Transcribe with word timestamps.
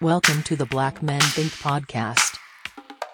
Welcome 0.00 0.42
to 0.44 0.56
the 0.56 0.64
Black 0.66 1.02
Men 1.02 1.20
Think 1.20 1.52
podcast. 1.52 2.38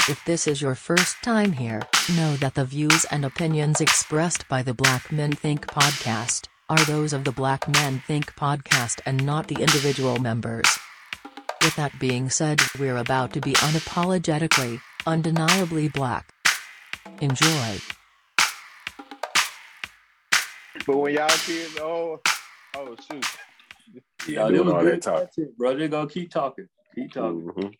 If 0.09 0.23
this 0.25 0.47
is 0.47 0.63
your 0.63 0.75
first 0.77 1.17
time 1.23 1.53
here, 1.53 1.83
know 2.17 2.37
that 2.37 2.55
the 2.55 2.65
views 2.65 3.05
and 3.11 3.25
opinions 3.25 3.81
expressed 3.81 4.47
by 4.49 4.63
the 4.63 4.75
Black 4.75 5.11
Men 5.11 5.33
Think 5.33 5.67
podcast 5.67 6.47
are 6.69 6.79
those 6.85 7.13
of 7.13 7.25
the 7.25 7.33
Black 7.33 7.67
Men 7.69 8.01
Think 8.07 8.35
podcast 8.37 9.01
and 9.05 9.25
not 9.27 9.49
the 9.49 9.57
individual 9.57 10.19
members. 10.19 10.67
With 11.63 11.75
that 11.77 11.99
being 11.99 12.31
said, 12.31 12.61
we're 12.79 12.97
about 12.99 13.33
to 13.33 13.41
be 13.41 13.53
unapologetically, 13.55 14.81
undeniably 15.07 15.89
black. 15.89 16.33
Enjoy. 17.21 17.79
But 20.87 20.97
when 20.99 21.15
y'all 21.15 21.29
kids, 21.29 21.77
oh, 21.81 22.21
oh 22.77 22.97
shoot. 23.11 23.27
Yeah, 24.29 24.41
Y'all 24.41 24.49
doing 24.51 24.63
doing 24.65 24.77
all 24.77 24.83
good 24.83 25.03
that 25.03 25.35
talk. 25.35 25.47
bro. 25.57 25.77
They're 25.77 25.89
gonna 25.89 26.09
keep 26.09 26.31
talking. 26.31 26.69
Keep 26.97 27.13
talking. 27.13 27.43
Mhm. 27.43 27.75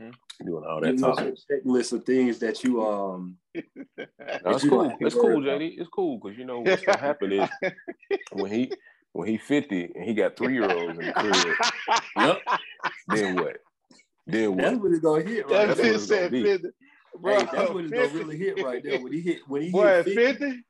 Mhm. 0.00 0.14
Doing 0.44 0.64
all 0.64 0.80
that 0.80 0.94
us 0.94 1.00
talking. 1.00 1.28
a 1.28 1.52
checklist 1.52 1.92
of 1.92 2.04
things 2.04 2.38
that 2.38 2.62
you 2.62 2.84
um 2.86 3.38
No, 3.54 3.62
that 4.18 4.52
it's 4.54 4.64
you 4.64 4.70
cool. 4.70 4.82
don't 4.84 5.02
It's 5.02 5.14
cool, 5.14 5.42
about. 5.42 5.60
JD. 5.60 5.78
It's 5.78 5.88
cool 5.88 6.18
because 6.18 6.38
you 6.38 6.44
know 6.44 6.60
what's 6.60 6.82
gonna 6.84 6.98
happen 6.98 7.32
is 7.32 7.48
when 8.32 8.52
he 8.52 8.72
when 9.12 9.28
he 9.28 9.36
fifty 9.38 9.90
and 9.94 10.04
he 10.04 10.14
got 10.14 10.36
three 10.36 10.52
year 10.52 10.70
olds 10.70 10.98
in 10.98 11.06
the 11.06 11.12
crib, 11.12 11.56
Yep. 12.20 12.42
then 13.08 13.34
what? 13.36 13.56
Then 14.26 14.56
That's 14.56 14.72
what? 14.74 14.82
what 14.82 14.92
it's 14.92 15.00
gonna 15.00 15.22
hit 15.22 15.48
right 15.48 15.66
That's 15.66 15.78
what 15.80 15.86
there. 15.86 15.94
it's 15.94 16.06
gonna 16.06 16.22
said 16.22 16.30
be. 16.30 16.42
50. 16.44 16.68
Bro, 17.18 17.38
Hey, 17.38 17.44
that's 17.52 17.70
what 17.72 17.84
it's 17.84 17.92
gonna 17.92 18.08
really 18.08 18.36
hit 18.36 18.62
right 18.62 18.82
there. 18.84 19.00
When 19.00 19.12
he 19.12 19.20
hit 19.22 19.40
when 19.48 19.62
he 19.62 19.70
Boy, 19.70 19.86
hit 19.86 20.04
50, 20.04 20.14
50? 20.44 20.64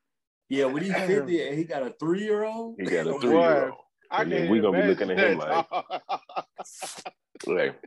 yeah, 0.48 0.64
when 0.66 0.82
he 0.82 0.92
50 0.92 1.46
and 1.48 1.58
he 1.58 1.64
got 1.64 1.82
a 1.82 1.90
three 1.98 2.22
year 2.22 2.44
old. 2.44 2.76
He 2.78 2.84
got 2.86 3.06
a 3.06 3.18
three 3.18 3.36
year 3.38 3.68
old. 3.70 3.80
I 4.10 4.22
And 4.22 4.30
then 4.32 4.40
can't 4.42 4.50
we 4.50 4.60
gonna 4.60 4.80
be 4.80 4.86
looking 4.88 5.10
at 5.10 5.18
him 5.18 5.38
that. 5.38 5.66
Like, 7.46 7.80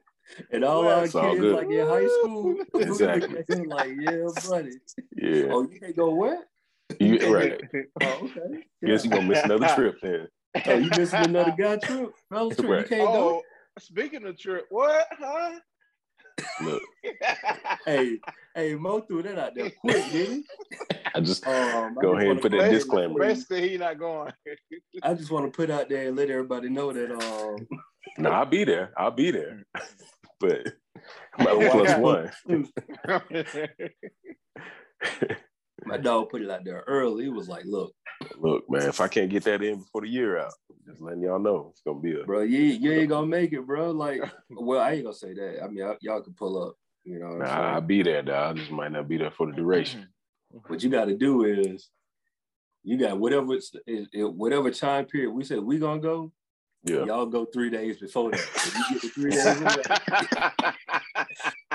And 0.52 0.64
all 0.64 0.84
Well, 0.86 1.00
our 1.00 1.06
it's 1.06 1.16
all 1.16 1.30
kids 1.32 1.42
good. 1.42 1.56
like 1.56 1.70
in 1.70 1.88
high 1.88 2.08
school. 2.08 2.56
Exactly. 2.80 3.28
looking 3.28 3.38
at 3.38 3.50
him 3.60 3.66
like, 3.68 3.92
yeah, 4.00 4.28
buddy. 4.50 4.72
yeah, 5.16 5.44
Oh, 5.52 5.68
you 5.70 5.80
can't 5.80 5.96
go 5.96 6.14
where? 6.16 6.40
you 7.00 7.34
right. 7.36 7.62
Oh, 8.02 8.20
okay. 8.26 8.64
Guess 8.86 9.06
you 9.06 9.12
gonna 9.12 9.24
miss 9.28 9.44
another 9.44 9.68
trip 9.76 9.96
then. 10.02 10.28
Oh, 10.66 10.74
you 10.78 10.90
missing 10.98 11.20
another 11.26 11.54
guy 11.58 11.78
trip? 11.78 12.12
Fellas 12.30 12.56
trip, 12.58 12.70
Right. 12.70 12.82
you 12.82 12.88
can't 12.98 13.14
go. 13.14 13.30
oh, 13.38 13.42
speaking 13.80 14.26
of 14.26 14.38
trip, 14.38 14.66
what? 14.70 15.06
Huh? 15.12 15.60
Look, 16.62 16.82
Hey, 17.86 18.18
hey, 18.56 18.74
Mo 18.76 19.02
threw 19.02 19.22
that 19.24 19.38
out 19.38 19.56
there 19.56 19.70
quick, 19.82 20.06
didn't 20.12 20.46
he? 20.90 20.96
I 21.14 21.20
just? 21.20 21.46
Um, 21.46 21.96
Go 22.02 22.14
just 22.14 22.22
ahead 22.24 22.32
and 22.32 22.42
put 22.42 22.52
that 22.54 22.72
disclaimer. 22.72 23.20
Basically, 23.20 23.70
he 23.70 23.78
not 23.78 24.00
going. 24.00 24.32
I 25.04 25.14
just 25.16 25.32
want 25.32 25.46
to 25.52 25.56
put 25.56 25.70
out 25.70 25.90
there 25.90 26.08
and 26.08 26.16
let 26.16 26.30
everybody 26.30 26.70
know 26.70 26.94
that 26.94 27.12
um 27.12 27.68
no, 28.18 28.30
I'll 28.32 28.46
be 28.46 28.64
there. 28.64 28.92
I'll 28.98 29.12
be 29.12 29.32
there. 29.32 29.64
But 30.42 30.68
about 31.38 31.60
Yeah, 31.60 31.98
one. 32.00 32.32
my 35.86 35.98
dog 35.98 36.30
put 36.30 36.42
it 36.42 36.50
out 36.50 36.64
there 36.64 36.84
early. 36.88 37.26
He 37.26 37.30
was 37.30 37.48
like, 37.50 37.66
"Look, 37.66 37.94
Look, 38.38 38.70
man, 38.70 38.88
if 38.88 39.02
I 39.02 39.08
can't 39.08 39.30
get 39.30 39.44
that 39.44 39.62
in 39.64 39.80
before 39.80 40.02
the 40.02 40.08
year 40.10 40.38
out, 40.40 40.54
just 40.88 41.02
letting 41.02 41.24
y'all 41.24 41.40
know 41.40 41.70
it's 41.72 41.82
gonna 41.86 42.00
be 42.00 42.20
a 42.20 42.24
bro, 42.24 42.42
you 42.42 42.60
you 42.60 42.92
ain't 42.94 43.10
gonna 43.10 43.28
make 43.28 43.54
it, 43.54 43.66
bro." 43.66 43.92
Like, 43.92 44.22
well, 44.50 44.80
I 44.82 44.92
ain't 44.94 45.04
gonna 45.04 45.14
say 45.16 45.34
that. 45.34 45.64
I 45.64 45.68
mean, 45.68 45.84
I, 45.86 45.96
y'all 46.02 46.22
can 46.22 46.34
pull 46.34 46.62
up, 46.64 46.76
you 47.04 47.20
know. 47.20 47.38
Nah, 47.38 47.74
I'll 47.74 47.82
be 47.82 48.02
there, 48.04 48.22
dog. 48.22 48.58
I 48.58 48.60
just 48.60 48.72
might 48.72 48.92
not 48.92 49.08
be 49.08 49.18
there 49.18 49.32
for 49.32 49.48
the 49.48 49.54
duration. 49.54 50.08
What 50.68 50.82
you 50.82 50.90
got 50.90 51.06
to 51.06 51.16
do 51.16 51.44
is, 51.44 51.90
you 52.84 52.98
got 52.98 53.20
whatever 53.20 53.54
it's, 53.54 53.72
it, 53.86 54.08
it- 54.12 54.34
whatever 54.34 54.72
time 54.72 55.06
period 55.06 55.32
we 55.32 55.44
said 55.44 55.60
we 55.60 55.78
gonna 55.78 56.02
go. 56.02 56.32
Yeah. 56.84 57.06
Y'all 57.06 57.26
go 57.26 57.46
three 57.46 57.70
days 57.70 57.98
before 57.98 58.32
that. 58.32 58.40
You 58.90 58.94
get 58.94 59.02
the 59.02 59.10
three 59.10 59.32
days, 59.32 59.62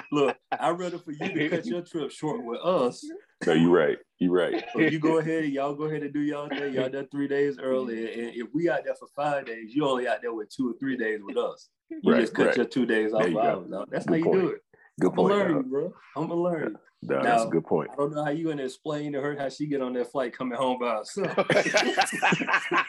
look, 0.12 0.36
I'd 0.58 0.78
rather 0.78 0.98
for 0.98 1.12
you 1.12 1.28
to 1.28 1.48
cut 1.50 1.66
your 1.66 1.82
trip 1.82 2.10
short 2.10 2.42
with 2.44 2.60
us 2.60 3.04
No, 3.46 3.52
you're 3.52 3.70
right. 3.70 3.98
You're 4.18 4.32
right. 4.32 4.64
So 4.72 4.80
you 4.80 4.98
go 4.98 5.18
ahead, 5.18 5.44
and 5.44 5.52
y'all 5.52 5.74
go 5.74 5.84
ahead 5.84 6.02
and 6.02 6.12
do 6.12 6.20
y'all 6.20 6.48
thing. 6.48 6.72
Y'all 6.72 6.88
done 6.88 7.06
three 7.10 7.28
days 7.28 7.58
early, 7.58 8.12
and 8.14 8.34
if 8.34 8.48
we 8.54 8.70
out 8.70 8.84
there 8.84 8.94
for 8.94 9.08
five 9.14 9.44
days, 9.46 9.74
you 9.74 9.86
only 9.86 10.08
out 10.08 10.22
there 10.22 10.32
with 10.32 10.48
two 10.48 10.70
or 10.70 10.74
three 10.78 10.96
days 10.96 11.20
with 11.22 11.36
us. 11.36 11.68
You 11.90 12.12
Right, 12.12 12.20
just 12.22 12.34
cut 12.34 12.46
right. 12.48 12.56
your 12.56 12.66
two 12.66 12.86
days 12.86 13.12
off. 13.12 13.28
You 13.28 13.38
of 13.38 13.68
go. 13.70 13.76
ours. 13.78 13.86
That's 13.90 14.06
Good 14.06 14.24
how 14.24 14.32
you 14.32 14.40
do 14.40 14.48
it. 14.48 14.60
Good 15.00 15.10
I'm 15.10 15.16
point, 15.16 15.34
learn 15.34 15.62
bro. 15.68 15.92
I'm 16.16 16.28
gonna 16.28 16.40
learn. 16.40 16.76
You. 17.04 17.14
Dog, 17.16 17.24
that's 17.24 17.44
a 17.44 17.48
good 17.48 17.64
point. 17.64 17.90
I 17.92 17.96
don't 17.96 18.14
know 18.14 18.24
how 18.24 18.30
you 18.30 18.48
gonna 18.48 18.64
explain 18.64 19.12
to 19.12 19.20
her 19.20 19.36
how 19.36 19.48
she 19.48 19.66
get 19.66 19.80
on 19.82 19.92
that 19.94 20.10
flight 20.10 20.36
coming 20.36 20.58
home 20.58 20.78
by 20.80 20.96
herself. 20.96 21.36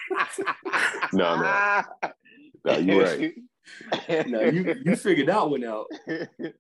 No, 1.13 1.37
no. 1.41 1.81
No, 2.65 2.77
you're 2.77 3.03
right. 4.09 4.27
now 4.27 4.41
you 4.41 4.75
you 4.83 4.95
figured 4.95 5.27
that 5.27 5.49
one 5.49 5.63
out, 5.63 5.85
but 6.07 6.53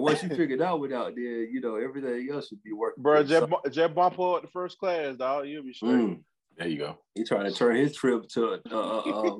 once 0.00 0.22
you 0.22 0.28
figured 0.28 0.60
that 0.60 0.78
one 0.78 0.92
out, 0.92 1.14
then 1.14 1.48
you 1.50 1.60
know 1.60 1.76
everything 1.76 2.28
else 2.30 2.48
should 2.48 2.62
be 2.62 2.72
working. 2.72 3.02
Bro, 3.02 3.22
good. 3.24 3.28
just, 3.28 3.40
So- 3.40 3.46
bu- 3.62 3.70
just 3.70 3.94
bump 3.94 4.16
her 4.16 4.36
up 4.36 4.42
the 4.42 4.48
first 4.48 4.78
class, 4.78 5.16
dog. 5.16 5.46
You'll 5.48 5.62
be 5.64 5.72
straight. 5.72 5.92
Mm. 5.92 6.20
There 6.58 6.68
you 6.68 6.78
go. 6.78 6.98
He 7.14 7.24
trying 7.24 7.44
to 7.44 7.52
turn 7.52 7.76
his 7.76 7.94
trip 7.94 8.28
to 8.30 8.44
a 8.54 8.60
uh, 8.70 8.98
uh, 9.00 9.36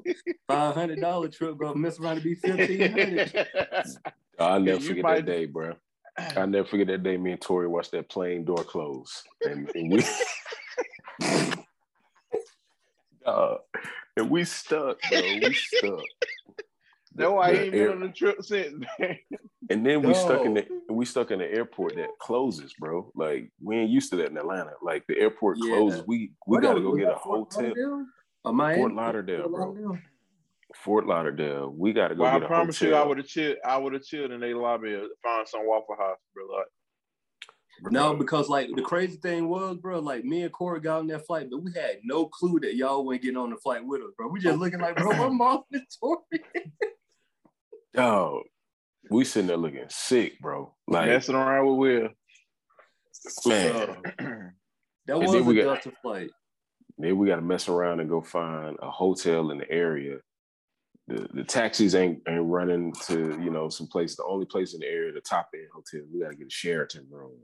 five 0.49 0.75
hundred 0.75 1.01
dollar 1.01 1.29
trip, 1.29 1.57
gonna 1.59 1.77
mess 1.79 1.99
around 2.01 2.17
to 2.17 2.23
be 2.23 2.35
fifteen 2.35 2.91
hundred. 2.93 3.49
I'll 4.39 4.61
never 4.61 4.81
You 4.81 4.89
forget 4.89 5.03
might- 5.03 5.15
that 5.17 5.27
day, 5.27 5.47
bro. 5.47 5.75
I'll 6.19 6.47
never 6.47 6.67
forget 6.69 6.87
that 6.89 7.03
day 7.03 7.17
me 7.17 7.33
and 7.33 7.41
Tori 7.41 7.67
watched 7.69 7.93
that 7.93 8.09
plane 8.09 8.45
door 8.45 8.57
close. 8.65 9.23
And, 9.45 9.71
and 9.75 9.91
we 9.91 10.03
Dog, 11.21 11.59
uh, 13.27 13.57
and 14.17 14.31
we 14.31 14.45
stuck, 14.45 14.99
bro. 15.11 15.21
We 15.43 15.55
stuck. 15.55 16.01
No, 17.19 17.39
I 17.39 17.53
ain't 17.53 17.75
air- 17.75 17.89
been 17.89 18.03
on 18.03 18.09
the 18.09 18.13
trip 18.13 18.43
since. 18.43 18.85
And 19.71 19.85
then 19.87 20.03
we 20.03 20.13
stuck 20.15 20.45
in 20.45 20.53
the 20.55 20.67
we 20.91 21.05
stuck 21.07 21.31
in 21.31 21.39
the 21.41 21.51
airport 21.51 21.97
that 21.97 22.11
closes, 22.21 22.73
bro. 22.79 23.11
Like 23.17 23.51
we 23.61 23.77
ain't 23.79 23.91
used 23.91 24.11
to 24.11 24.17
that 24.17 24.31
in 24.31 24.37
Atlanta. 24.37 24.73
Like 24.83 25.05
the 25.09 25.19
airport 25.19 25.57
Yeah. 25.59 25.71
closes. 25.71 26.05
We 26.07 26.33
we 26.47 26.57
What 26.59 26.63
gotta 26.63 26.81
go 26.81 26.91
Was 26.91 27.01
get 27.01 27.09
a 27.09 27.15
hotel. 27.15 27.63
Lauderdale? 27.63 28.07
Or 28.45 28.53
Miami? 28.53 28.81
Fort 28.81 28.93
Lauderdale, 28.93 29.43
Fort 29.45 29.53
bro. 29.53 29.65
Lauderdale? 29.67 29.99
Fort 30.83 31.07
Lauderdale. 31.07 31.71
We 31.77 31.93
gotta 31.93 32.15
go 32.15 32.23
well, 32.23 32.31
I 32.31 32.39
get 32.39 32.45
a 32.45 32.49
promise 32.49 32.79
hotel. 32.79 32.95
you, 32.99 33.03
I 33.03 33.07
would 33.07 33.19
have 33.19 33.27
chilled. 33.27 33.57
I 33.65 33.77
would 33.77 33.93
have 33.93 34.03
chilled 34.03 34.31
in 34.33 34.41
their 34.41 34.57
lobby, 34.57 34.95
and 34.95 35.09
found 35.23 35.49
some 35.49 35.67
Waffle 35.67 35.97
House, 35.99 36.19
bro. 36.35 36.45
Like, 36.47 37.93
No, 37.93 38.15
because 38.15 38.49
like 38.49 38.69
the 38.75 38.83
crazy 38.83 39.17
thing 39.17 39.49
was, 39.49 39.77
bro, 39.79 39.99
like 40.01 40.25
me 40.25 40.43
and 40.43 40.53
Corey 40.53 40.81
got 40.81 41.01
on 41.01 41.07
that 41.09 41.27
flight, 41.27 41.49
but 41.51 41.63
we 41.63 41.73
had 41.75 41.99
no 42.05 42.27
clue 42.27 42.61
that 42.61 42.75
y'all 42.77 43.05
wouldn't 43.05 43.23
get 43.25 43.37
on 43.37 43.51
the 43.51 43.57
flight 43.57 43.85
with 43.85 44.01
us, 44.03 44.13
bro. 44.17 44.29
We 44.29 44.41
just 44.41 44.59
looking 44.59 44.81
like, 44.81 44.97
bro, 44.97 45.09
what 45.19 45.33
mom 45.33 45.63
and 45.73 45.83
Tori? 46.01 46.21
Dog, 47.95 48.43
we 49.11 49.25
sitting 49.25 49.47
there 49.49 49.57
looking 49.57 49.85
sick, 49.89 50.39
bro. 50.41 50.75
Like 50.87 51.07
messing 51.09 51.35
around 51.35 51.67
with 51.67 51.77
Will. 51.79 52.09
man, 53.47 53.97
That 55.07 55.17
And 55.17 55.23
was 55.27 55.35
a 55.35 55.43
we 55.43 55.55
got- 55.55 55.83
Delta 55.83 55.93
flight. 56.03 56.31
then 56.99 57.17
we 57.17 57.27
gotta 57.29 57.43
mess 57.43 57.69
around 57.69 58.01
and 58.01 58.09
go 58.11 58.21
find 58.21 58.77
a 58.83 58.91
hotel 58.91 59.51
in 59.51 59.59
the 59.59 59.71
area. 59.71 60.19
The 61.09 61.29
the 61.35 61.45
taxis 61.45 61.95
ain't 61.95 62.21
ain't 62.29 62.45
running 62.47 62.93
to 63.07 63.41
you 63.43 63.51
know 63.51 63.69
some 63.69 63.87
place. 63.87 64.17
The 64.17 64.25
only 64.25 64.47
place 64.47 64.75
in 64.75 64.81
the 64.81 64.87
area, 64.87 65.13
the 65.13 65.21
top 65.21 65.49
end 65.55 65.69
hotel. 65.73 66.07
We 66.13 66.21
gotta 66.21 66.35
get 66.35 66.49
a 66.49 66.51
Sheraton 66.51 67.07
room. 67.11 67.39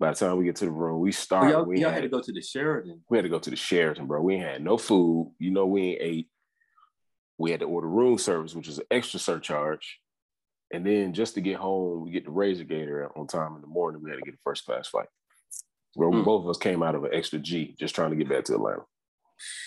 By 0.00 0.10
the 0.10 0.16
time 0.16 0.36
we 0.36 0.44
get 0.44 0.56
to 0.56 0.64
the 0.64 0.72
room, 0.72 1.00
we 1.00 1.12
start. 1.12 1.52
y'all, 1.52 1.64
we, 1.64 1.78
y'all 1.78 1.86
ain't 1.90 1.94
had 1.94 2.02
to 2.02 2.08
go 2.08 2.20
to 2.20 2.32
the 2.32 2.42
Sheraton. 2.42 3.00
we 3.08 3.16
had 3.16 3.22
to 3.22 3.28
go 3.28 3.38
to 3.38 3.50
the 3.50 3.56
Sheraton, 3.56 4.06
bro. 4.06 4.20
We 4.20 4.38
had 4.38 4.62
no 4.62 4.76
food. 4.76 5.32
You 5.38 5.52
know, 5.52 5.66
we 5.66 5.90
ain't 5.90 6.02
ate. 6.02 6.28
We 7.38 7.52
had 7.52 7.60
to 7.60 7.66
order 7.66 7.88
room 7.88 8.18
service, 8.18 8.54
which 8.54 8.68
is 8.68 8.78
an 8.78 8.86
extra 8.90 9.20
surcharge. 9.20 10.00
And 10.72 10.84
then 10.84 11.12
just 11.12 11.34
to 11.34 11.40
get 11.40 11.56
home, 11.56 12.04
we 12.04 12.10
get 12.10 12.24
the 12.24 12.32
Razor 12.32 12.64
Gator 12.64 13.10
on 13.16 13.28
time 13.28 13.54
in 13.54 13.60
the 13.60 13.68
morning. 13.68 14.02
We 14.02 14.10
had 14.10 14.16
to 14.16 14.22
get 14.24 14.34
a 14.34 14.38
first 14.42 14.64
class 14.64 14.88
flight. 14.88 15.06
Where 15.94 16.10
Hmm. 16.10 16.24
both 16.24 16.42
of 16.42 16.48
us 16.50 16.58
came 16.58 16.82
out 16.82 16.96
of 16.96 17.04
an 17.04 17.10
extra 17.14 17.38
G, 17.38 17.76
just 17.78 17.94
trying 17.94 18.10
to 18.10 18.16
get 18.16 18.28
back 18.28 18.44
to 18.46 18.54
Atlanta. 18.54 18.82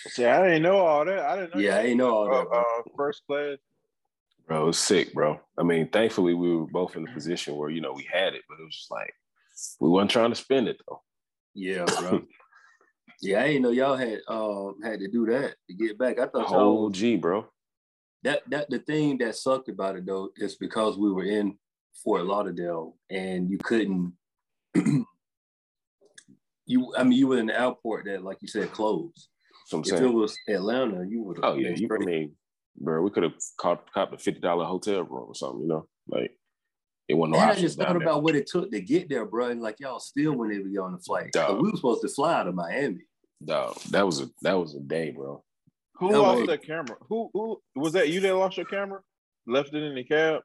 See, 0.08 0.26
I 0.26 0.44
didn't 0.44 0.64
know 0.64 0.78
all 0.78 1.06
that. 1.06 1.20
I 1.20 1.36
didn't 1.36 1.56
know. 1.56 1.62
Yeah, 1.62 1.78
I 1.78 1.84
didn't 1.84 1.98
know 1.98 2.16
all 2.16 2.34
uh, 2.34 2.40
that. 2.40 2.50
bro. 2.50 2.60
uh, 2.60 2.82
first 2.96 3.24
class. 3.28 3.58
Bro, 4.48 4.64
it 4.64 4.66
was 4.66 4.80
sick, 4.80 5.14
bro. 5.14 5.40
I 5.58 5.64
mean, 5.64 5.90
thankfully 5.90 6.34
we 6.34 6.56
were 6.56 6.68
both 6.68 6.96
in 6.96 7.04
the 7.04 7.12
position 7.12 7.56
where, 7.56 7.70
you 7.70 7.82
know, 7.82 7.92
we 7.92 8.08
had 8.12 8.34
it, 8.34 8.44
but 8.48 8.60
it 8.60 8.64
was 8.64 8.76
just 8.76 8.92
like 8.92 9.14
we 9.80 9.90
wasn't 9.90 10.12
trying 10.12 10.30
to 10.30 10.36
spend 10.36 10.68
it 10.68 10.80
though. 10.88 11.02
Yeah, 11.54 11.86
bro. 12.00 12.22
yeah, 13.22 13.42
I 13.42 13.48
didn't 13.48 13.64
know 13.64 13.72
y'all 13.72 13.98
had 13.98 14.22
um 14.28 14.76
had 14.84 15.00
to 15.00 15.08
do 15.10 15.26
that 15.28 15.56
to 15.68 15.74
get 15.74 15.98
back. 15.98 16.20
I 16.20 16.28
thought 16.28 16.50
y'all 16.50 16.60
whole 16.60 16.90
was, 16.90 16.98
G, 16.98 17.18
bro. 17.18 17.46
that 18.24 18.44
that 18.50 18.70
the 18.70 18.80
thing 18.80 19.18
that 19.18 19.36
sucked 19.36 19.70
about 19.70 19.98
it 19.98 20.06
though 20.06 20.30
is 20.38 20.56
because 20.56 20.98
we 20.98 21.12
were 21.12 21.26
in 21.26 21.58
Fort 22.04 22.26
Lauderdale 22.26 22.96
and 23.10 23.50
you 23.50 23.58
couldn't 23.58 24.14
you 26.66 26.94
I 26.96 27.04
mean 27.04 27.18
you 27.18 27.28
were 27.28 27.40
in 27.40 27.48
the 27.48 27.60
airport 27.60 28.06
that 28.06 28.24
like 28.24 28.38
you 28.42 28.48
said 28.48 28.72
closed. 28.72 29.28
That's 29.70 29.74
what 29.74 29.80
I'm 29.80 29.84
If 29.84 29.94
it 30.02 30.04
saying. 30.06 30.14
was 30.18 30.38
Atlanta, 30.48 31.06
you 31.10 31.22
would 31.24 31.38
have 31.38 31.46
Oh 31.46 31.56
yeah, 31.58 31.72
you 31.76 31.90
I 31.92 31.98
mean, 32.06 32.32
bro, 32.80 33.02
we 33.02 33.10
could 33.10 33.24
have 33.24 33.34
caught 33.60 33.92
caught 33.92 34.12
the 34.12 34.18
fifty 34.18 34.40
dollar 34.40 34.66
hotel 34.66 35.02
room 35.04 35.26
or 35.28 35.36
something, 35.36 35.62
you 35.62 35.68
know? 35.68 35.88
Like 36.08 36.32
it 37.10 37.14
wasn't 37.16 37.36
no 37.36 37.42
and 37.42 37.52
I 37.52 37.56
just 37.56 37.78
thought 37.78 37.88
down 37.88 38.00
there. 38.00 38.08
about 38.08 38.24
what 38.24 38.36
it 38.36 38.48
took 38.48 38.72
to 38.72 38.80
get 38.82 39.10
there, 39.10 39.26
bro. 39.26 39.50
And 39.50 39.62
like 39.62 39.80
y'all 39.80 40.00
still 40.00 40.34
wouldn't 40.34 40.58
even 40.58 40.72
be 40.72 40.78
on 40.78 40.94
the 40.94 41.00
flight. 41.00 41.32
Dog. 41.34 41.62
We 41.62 41.70
were 41.72 41.76
supposed 41.78 42.02
to 42.02 42.10
fly 42.10 42.44
to 42.44 42.52
Miami. 42.52 43.02
Dog, 43.44 43.78
that 43.92 44.06
was 44.06 44.22
a 44.22 44.30
that 44.42 44.54
was 44.54 44.74
a 44.76 44.80
day, 44.80 45.12
bro. 45.12 45.44
Who 45.96 46.12
That 46.12 46.20
lost 46.22 46.40
was- 46.42 46.48
that 46.50 46.64
camera? 46.66 46.96
Who 47.10 47.30
who 47.34 47.60
was 47.76 47.94
that? 47.94 48.08
You 48.10 48.20
that 48.22 48.36
lost 48.36 48.56
your 48.58 48.66
camera? 48.68 49.02
left 49.48 49.74
it 49.74 49.82
in 49.84 49.96
the 49.96 50.04
cab? 50.04 50.42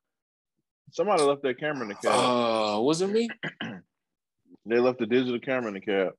Somebody 0.92 1.22
left 1.22 1.42
their 1.42 1.54
camera 1.54 1.82
in 1.82 1.88
the 1.88 1.94
cab. 1.94 2.12
Uh, 2.12 2.80
was 2.80 3.00
it 3.02 3.08
me? 3.08 3.28
they 4.66 4.78
left 4.78 4.98
the 4.98 5.06
digital 5.06 5.38
camera 5.40 5.68
in 5.68 5.74
the 5.74 5.80
cab. 5.80 6.12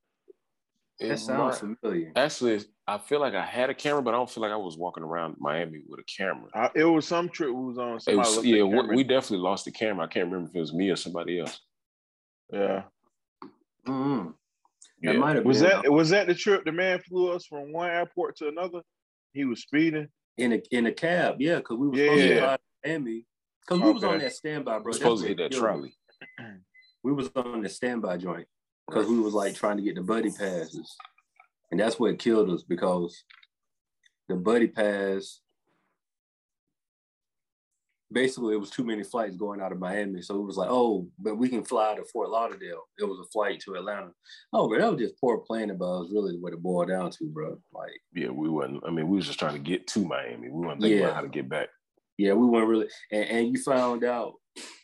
That 0.99 1.11
It 1.11 1.17
sounds 1.17 1.61
might- 1.61 1.77
familiar. 1.81 2.11
Actually, 2.15 2.63
I 2.87 2.97
feel 2.97 3.19
like 3.19 3.33
I 3.33 3.45
had 3.45 3.69
a 3.69 3.73
camera, 3.73 4.01
but 4.01 4.13
I 4.13 4.17
don't 4.17 4.29
feel 4.29 4.41
like 4.43 4.51
I 4.51 4.55
was 4.57 4.77
walking 4.77 5.03
around 5.03 5.35
Miami 5.39 5.81
with 5.87 5.99
a 5.99 6.03
camera. 6.03 6.49
I, 6.53 6.69
it 6.75 6.83
was 6.83 7.07
some 7.07 7.29
trip 7.29 7.49
we 7.49 7.65
was 7.65 7.77
on. 7.77 7.95
It 7.95 8.01
Somebody 8.03 8.29
was, 8.37 8.45
yeah, 8.45 8.63
we, 8.63 8.95
we 8.97 9.03
definitely 9.03 9.39
lost 9.43 9.65
the 9.65 9.71
camera. 9.71 10.05
I 10.05 10.07
can't 10.07 10.25
remember 10.25 10.49
if 10.49 10.55
it 10.55 10.59
was 10.59 10.73
me 10.73 10.89
or 10.89 10.95
somebody 10.95 11.39
else. 11.39 11.59
yeah. 12.51 12.83
Mm-hmm. 13.87 14.29
That 15.01 15.13
Yeah. 15.13 15.19
might 15.19 15.35
have 15.35 15.45
Was 15.45 15.61
been 15.61 15.69
that 15.81 15.91
was 15.91 16.09
that 16.11 16.27
the 16.27 16.35
trip 16.35 16.63
the 16.63 16.71
man 16.71 16.99
flew 16.99 17.31
us 17.31 17.45
from 17.45 17.73
one 17.73 17.89
airport 17.89 18.37
to 18.37 18.47
another? 18.47 18.81
He 19.33 19.43
was 19.45 19.61
speeding. 19.61 20.07
in 20.37 20.53
a 20.53 20.61
in 20.71 20.85
a 20.87 20.91
cab, 20.91 21.35
yeah, 21.41 21.57
because 21.57 21.77
we 21.77 21.87
were 21.89 21.95
Yeah. 21.95 22.05
supposed 22.05 22.27
to 22.29 22.39
fly 22.39 22.55
to 22.55 22.61
Miami. 22.85 23.25
Because 23.61 23.81
we 23.85 23.91
was 23.91 24.03
on 24.03 24.17
that 24.19 24.33
standby, 24.33 24.73
bro. 24.79 24.83
We're 24.85 24.93
supposed 24.93 25.21
to 25.23 25.27
hit 25.29 25.37
that 25.37 25.51
killed 25.51 25.63
trolley. 25.63 25.95
We 27.03 27.11
was 27.13 27.29
on 27.35 27.61
the 27.61 27.69
standby 27.69 28.17
joint 28.17 28.47
because 28.87 29.07
we 29.07 29.19
was 29.19 29.33
like 29.33 29.55
trying 29.55 29.77
to 29.77 29.83
get 29.83 29.95
the 29.95 30.01
buddy 30.01 30.31
passes, 30.31 30.95
and 31.71 31.79
that's 31.79 31.99
what 31.99 32.19
killed 32.19 32.49
us 32.49 32.63
because 32.63 33.23
the 34.29 34.35
buddy 34.35 34.67
pass. 34.67 35.39
Basically, 38.11 38.53
it 38.53 38.59
was 38.59 38.69
too 38.69 38.83
many 38.83 39.03
flights 39.03 39.35
going 39.35 39.59
out 39.59 39.71
of 39.71 39.79
Miami, 39.79 40.21
so 40.21 40.35
it 40.35 40.45
was 40.45 40.55
like, 40.55 40.69
oh, 40.69 41.07
but 41.17 41.35
we 41.35 41.49
can 41.49 41.63
fly 41.63 41.95
to 41.95 42.03
Fort 42.05 42.29
Lauderdale. 42.29 42.83
It 42.99 43.05
was 43.05 43.17
a 43.19 43.27
flight 43.31 43.59
to 43.61 43.73
Atlanta. 43.73 44.11
Oh, 44.53 44.69
but 44.69 44.77
that 44.77 44.91
was 44.91 45.01
just 45.01 45.19
poor 45.19 45.39
planning, 45.39 45.77
but 45.79 45.85
it 45.85 45.99
was 46.01 46.11
really 46.13 46.37
what 46.37 46.53
it 46.53 46.61
boiled 46.61 46.89
down 46.89 47.09
to, 47.09 47.25
bro. 47.25 47.57
Like. 47.73 47.99
Yeah, 48.13 48.29
we 48.29 48.49
wasn't. 48.49 48.83
I 48.85 48.91
mean, 48.91 49.07
we 49.07 49.15
was 49.15 49.25
just 49.25 49.39
trying 49.39 49.55
to 49.55 49.59
get 49.59 49.87
to 49.87 50.05
Miami. 50.05 50.49
We 50.49 50.59
weren't 50.63 50.79
thinking 50.79 50.99
Yeah. 50.99 51.05
about 51.05 51.15
how 51.15 51.21
to 51.21 51.27
get 51.27 51.49
back. 51.49 51.69
Yeah, 52.19 52.33
we 52.33 52.45
weren't 52.45 52.67
really, 52.67 52.87
and, 53.11 53.23
and 53.23 53.47
you 53.47 53.63
found 53.63 54.03
out 54.03 54.33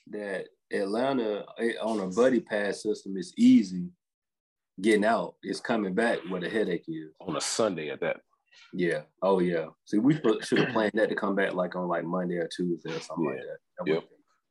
that 0.09 0.47
Atlanta 0.71 1.45
eh, 1.59 1.73
on 1.81 1.99
a 1.99 2.07
buddy 2.07 2.39
pass 2.39 2.83
system 2.83 3.17
is 3.17 3.33
easy 3.37 3.87
getting 4.81 5.05
out. 5.05 5.35
It's 5.43 5.59
coming 5.59 5.93
back 5.93 6.19
where 6.29 6.41
the 6.41 6.49
headache 6.49 6.85
is. 6.87 7.09
on 7.19 7.35
a 7.35 7.41
Sunday 7.41 7.89
at 7.89 7.99
that. 8.01 8.17
Yeah. 8.73 9.01
Oh 9.21 9.39
yeah. 9.39 9.67
See, 9.85 9.97
we 9.97 10.15
should 10.41 10.59
have 10.59 10.69
planned 10.73 10.91
that 10.95 11.09
to 11.09 11.15
come 11.15 11.35
back 11.35 11.53
like 11.53 11.75
on 11.75 11.87
like 11.87 12.03
Monday 12.03 12.35
or 12.35 12.47
Tuesday 12.47 12.91
or 12.95 12.99
something 12.99 13.25
like 13.25 13.37
that. 13.37 13.57
that 13.85 13.93
Yep. 13.93 14.03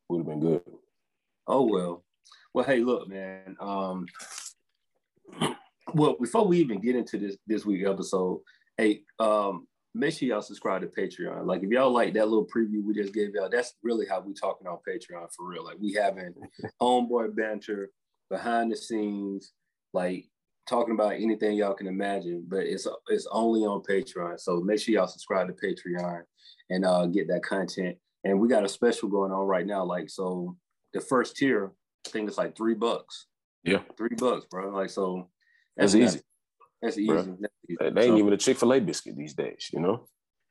Would 0.08 0.18
have 0.18 0.26
been 0.26 0.40
good. 0.40 0.62
Oh 1.46 1.62
well. 1.62 2.04
Well, 2.54 2.64
hey, 2.64 2.80
look, 2.80 3.08
man. 3.08 3.56
Um, 3.60 4.06
well, 5.94 6.16
before 6.20 6.46
we 6.46 6.58
even 6.58 6.80
get 6.80 6.96
into 6.96 7.18
this 7.18 7.36
this 7.46 7.64
week 7.64 7.86
episode, 7.86 8.40
hey, 8.76 9.02
um, 9.20 9.67
make 9.94 10.14
sure 10.14 10.28
y'all 10.28 10.42
subscribe 10.42 10.82
to 10.82 10.88
Patreon. 10.88 11.46
Like, 11.46 11.62
if 11.62 11.70
y'all 11.70 11.90
like 11.90 12.14
that 12.14 12.28
little 12.28 12.46
preview 12.46 12.84
we 12.84 12.94
just 12.94 13.14
gave 13.14 13.34
y'all, 13.34 13.48
that's 13.50 13.74
really 13.82 14.06
how 14.06 14.20
we 14.20 14.34
talking 14.34 14.66
on 14.66 14.78
Patreon 14.88 15.28
for 15.34 15.48
real. 15.48 15.64
Like, 15.64 15.78
we 15.80 15.92
having 15.92 16.34
homeboy 16.82 17.34
banter 17.34 17.90
behind 18.30 18.70
the 18.70 18.76
scenes, 18.76 19.52
like 19.92 20.26
talking 20.68 20.94
about 20.94 21.14
anything 21.14 21.56
y'all 21.56 21.74
can 21.74 21.86
imagine. 21.86 22.44
But 22.46 22.60
it's 22.60 22.86
it's 23.08 23.26
only 23.32 23.60
on 23.60 23.82
Patreon, 23.82 24.38
so 24.40 24.60
make 24.60 24.80
sure 24.80 24.94
y'all 24.94 25.06
subscribe 25.06 25.48
to 25.48 25.54
Patreon 25.54 26.22
and 26.70 26.84
uh, 26.84 27.06
get 27.06 27.28
that 27.28 27.42
content. 27.42 27.96
And 28.24 28.40
we 28.40 28.48
got 28.48 28.64
a 28.64 28.68
special 28.68 29.08
going 29.08 29.32
on 29.32 29.46
right 29.46 29.66
now. 29.66 29.84
Like, 29.84 30.10
so 30.10 30.56
the 30.92 31.00
first 31.00 31.36
tier, 31.36 31.72
I 32.06 32.10
think 32.10 32.28
it's 32.28 32.38
like 32.38 32.56
three 32.56 32.74
bucks. 32.74 33.26
Yeah. 33.64 33.80
Three 33.96 34.14
bucks, 34.16 34.46
bro. 34.50 34.70
Like, 34.70 34.90
so 34.90 35.28
That's 35.76 35.94
easy. 35.94 36.20
That's 36.82 36.98
easy. 36.98 37.08
Bruh. 37.08 37.47
They 37.80 37.86
ain't 37.86 37.94
So- 37.96 38.18
even 38.18 38.32
a 38.32 38.36
Chick 38.36 38.56
Fil 38.58 38.72
A 38.74 38.80
biscuit 38.80 39.16
these 39.16 39.34
days. 39.34 39.68
You 39.72 39.80
know. 39.80 40.06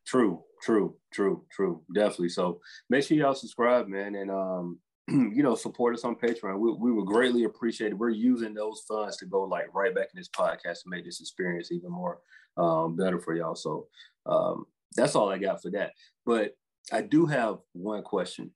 True, 0.06 0.44
true, 0.62 0.96
true, 1.12 1.46
true. 1.52 1.84
Definitely. 1.94 2.30
So 2.30 2.62
make 2.90 3.04
sure 3.04 3.18
y'all 3.18 3.34
subscribe, 3.34 3.88
man, 3.90 4.16
and 4.16 4.32
um, 4.32 4.80
you 5.10 5.44
know, 5.44 5.54
support 5.56 5.94
us 5.94 6.06
on 6.06 6.16
Patreon. 6.16 6.58
We, 6.60 6.72
we 6.80 6.92
would 6.94 7.08
greatly 7.08 7.44
appreciate 7.44 7.92
it. 7.92 7.98
We're 7.98 8.10
using 8.10 8.54
those 8.54 8.84
funds 8.88 9.18
to 9.18 9.26
go 9.26 9.44
like 9.44 9.66
right 9.74 9.94
back 9.94 10.08
in 10.14 10.18
this 10.18 10.30
podcast 10.30 10.84
to 10.84 10.90
make 10.90 11.04
this 11.04 11.20
experience 11.20 11.72
even 11.72 11.92
more 11.92 12.20
um 12.56 12.96
better 12.96 13.20
for 13.20 13.36
y'all. 13.36 13.56
So 13.56 13.88
um 14.26 14.66
that's 14.96 15.16
all 15.16 15.30
I 15.30 15.38
got 15.38 15.62
for 15.62 15.70
that. 15.72 15.92
But 16.26 16.54
I 16.92 17.02
do 17.02 17.26
have 17.26 17.58
one 17.74 18.02
question. 18.04 18.52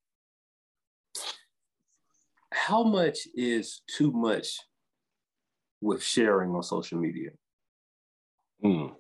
How 2.54 2.84
much 2.84 3.28
is 3.36 3.82
too 3.88 4.12
much 4.12 4.58
with 5.82 6.02
sharing 6.04 6.52
on 6.52 6.64
social 6.64 6.98
media? 7.00 7.32
Mm. 8.64 8.94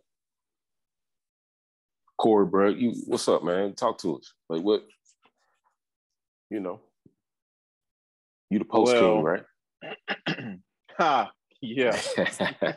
Corey, 2.18 2.46
bro, 2.46 2.70
you 2.70 2.94
what's 3.08 3.28
up, 3.28 3.44
man? 3.44 3.74
Talk 3.74 3.98
to 4.00 4.18
us. 4.18 4.34
Like 4.50 4.62
what? 4.64 4.84
You 6.50 6.60
know, 6.60 6.80
you 8.50 8.60
the 8.60 8.66
post 8.66 8.94
Well, 8.94 9.02
king, 9.16 9.24
right? 9.24 9.44
ha, 10.98 11.32
yeah. 11.62 12.00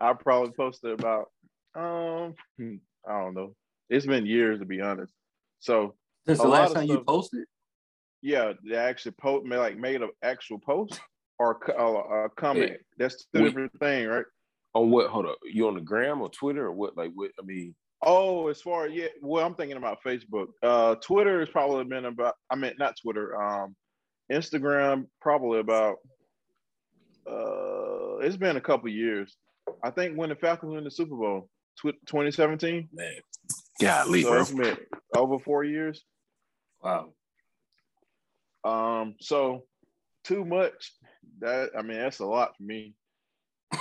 I 0.00 0.12
probably 0.14 0.52
posted 0.52 0.92
about 0.98 1.26
um 1.74 2.34
hmm, 2.58 2.76
I 3.08 3.20
don't 3.20 3.34
know. 3.34 3.54
It's 3.88 4.06
been 4.06 4.26
years 4.26 4.60
to 4.60 4.64
be 4.66 4.80
honest. 4.80 5.12
So 5.60 5.94
Since 6.26 6.40
the 6.40 6.48
last 6.48 6.70
of 6.70 6.76
time 6.76 6.86
you 6.88 7.02
posted? 7.04 7.44
yeah, 8.22 8.52
they 8.64 8.76
actually 8.76 9.12
post 9.12 9.46
like 9.46 9.76
made 9.78 10.02
an 10.02 10.10
actual 10.22 10.58
post 10.58 11.00
or 11.38 11.56
co- 11.58 11.72
uh, 11.72 12.24
a 12.26 12.28
comment. 12.30 12.70
Yeah. 12.70 12.76
That's 12.98 13.26
two 13.34 13.40
We- 13.42 13.48
different 13.48 13.78
thing, 13.80 14.06
right? 14.06 14.24
On 14.74 14.90
what? 14.90 15.10
Hold 15.10 15.26
up, 15.26 15.38
you 15.44 15.68
on 15.68 15.74
the 15.74 15.80
gram 15.80 16.20
or 16.20 16.28
Twitter 16.30 16.66
or 16.66 16.72
what? 16.72 16.96
Like 16.96 17.12
what? 17.14 17.30
I 17.38 17.44
mean, 17.44 17.74
Oh, 18.02 18.48
as 18.48 18.62
far 18.62 18.88
yeah, 18.88 19.08
well, 19.20 19.44
I'm 19.44 19.54
thinking 19.54 19.76
about 19.76 20.02
Facebook. 20.02 20.48
Uh, 20.62 20.94
Twitter 20.96 21.40
has 21.40 21.50
probably 21.50 21.84
been 21.84 22.06
about. 22.06 22.34
I 22.50 22.56
mean, 22.56 22.72
not 22.78 22.96
Twitter. 23.00 23.40
Um, 23.40 23.76
Instagram 24.32 25.06
probably 25.20 25.60
about. 25.60 25.96
Uh, 27.30 28.16
it's 28.18 28.36
been 28.36 28.56
a 28.56 28.60
couple 28.60 28.88
years. 28.88 29.36
I 29.82 29.90
think 29.90 30.16
when 30.16 30.30
the 30.30 30.34
Falcons 30.34 30.72
win 30.72 30.84
the 30.84 30.90
Super 30.90 31.14
Bowl, 31.16 31.48
tw- 31.78 32.00
2017. 32.06 32.88
man, 32.92 33.12
golly, 33.80 34.22
So 34.22 34.34
it's 34.34 34.50
been 34.50 34.78
over 35.14 35.38
four 35.38 35.64
years. 35.64 36.02
Wow. 36.82 37.12
Um, 38.64 39.16
so 39.20 39.64
too 40.24 40.44
much. 40.44 40.92
That 41.40 41.70
I 41.78 41.82
mean, 41.82 41.98
that's 41.98 42.20
a 42.20 42.26
lot 42.26 42.56
for 42.56 42.62
me. 42.62 42.94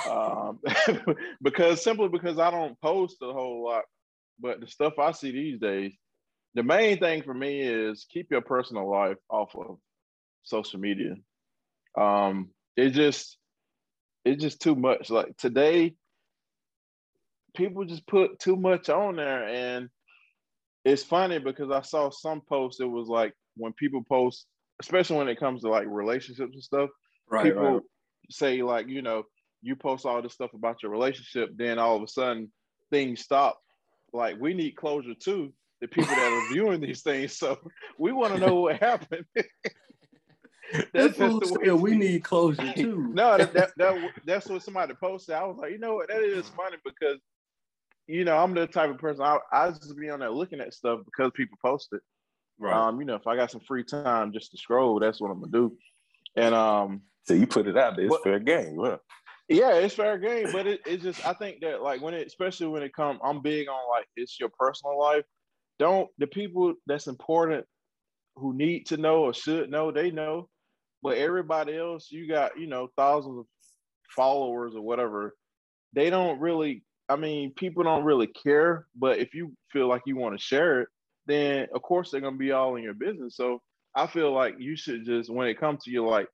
Um, 0.10 0.60
because 1.42 1.84
simply 1.84 2.10
because 2.10 2.40
I 2.40 2.52
don't 2.52 2.80
post 2.82 3.18
a 3.22 3.34
whole 3.34 3.64
lot, 3.66 3.84
but 4.40 4.60
the 4.60 4.68
stuff 4.68 4.94
I 5.00 5.12
see 5.12 5.32
these 5.32 5.60
days, 5.60 5.94
the 6.56 6.64
main 6.64 7.00
thing 7.00 7.24
for 7.24 7.34
me 7.34 7.62
is 7.62 8.06
keep 8.12 8.32
your 8.32 8.42
personal 8.42 8.90
life 8.90 9.18
off 9.30 9.56
of 9.56 9.78
social 10.44 10.80
media. 10.80 11.16
Um, 11.98 12.50
it 12.76 12.92
just 12.92 13.38
it's 14.26 14.42
just 14.42 14.62
too 14.62 14.76
much. 14.76 15.10
Like 15.10 15.36
today, 15.38 15.96
people 17.56 17.86
just 17.86 18.08
put 18.08 18.40
too 18.40 18.56
much 18.56 18.90
on 18.90 19.16
there, 19.16 19.48
and 19.48 19.90
it's 20.86 21.04
funny 21.04 21.40
because 21.40 21.72
I 21.72 21.82
saw 21.82 22.10
some 22.10 22.42
posts. 22.42 22.80
It 22.80 22.90
was 22.90 23.08
like 23.08 23.34
when 23.58 23.74
people 23.74 24.04
post, 24.08 24.46
especially 24.82 25.18
when 25.18 25.30
it 25.30 25.40
comes 25.40 25.62
to 25.62 25.70
like 25.70 25.88
relationships 25.88 26.54
and 26.54 26.64
stuff 26.64 26.90
Right, 27.30 27.54
people 27.54 27.74
right. 27.74 27.82
say 28.32 28.62
like 28.62 28.88
you 28.88 29.02
know 29.02 29.24
you 29.62 29.76
post 29.76 30.06
all 30.06 30.22
this 30.22 30.34
stuff 30.34 30.54
about 30.54 30.82
your 30.84 30.92
relationship 30.92 31.50
then 31.56 31.80
all 31.80 31.96
of 31.96 32.04
a 32.04 32.08
sudden 32.08 32.52
things 32.92 33.22
stop 33.22 33.60
like 34.14 34.40
we 34.40 34.54
need 34.54 34.72
closure 34.76 35.14
too 35.14 35.52
the 35.82 35.88
people 35.88 36.14
that 36.16 36.32
are 36.32 36.54
viewing 36.54 36.82
these 36.82 37.02
things 37.02 37.38
so 37.38 37.58
we 38.00 38.12
want 38.12 38.34
to 38.34 38.40
know 38.40 38.56
what 38.56 38.78
happened 38.82 39.26
That's 40.94 41.18
just 41.18 41.40
the 41.42 41.60
way 41.60 41.72
we 41.72 41.96
need 41.98 42.24
closure 42.24 42.72
too. 42.74 43.10
no 43.14 43.38
that, 43.40 43.54
that, 43.54 43.72
that 43.78 44.12
that's 44.26 44.48
what 44.48 44.62
somebody 44.62 44.94
posted 44.94 45.34
i 45.34 45.44
was 45.44 45.58
like 45.58 45.72
you 45.72 45.80
know 45.80 45.96
what 45.96 46.10
that 46.10 46.22
is 46.22 46.48
funny 46.50 46.78
because 46.86 47.18
you 48.06 48.24
know 48.24 48.38
i'm 48.38 48.54
the 48.54 48.68
type 48.68 48.92
of 48.92 49.00
person 49.00 49.24
i, 49.24 49.38
I 49.52 49.72
just 49.72 49.98
be 49.98 50.10
on 50.12 50.20
there 50.20 50.30
looking 50.30 50.60
at 50.60 50.74
stuff 50.76 51.00
because 51.06 51.32
people 51.34 51.58
post 51.64 51.90
it 51.94 52.02
right. 52.60 52.74
um 52.74 53.00
you 53.00 53.06
know 53.08 53.16
if 53.16 53.26
i 53.26 53.36
got 53.36 53.50
some 53.50 53.62
free 53.62 53.84
time 53.84 54.32
just 54.32 54.52
to 54.52 54.58
scroll 54.58 55.00
that's 55.00 55.20
what 55.20 55.32
i'm 55.32 55.40
gonna 55.40 55.52
do 55.52 55.76
and 56.36 56.54
um 56.54 57.02
So 57.24 57.34
you 57.34 57.48
put 57.48 57.68
it 57.68 57.76
out 57.78 57.96
there, 57.96 58.06
it's 58.06 58.12
What- 58.12 58.24
fair 58.24 58.40
game. 58.40 58.78
Huh? 58.80 58.98
Yeah, 59.50 59.74
it's 59.76 59.96
fair 59.96 60.20
game, 60.20 60.52
but 60.52 60.68
it, 60.68 60.82
it's 60.86 61.04
just 61.04 61.26
I 61.26 61.34
think 61.34 61.62
that 61.62 61.82
like 61.82 62.02
when 62.02 62.14
it 62.14 62.28
especially 62.28 62.68
when 62.68 62.84
it 62.84 62.94
comes, 62.94 63.20
I'm 63.24 63.42
big 63.42 63.68
on 63.68 63.90
like 63.90 64.08
it's 64.16 64.40
your 64.40 64.50
personal 64.60 65.00
life. 65.00 65.26
Don't 65.80 66.10
the 66.20 66.28
people 66.28 66.76
that's 66.88 67.08
important 67.08 67.66
who 68.36 68.54
need 68.56 68.88
to 68.88 68.98
know 68.98 69.24
or 69.26 69.34
should 69.34 69.70
know, 69.72 69.92
they 69.92 70.12
know. 70.12 70.50
But 71.04 71.18
everybody 71.18 71.78
else, 71.78 72.10
you 72.12 72.28
got, 72.30 72.60
you 72.60 72.68
know, 72.68 72.90
thousands 72.98 73.40
of 73.40 73.46
followers 74.16 74.76
or 74.76 74.82
whatever, 74.82 75.36
they 75.94 76.10
don't 76.10 76.40
really 76.40 76.84
I 77.10 77.16
mean, 77.18 77.54
people 77.56 77.84
don't 77.84 78.06
really 78.06 78.28
care, 78.28 78.88
but 78.96 79.20
if 79.20 79.34
you 79.34 79.54
feel 79.74 79.88
like 79.90 80.04
you 80.06 80.16
want 80.18 80.38
to 80.40 80.44
share 80.44 80.82
it, 80.82 80.90
then 81.28 81.68
of 81.76 81.82
course 81.82 82.12
they're 82.12 82.22
gonna 82.22 82.38
be 82.38 82.52
all 82.52 82.76
in 82.78 82.84
your 82.84 82.94
business. 82.96 83.36
So 83.36 83.62
I 83.96 84.08
feel 84.08 84.32
like 84.34 84.56
you 84.60 84.76
should 84.78 85.06
just 85.06 85.30
when 85.32 85.48
it 85.48 85.60
comes 85.60 85.84
to 85.86 85.92
your 85.92 86.10
like 86.10 86.28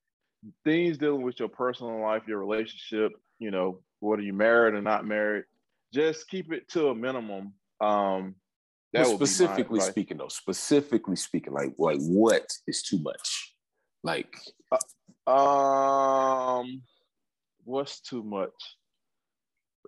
things 0.64 0.98
dealing 0.98 1.22
with 1.22 1.38
your 1.38 1.48
personal 1.48 2.00
life, 2.00 2.22
your 2.26 2.38
relationship, 2.38 3.12
you 3.38 3.50
know, 3.50 3.80
whether 4.00 4.22
you 4.22 4.32
married 4.32 4.74
or 4.74 4.82
not 4.82 5.06
married, 5.06 5.44
just 5.92 6.28
keep 6.28 6.52
it 6.52 6.68
to 6.70 6.88
a 6.88 6.94
minimum. 6.94 7.54
Um, 7.80 8.34
That 8.92 9.02
Well, 9.02 9.12
would 9.12 9.18
be 9.18 9.22
my 9.22 9.26
specifically 9.26 9.80
speaking, 9.80 10.18
though, 10.18 10.28
specifically 10.28 11.16
speaking, 11.16 11.52
like 11.52 11.74
like 11.78 11.98
what 12.00 12.46
is 12.66 12.82
too 12.82 12.98
much? 12.98 13.54
Like 14.02 14.36
Um, 15.26 16.82
what's 17.64 18.00
too 18.00 18.22
much? 18.22 18.54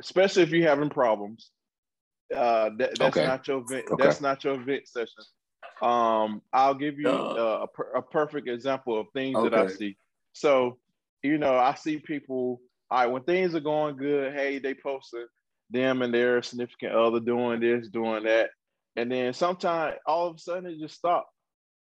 Especially 0.01 0.43
if 0.43 0.51
you're 0.51 0.69
having 0.69 0.91
problems. 0.91 1.51
Uh, 2.35 2.71
that, 2.79 2.99
that's 2.99 3.17
Okay. 3.17 3.27
not 3.27 3.47
your 3.49 3.65
vent. 3.69 3.87
Okay. 3.91 4.03
That's 4.05 4.21
not 4.21 4.45
your 4.45 4.59
vent 4.59 4.87
session. 4.89 5.25
Um, 5.81 6.43
I'll 6.53 6.75
give 6.75 6.99
you 6.99 7.09
uh, 7.09 7.61
a, 7.63 7.69
per- 7.69 7.93
a 7.93 8.03
perfect 8.03 8.49
example 8.49 8.99
of 8.99 9.07
things 9.15 9.41
that 9.43 9.55
I 9.55 9.69
see. 9.69 9.97
So, 10.39 10.79
you 11.23 11.39
know, 11.39 11.57
I 11.57 11.75
see 11.75 11.99
people. 11.99 12.61
All 12.91 12.99
right, 12.99 13.07
when 13.07 13.23
things 13.25 13.55
are 13.55 13.61
going 13.61 13.97
good, 13.97 14.33
hey, 14.33 14.59
they 14.59 14.73
posted 14.75 15.27
them 15.69 16.01
and 16.01 16.15
their 16.15 16.43
significant 16.43 16.93
other 16.93 17.21
doing 17.21 17.61
this, 17.61 17.89
doing 17.89 18.25
that, 18.25 18.51
and 18.97 19.13
then 19.13 19.35
sometimes 19.35 19.97
all 20.07 20.29
of 20.29 20.37
a 20.37 20.39
sudden 20.39 20.71
it 20.71 20.79
just 20.79 20.95
stops. 20.95 21.29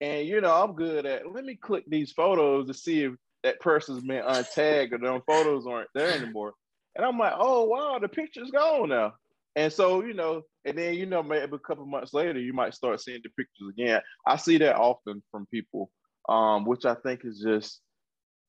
And 0.00 0.26
you 0.26 0.40
know, 0.40 0.54
I'm 0.54 0.74
good 0.74 1.04
at. 1.04 1.30
Let 1.30 1.44
me 1.44 1.56
click 1.56 1.84
these 1.86 2.12
photos 2.12 2.68
to 2.68 2.74
see 2.74 3.04
if 3.04 3.12
that 3.42 3.60
person's 3.60 4.02
been 4.02 4.24
untagged 4.24 4.92
or 4.92 4.98
them 4.98 5.22
photos 5.26 5.66
aren't 5.66 5.90
there 5.94 6.12
anymore. 6.12 6.54
And 6.94 7.04
I'm 7.04 7.18
like, 7.18 7.34
oh 7.36 7.64
wow, 7.64 7.98
the 8.00 8.08
picture's 8.08 8.50
gone 8.50 8.88
now. 8.88 9.14
And 9.54 9.72
so, 9.72 10.02
you 10.02 10.14
know, 10.14 10.42
and 10.64 10.76
then 10.76 10.94
you 10.94 11.06
know, 11.06 11.22
maybe 11.22 11.54
a 11.54 11.58
couple 11.58 11.86
months 11.86 12.14
later, 12.14 12.38
you 12.38 12.52
might 12.52 12.74
start 12.74 13.00
seeing 13.00 13.20
the 13.22 13.30
pictures 13.30 13.68
again. 13.70 14.00
I 14.26 14.36
see 14.36 14.58
that 14.58 14.76
often 14.76 15.22
from 15.30 15.46
people, 15.46 15.90
um, 16.28 16.64
which 16.64 16.84
I 16.84 16.94
think 16.94 17.24
is 17.24 17.40
just, 17.40 17.80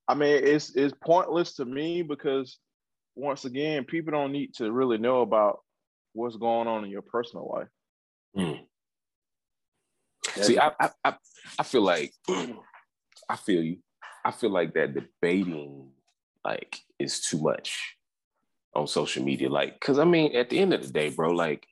I 0.07 0.15
mean, 0.15 0.43
it's 0.43 0.75
it's 0.75 0.93
pointless 1.03 1.55
to 1.55 1.65
me 1.65 2.01
because 2.01 2.57
once 3.15 3.45
again, 3.45 3.83
people 3.83 4.11
don't 4.11 4.31
need 4.31 4.53
to 4.55 4.71
really 4.71 4.97
know 4.97 5.21
about 5.21 5.59
what's 6.13 6.37
going 6.37 6.67
on 6.67 6.85
in 6.85 6.89
your 6.89 7.01
personal 7.01 7.51
life. 7.53 7.67
mm. 8.37 8.59
see, 10.41 10.57
I, 10.57 10.71
I 10.79 10.89
I 11.03 11.15
I 11.59 11.63
feel 11.63 11.81
like 11.81 12.13
I 13.29 13.35
feel 13.35 13.63
you. 13.63 13.77
I 14.23 14.31
feel 14.31 14.49
like 14.49 14.73
that 14.73 14.93
debating 14.93 15.91
like 16.43 16.79
is 16.99 17.19
too 17.21 17.41
much 17.41 17.97
on 18.73 18.87
social 18.87 19.23
media. 19.23 19.49
Like, 19.49 19.79
because 19.79 19.99
I 19.99 20.05
mean, 20.05 20.35
at 20.35 20.49
the 20.49 20.59
end 20.59 20.73
of 20.73 20.81
the 20.81 20.91
day, 20.91 21.09
bro, 21.09 21.31
like, 21.31 21.67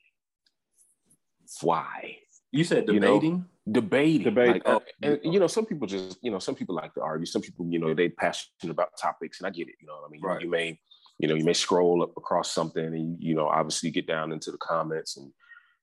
why? 1.62 2.18
you 2.52 2.64
said 2.64 2.88
you 2.88 3.00
know, 3.00 3.44
debating. 3.70 4.22
Debate. 4.24 4.48
Like, 4.48 4.62
uh, 4.68 4.80
and 5.02 5.20
you 5.22 5.40
know, 5.40 5.46
some 5.46 5.66
people 5.66 5.86
just, 5.86 6.18
you 6.22 6.30
know, 6.30 6.38
some 6.38 6.54
people 6.54 6.74
like 6.74 6.94
to 6.94 7.02
argue. 7.02 7.26
Some 7.26 7.42
people, 7.42 7.66
you 7.68 7.78
know, 7.78 7.94
they 7.94 8.08
passionate 8.08 8.70
about 8.70 8.90
topics, 9.00 9.40
and 9.40 9.46
I 9.46 9.50
get 9.50 9.68
it. 9.68 9.74
You 9.80 9.86
know, 9.86 10.00
I 10.06 10.08
mean, 10.10 10.20
Right. 10.22 10.40
you 10.40 10.48
may, 10.50 10.78
you 11.18 11.28
know, 11.28 11.34
you 11.34 11.44
may 11.44 11.52
scroll 11.52 12.02
up 12.02 12.12
across 12.16 12.52
something, 12.52 12.84
and 12.84 13.22
you 13.22 13.34
know, 13.34 13.48
obviously 13.48 13.90
get 13.90 14.06
down 14.06 14.32
into 14.32 14.50
the 14.50 14.58
comments, 14.58 15.16
and 15.16 15.32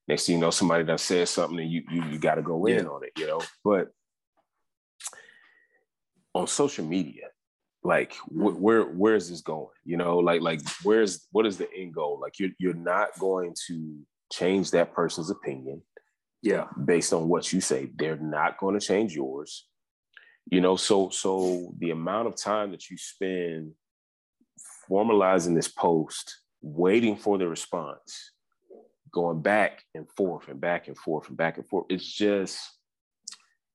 next 0.08 0.26
thing 0.26 0.36
you 0.36 0.40
know, 0.40 0.50
somebody 0.50 0.84
done 0.84 0.98
said 0.98 1.28
something, 1.28 1.58
and 1.60 1.70
you 1.70 1.82
you, 1.90 2.04
you 2.04 2.18
got 2.18 2.36
to 2.36 2.42
go 2.42 2.66
in 2.66 2.84
Yeah. 2.84 2.90
on 2.90 3.04
it. 3.04 3.12
You 3.18 3.26
know, 3.26 3.42
but 3.64 3.88
on 6.34 6.46
social 6.46 6.84
media. 6.84 7.28
Like 7.86 8.14
wh- 8.14 8.58
where 8.60 8.84
where 8.84 9.14
is 9.14 9.28
this 9.28 9.42
going? 9.42 9.68
You 9.84 9.98
know, 9.98 10.18
like 10.18 10.40
like 10.40 10.62
where's 10.84 11.26
what 11.32 11.44
is 11.44 11.58
the 11.58 11.68
end 11.76 11.92
goal? 11.94 12.18
Like 12.18 12.38
you're 12.38 12.50
you're 12.58 12.72
not 12.72 13.10
going 13.18 13.54
to 13.66 13.98
change 14.32 14.70
that 14.70 14.94
person's 14.94 15.28
opinion 15.28 15.82
yeah. 16.44 16.66
based 16.84 17.12
on 17.12 17.28
what 17.28 17.52
you 17.52 17.60
say. 17.60 17.90
They're 17.94 18.16
not 18.16 18.58
going 18.58 18.78
to 18.78 18.86
change 18.86 19.14
yours. 19.14 19.66
You 20.50 20.60
know 20.60 20.76
so 20.76 21.08
so 21.08 21.74
the 21.78 21.90
amount 21.90 22.28
of 22.28 22.36
time 22.36 22.70
that 22.72 22.90
you 22.90 22.98
spend 22.98 23.72
formalizing 24.90 25.54
this 25.54 25.68
post 25.68 26.36
waiting 26.60 27.16
for 27.16 27.38
the 27.38 27.48
response 27.48 28.32
going 29.10 29.40
back 29.40 29.82
and 29.94 30.06
forth 30.16 30.48
and 30.48 30.60
back 30.60 30.88
and 30.88 30.98
forth 30.98 31.28
and 31.28 31.36
back 31.36 31.56
and 31.56 31.66
forth 31.66 31.86
it's 31.88 32.04
just 32.04 32.58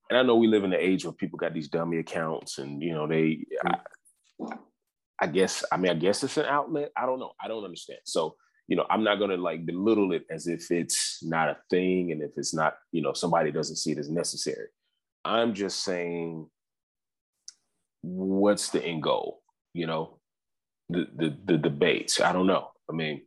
and 0.09 0.19
i 0.19 0.23
know 0.23 0.35
we 0.35 0.47
live 0.47 0.63
in 0.63 0.69
the 0.69 0.77
age 0.77 1.05
where 1.05 1.13
people 1.13 1.37
got 1.37 1.53
these 1.53 1.69
dummy 1.69 1.97
accounts 1.97 2.57
and 2.57 2.83
you 2.83 2.93
know 2.93 3.07
they 3.07 3.45
I, 3.65 3.77
I 5.21 5.27
guess 5.27 5.63
i 5.71 5.77
mean 5.77 5.91
i 5.91 5.95
guess 5.95 6.23
it's 6.23 6.37
an 6.37 6.45
outlet. 6.45 6.91
I 6.95 7.05
don't 7.05 7.19
know. 7.19 7.31
I 7.41 7.47
don't 7.47 7.63
understand. 7.63 7.99
So 8.05 8.35
you 8.69 8.75
know, 8.75 8.85
I'm 8.87 9.03
not 9.03 9.15
going 9.17 9.31
to 9.31 9.37
like 9.37 9.65
belittle 9.65 10.13
it 10.13 10.25
as 10.29 10.47
if 10.47 10.69
it's 10.69 11.23
not 11.23 11.49
a 11.49 11.57
thing 11.71 12.11
and 12.11 12.21
if 12.21 12.37
it's 12.37 12.53
not, 12.53 12.75
you 12.91 13.01
know, 13.01 13.13
somebody 13.13 13.51
doesn't 13.51 13.77
see 13.77 13.91
it 13.91 13.97
as 13.97 14.09
necessary. 14.11 14.67
I'm 15.25 15.55
just 15.55 15.83
saying, 15.83 16.47
what's 18.03 18.69
the 18.69 18.83
end 18.85 19.01
goal? 19.03 19.41
You 19.73 19.87
know, 19.87 20.19
the 20.87 21.07
the 21.15 21.35
the 21.45 21.57
debates. 21.57 22.21
I 22.21 22.31
don't 22.31 22.45
know. 22.47 22.69
I 22.87 22.93
mean, 22.93 23.23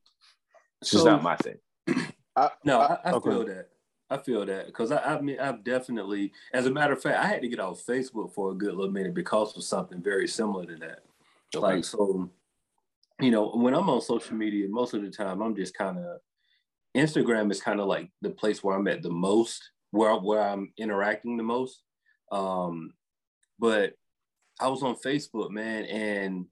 it's 0.80 0.92
just 0.92 1.02
So- 1.02 1.11
not 1.11 1.22
my 1.25 1.37
thing. 1.37 1.58
I, 2.37 2.50
No, 2.64 2.80
I, 2.80 2.99
I 3.04 3.12
okay. 3.12 3.30
feel 3.30 3.44
that. 3.46 3.68
I 4.11 4.18
feel 4.18 4.46
that 4.46 4.66
because 4.66 4.92
I, 4.92 5.16
I 5.16 5.20
mean, 5.20 5.40
I've 5.40 5.64
definitely, 5.64 6.32
as 6.52 6.66
a 6.66 6.70
matter 6.70 6.92
of 6.92 7.02
fact, 7.02 7.18
I 7.18 7.26
had 7.26 7.42
to 7.42 7.49
get 7.49 7.61
off 7.61 7.84
Facebook 7.84 8.32
for 8.34 8.50
a 8.52 8.54
good 8.54 8.75
little 8.75 8.92
minute 8.92 9.14
because 9.14 9.56
of 9.56 9.64
something 9.64 10.02
very 10.02 10.28
similar 10.28 10.66
to 10.66 10.76
that. 10.76 11.00
Okay. 11.54 11.66
Like, 11.66 11.84
so, 11.84 12.30
you 13.22 13.30
know, 13.30 13.50
when 13.50 13.74
I'm 13.74 13.88
on 13.88 14.00
social 14.00 14.36
media, 14.36 14.68
most 14.68 14.94
of 14.94 15.02
the 15.02 15.10
time 15.10 15.42
I'm 15.42 15.56
just 15.56 15.74
kind 15.74 15.98
of, 15.98 16.18
Instagram 16.96 17.50
is 17.50 17.60
kind 17.60 17.80
of 17.80 17.86
like 17.86 18.10
the 18.20 18.30
place 18.30 18.62
where 18.62 18.76
I'm 18.76 18.88
at 18.88 19.02
the 19.02 19.10
most, 19.10 19.62
where 19.90 20.14
where 20.16 20.42
I'm 20.42 20.72
interacting 20.76 21.36
the 21.36 21.42
most. 21.42 21.82
Um, 22.30 22.92
but 23.58 23.94
I 24.60 24.68
was 24.68 24.82
on 24.82 24.96
Facebook, 24.96 25.50
man, 25.50 25.84
and 25.84 26.46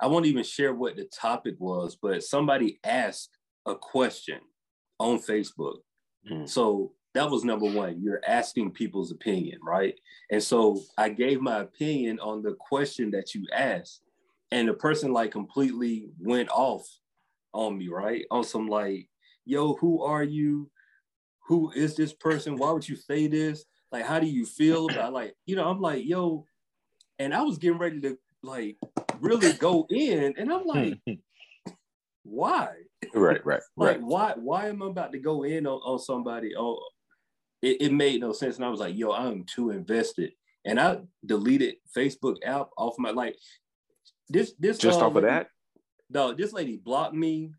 I 0.00 0.06
won't 0.06 0.26
even 0.26 0.44
share 0.44 0.74
what 0.74 0.96
the 0.96 1.04
topic 1.04 1.54
was, 1.58 1.96
but 2.00 2.22
somebody 2.22 2.78
asked 2.84 3.36
a 3.66 3.74
question 3.74 4.40
on 4.98 5.18
Facebook. 5.18 5.78
Mm. 6.30 6.48
So 6.48 6.92
that 7.14 7.30
was 7.30 7.44
number 7.44 7.70
one. 7.70 8.00
You're 8.02 8.22
asking 8.26 8.72
people's 8.72 9.10
opinion, 9.10 9.58
right? 9.62 9.94
And 10.30 10.42
so 10.42 10.80
I 10.96 11.08
gave 11.08 11.40
my 11.40 11.60
opinion 11.60 12.20
on 12.20 12.42
the 12.42 12.54
question 12.54 13.10
that 13.12 13.34
you 13.34 13.46
asked, 13.52 14.02
and 14.50 14.68
the 14.68 14.74
person 14.74 15.12
like 15.12 15.30
completely 15.30 16.10
went 16.18 16.48
off 16.50 16.86
on 17.52 17.78
me, 17.78 17.88
right? 17.88 18.24
On 18.30 18.44
some 18.44 18.68
like, 18.68 19.08
yo, 19.44 19.74
who 19.74 20.02
are 20.02 20.24
you? 20.24 20.70
Who 21.48 21.72
is 21.72 21.96
this 21.96 22.12
person? 22.12 22.56
Why 22.56 22.70
would 22.70 22.88
you 22.88 22.96
say 22.96 23.26
this? 23.26 23.64
Like, 23.90 24.04
how 24.04 24.20
do 24.20 24.26
you 24.26 24.46
feel 24.46 24.88
about 24.88 25.12
like, 25.20 25.34
you 25.46 25.56
know, 25.56 25.68
I'm 25.68 25.80
like, 25.80 26.04
yo, 26.04 26.46
and 27.18 27.34
I 27.34 27.42
was 27.42 27.58
getting 27.58 27.78
ready 27.78 28.00
to 28.00 28.18
like 28.42 28.76
really 29.20 29.52
go 29.52 29.86
in, 29.90 30.34
and 30.36 30.52
I'm 30.52 30.64
like, 30.66 31.00
why? 32.22 32.68
Right, 33.14 33.44
right, 33.44 33.62
Like, 33.76 33.96
right. 33.96 34.02
why 34.02 34.34
why 34.36 34.68
am 34.68 34.82
I 34.82 34.86
about 34.86 35.12
to 35.12 35.18
go 35.18 35.44
in 35.44 35.66
on, 35.66 35.80
on 35.80 35.98
somebody? 35.98 36.54
Oh, 36.56 36.80
it, 37.62 37.82
it 37.82 37.92
made 37.92 38.20
no 38.20 38.32
sense. 38.32 38.56
And 38.56 38.64
I 38.64 38.68
was 38.68 38.80
like, 38.80 38.96
yo, 38.96 39.12
I'm 39.12 39.44
too 39.44 39.70
invested. 39.70 40.32
And 40.64 40.78
I 40.78 40.98
deleted 41.24 41.76
Facebook 41.96 42.36
app 42.44 42.68
off 42.76 42.94
my 42.98 43.10
like 43.10 43.36
this 44.30 44.54
this 44.58 44.78
Just 44.78 45.00
uh, 45.00 45.06
off 45.06 45.16
of 45.16 45.22
that. 45.22 45.48
No, 46.08 46.32
this 46.32 46.52
lady 46.52 46.76
blocked 46.76 47.14
me 47.14 47.52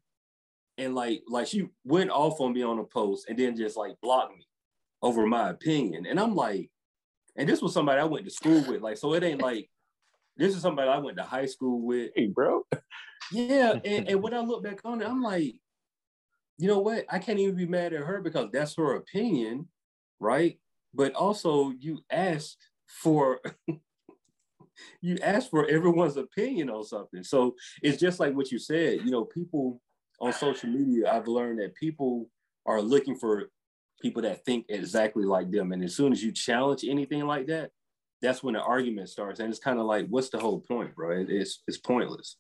and 0.78 0.96
like 0.96 1.24
like 1.28 1.48
she 1.48 1.68
went 1.86 2.10
off 2.10 2.42
on 2.42 2.54
me 2.54 2.64
on 2.64 2.80
a 2.80 2.84
post 2.84 3.30
and 3.30 3.38
then 3.38 3.56
just 3.56 3.78
like 3.78 3.94
blocked 4.02 4.36
me 4.36 4.46
over 5.02 5.28
my 5.28 5.50
opinion. 5.50 6.06
And 6.06 6.20
I'm 6.20 6.36
like, 6.36 6.70
and 7.36 7.48
this 7.48 7.62
was 7.62 7.74
somebody 7.74 8.00
I 8.00 8.06
went 8.06 8.26
to 8.26 8.32
school 8.32 8.64
with. 8.68 8.82
Like, 8.82 8.98
so 8.98 9.14
it 9.14 9.24
ain't 9.24 9.42
like 9.42 9.70
this 10.38 10.56
is 10.56 10.62
somebody 10.62 10.90
I 10.90 10.98
went 10.98 11.18
to 11.18 11.24
high 11.24 11.46
school 11.46 11.82
with. 11.86 12.12
Hey, 12.16 12.28
bro. 12.28 12.66
Yeah, 13.32 13.74
and, 13.86 14.08
and 14.08 14.22
when 14.22 14.34
I 14.34 14.40
look 14.40 14.64
back 14.64 14.80
on 14.86 15.02
it, 15.02 15.08
I'm 15.08 15.22
like, 15.22 15.56
you 16.58 16.68
know 16.68 16.80
what? 16.80 17.06
I 17.10 17.20
can't 17.20 17.40
even 17.40 17.56
be 17.56 17.68
mad 17.68 17.94
at 17.94 18.04
her 18.04 18.22
because 18.22 18.50
that's 18.52 18.76
her 18.76 18.96
opinion, 18.96 19.68
right? 20.20 20.58
But 20.94 21.14
also, 21.14 21.72
you 21.72 22.04
asked 22.10 22.58
for 22.88 23.42
you 25.02 25.18
ask 25.22 25.50
for 25.50 25.68
everyone's 25.68 26.18
opinion 26.18 26.70
on 26.70 26.84
something. 26.84 27.24
So 27.24 27.56
it's 27.82 28.00
just 28.00 28.20
like 28.20 28.34
what 28.36 28.52
you 28.52 28.60
said. 28.60 29.02
You 29.06 29.12
know, 29.12 29.26
people 29.26 29.82
on 30.20 30.34
social 30.34 30.70
media, 30.70 31.12
I've 31.12 31.28
learned 31.28 31.60
that 31.60 31.76
people 31.76 32.30
are 32.66 32.82
looking 32.82 33.16
for 33.16 33.50
people 34.02 34.22
that 34.24 34.44
think 34.46 34.66
exactly 34.70 35.24
like 35.26 35.52
them, 35.52 35.72
and 35.72 35.84
as 35.84 35.96
soon 35.96 36.12
as 36.12 36.24
you 36.24 36.32
challenge 36.32 36.84
anything 36.88 37.26
like 37.26 37.48
that, 37.48 37.72
that's 38.22 38.44
when 38.44 38.54
the 38.56 38.62
argument 38.62 39.10
starts. 39.10 39.40
And 39.40 39.50
it's 39.50 39.60
kind 39.60 39.80
of 39.80 39.86
like, 39.86 40.08
what's 40.10 40.30
the 40.30 40.40
whole 40.40 40.60
point, 40.60 40.96
bro? 40.96 41.20
It- 41.22 41.30
It's 41.30 41.64
it's 41.68 41.78
pointless. 41.78 42.38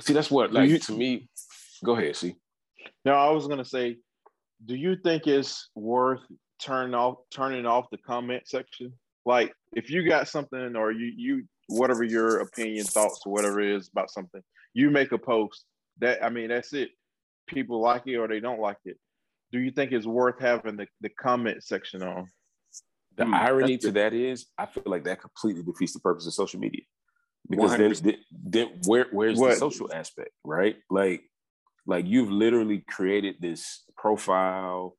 See, 0.00 0.12
that's 0.12 0.30
what 0.30 0.52
like 0.52 0.68
you- 0.70 0.78
to 0.78 0.92
me. 0.92 1.28
Go 1.84 1.96
ahead. 1.96 2.16
See. 2.16 2.36
No, 3.04 3.12
I 3.14 3.30
was 3.30 3.46
gonna 3.48 3.64
say, 3.64 3.98
do 4.64 4.74
you 4.76 4.96
think 4.96 5.26
it's 5.26 5.70
worth 5.74 6.20
turning 6.58 6.94
off 6.94 7.16
turning 7.30 7.66
off 7.66 7.90
the 7.90 7.98
comment 7.98 8.42
section? 8.46 8.92
Like 9.24 9.52
if 9.74 9.90
you 9.90 10.08
got 10.08 10.28
something 10.28 10.76
or 10.76 10.90
you 10.92 11.12
you 11.16 11.44
whatever 11.68 12.02
your 12.04 12.40
opinion, 12.40 12.84
thoughts, 12.84 13.22
or 13.24 13.32
whatever 13.32 13.60
it 13.60 13.76
is 13.76 13.88
about 13.88 14.10
something, 14.10 14.42
you 14.74 14.90
make 14.90 15.12
a 15.12 15.18
post 15.18 15.64
that 15.98 16.24
I 16.24 16.28
mean 16.30 16.48
that's 16.48 16.72
it. 16.72 16.90
People 17.46 17.80
like 17.80 18.06
it 18.06 18.16
or 18.16 18.28
they 18.28 18.40
don't 18.40 18.60
like 18.60 18.78
it. 18.84 18.96
Do 19.52 19.58
you 19.60 19.70
think 19.70 19.92
it's 19.92 20.06
worth 20.06 20.40
having 20.40 20.76
the, 20.76 20.86
the 21.02 21.10
comment 21.10 21.62
section 21.62 22.02
on? 22.02 22.26
The 23.16 23.24
Hmm, 23.24 23.34
irony 23.34 23.76
to 23.78 23.92
that 23.92 24.14
is, 24.14 24.46
I 24.56 24.66
feel 24.66 24.84
like 24.86 25.04
that 25.04 25.20
completely 25.20 25.62
defeats 25.62 25.92
the 25.92 26.00
purpose 26.00 26.26
of 26.26 26.32
social 26.32 26.58
media. 26.58 26.82
Because 27.48 27.76
then, 27.76 27.90
100%. 27.90 28.02
then, 28.02 28.16
then 28.30 28.66
where 28.86 29.06
where's 29.12 29.38
the 29.38 29.52
social 29.52 29.92
aspect, 29.92 30.30
right? 30.44 30.76
Like, 30.88 31.22
like 31.86 32.06
you've 32.06 32.30
literally 32.30 32.84
created 32.88 33.36
this 33.40 33.84
profile, 33.98 34.96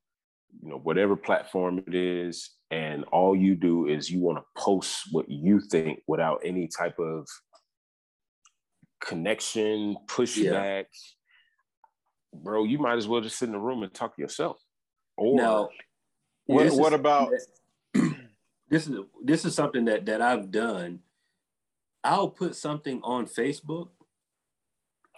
you 0.62 0.70
know, 0.70 0.78
whatever 0.78 1.16
platform 1.16 1.84
it 1.86 1.96
is, 1.96 2.52
and 2.72 3.04
all 3.06 3.36
you 3.36 3.56
do 3.56 3.88
is 3.88 4.10
you 4.10 4.20
want 4.20 4.38
to 4.38 4.62
post 4.62 5.08
what 5.12 5.30
you 5.30 5.60
think 5.60 6.00
without 6.08 6.42
any 6.44 6.68
type 6.68 6.98
of 7.00 7.28
connection, 9.00 9.96
pushback, 10.08 10.86
yeah. 10.86 12.40
bro, 12.42 12.64
you 12.64 12.80
might 12.80 12.98
as 12.98 13.08
well 13.08 13.22
just 13.22 13.38
sit 13.38 13.48
in 13.48 13.54
the 13.54 13.60
room 13.60 13.84
and 13.84 13.94
talk 13.94 14.16
to 14.16 14.22
yourself. 14.22 14.58
Or 15.18 15.36
now, 15.36 15.70
what, 16.46 16.74
what 16.74 16.94
about 16.94 17.32
this 18.70 18.88
is 18.88 19.00
this 19.24 19.46
is 19.46 19.54
something 19.54 19.86
that 19.86 20.06
that 20.06 20.22
I've 20.22 20.52
done. 20.52 21.00
I'll 22.04 22.30
put 22.30 22.56
something 22.56 23.00
on 23.04 23.28
Facebook 23.28 23.90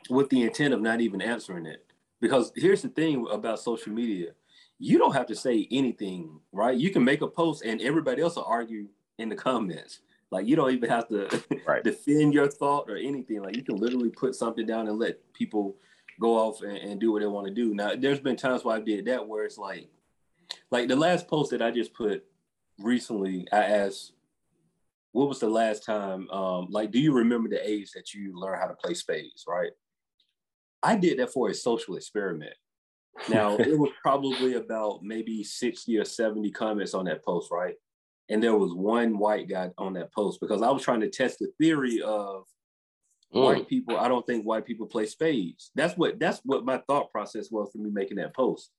with 0.09 0.29
the 0.29 0.43
intent 0.43 0.73
of 0.73 0.81
not 0.81 1.01
even 1.01 1.21
answering 1.21 1.65
it. 1.65 1.83
Because 2.21 2.51
here's 2.55 2.81
the 2.81 2.89
thing 2.89 3.25
about 3.31 3.59
social 3.59 3.91
media. 3.91 4.31
You 4.77 4.97
don't 4.97 5.13
have 5.13 5.27
to 5.27 5.35
say 5.35 5.67
anything, 5.71 6.39
right? 6.51 6.77
You 6.77 6.89
can 6.89 7.03
make 7.03 7.21
a 7.21 7.27
post 7.27 7.63
and 7.63 7.81
everybody 7.81 8.21
else 8.21 8.35
will 8.35 8.43
argue 8.43 8.87
in 9.17 9.29
the 9.29 9.35
comments. 9.35 10.01
Like 10.31 10.47
you 10.47 10.55
don't 10.55 10.71
even 10.71 10.89
have 10.89 11.07
to 11.09 11.43
right. 11.67 11.83
defend 11.83 12.33
your 12.33 12.49
thought 12.49 12.89
or 12.89 12.97
anything. 12.97 13.41
Like 13.41 13.55
you 13.55 13.63
can 13.63 13.77
literally 13.77 14.09
put 14.09 14.35
something 14.35 14.65
down 14.65 14.87
and 14.87 14.99
let 14.99 15.19
people 15.33 15.77
go 16.19 16.37
off 16.37 16.61
and, 16.61 16.77
and 16.77 16.99
do 16.99 17.11
what 17.11 17.21
they 17.21 17.27
want 17.27 17.47
to 17.47 17.53
do. 17.53 17.73
Now, 17.73 17.93
there's 17.95 18.19
been 18.19 18.35
times 18.35 18.63
where 18.63 18.75
I 18.75 18.81
did 18.81 19.05
that 19.05 19.27
where 19.27 19.45
it's 19.45 19.57
like, 19.57 19.89
like 20.71 20.87
the 20.87 20.95
last 20.95 21.27
post 21.27 21.51
that 21.51 21.61
I 21.61 21.71
just 21.71 21.93
put 21.93 22.25
recently, 22.79 23.47
I 23.51 23.63
asked, 23.63 24.13
what 25.11 25.29
was 25.29 25.39
the 25.39 25.49
last 25.49 25.85
time? 25.85 26.29
Um, 26.29 26.67
like, 26.69 26.91
do 26.91 26.99
you 26.99 27.13
remember 27.13 27.47
the 27.47 27.67
age 27.67 27.91
that 27.91 28.13
you 28.13 28.37
learned 28.37 28.61
how 28.61 28.67
to 28.67 28.75
play 28.75 28.93
spades? 28.93 29.45
Right. 29.47 29.71
I 30.83 30.95
did 30.95 31.19
that 31.19 31.31
for 31.31 31.49
a 31.49 31.53
social 31.53 31.95
experiment. 31.95 32.53
Now 33.29 33.55
it 33.59 33.77
was 33.77 33.91
probably 34.01 34.55
about 34.55 35.03
maybe 35.03 35.43
60 35.43 35.97
or 35.97 36.05
70 36.05 36.51
comments 36.51 36.93
on 36.93 37.05
that 37.05 37.23
post, 37.23 37.51
right? 37.51 37.75
And 38.29 38.41
there 38.41 38.55
was 38.55 38.73
one 38.73 39.17
white 39.17 39.47
guy 39.47 39.69
on 39.77 39.93
that 39.93 40.13
post 40.13 40.39
because 40.41 40.61
I 40.61 40.71
was 40.71 40.81
trying 40.81 41.01
to 41.01 41.09
test 41.09 41.39
the 41.39 41.51
theory 41.59 42.01
of 42.01 42.45
mm. 43.33 43.43
white 43.43 43.67
people. 43.67 43.97
I 43.97 44.07
don't 44.07 44.25
think 44.25 44.45
white 44.45 44.65
people 44.65 44.87
play 44.87 45.05
spades. 45.05 45.71
That's 45.75 45.95
what 45.95 46.19
that's 46.19 46.41
what 46.43 46.65
my 46.65 46.79
thought 46.87 47.11
process 47.11 47.51
was 47.51 47.69
for 47.71 47.77
me 47.77 47.91
making 47.91 48.17
that 48.17 48.35
post. 48.35 48.71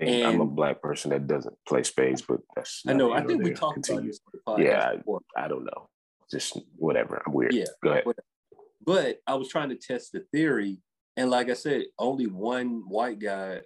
And 0.00 0.26
I'm 0.26 0.40
a 0.40 0.46
black 0.46 0.80
person 0.80 1.10
that 1.10 1.26
doesn't 1.26 1.56
play 1.66 1.82
spades, 1.82 2.22
but 2.22 2.40
that's 2.54 2.82
I 2.86 2.92
know. 2.92 3.12
I 3.12 3.24
think 3.24 3.42
we 3.42 3.52
talked 3.52 3.74
Continue. 3.74 4.02
about 4.02 4.06
this 4.06 4.20
on 4.26 4.32
the 4.56 4.64
podcast. 4.64 4.64
Yeah, 4.64 5.12
I, 5.36 5.44
I, 5.44 5.48
don't 5.48 5.64
know. 5.64 5.88
Just 6.30 6.56
whatever. 6.76 7.20
I'm 7.26 7.32
weird. 7.32 7.52
Yeah. 7.52 7.64
Go 7.82 7.90
ahead. 7.90 8.04
But, 8.04 8.16
but 8.84 9.18
I 9.26 9.34
was 9.34 9.48
trying 9.48 9.70
to 9.70 9.74
test 9.74 10.12
the 10.12 10.20
theory, 10.32 10.78
and 11.18 11.30
like 11.30 11.50
I 11.50 11.54
said, 11.54 11.86
only 11.98 12.28
one 12.28 12.84
white 12.88 13.18
guy 13.18 13.62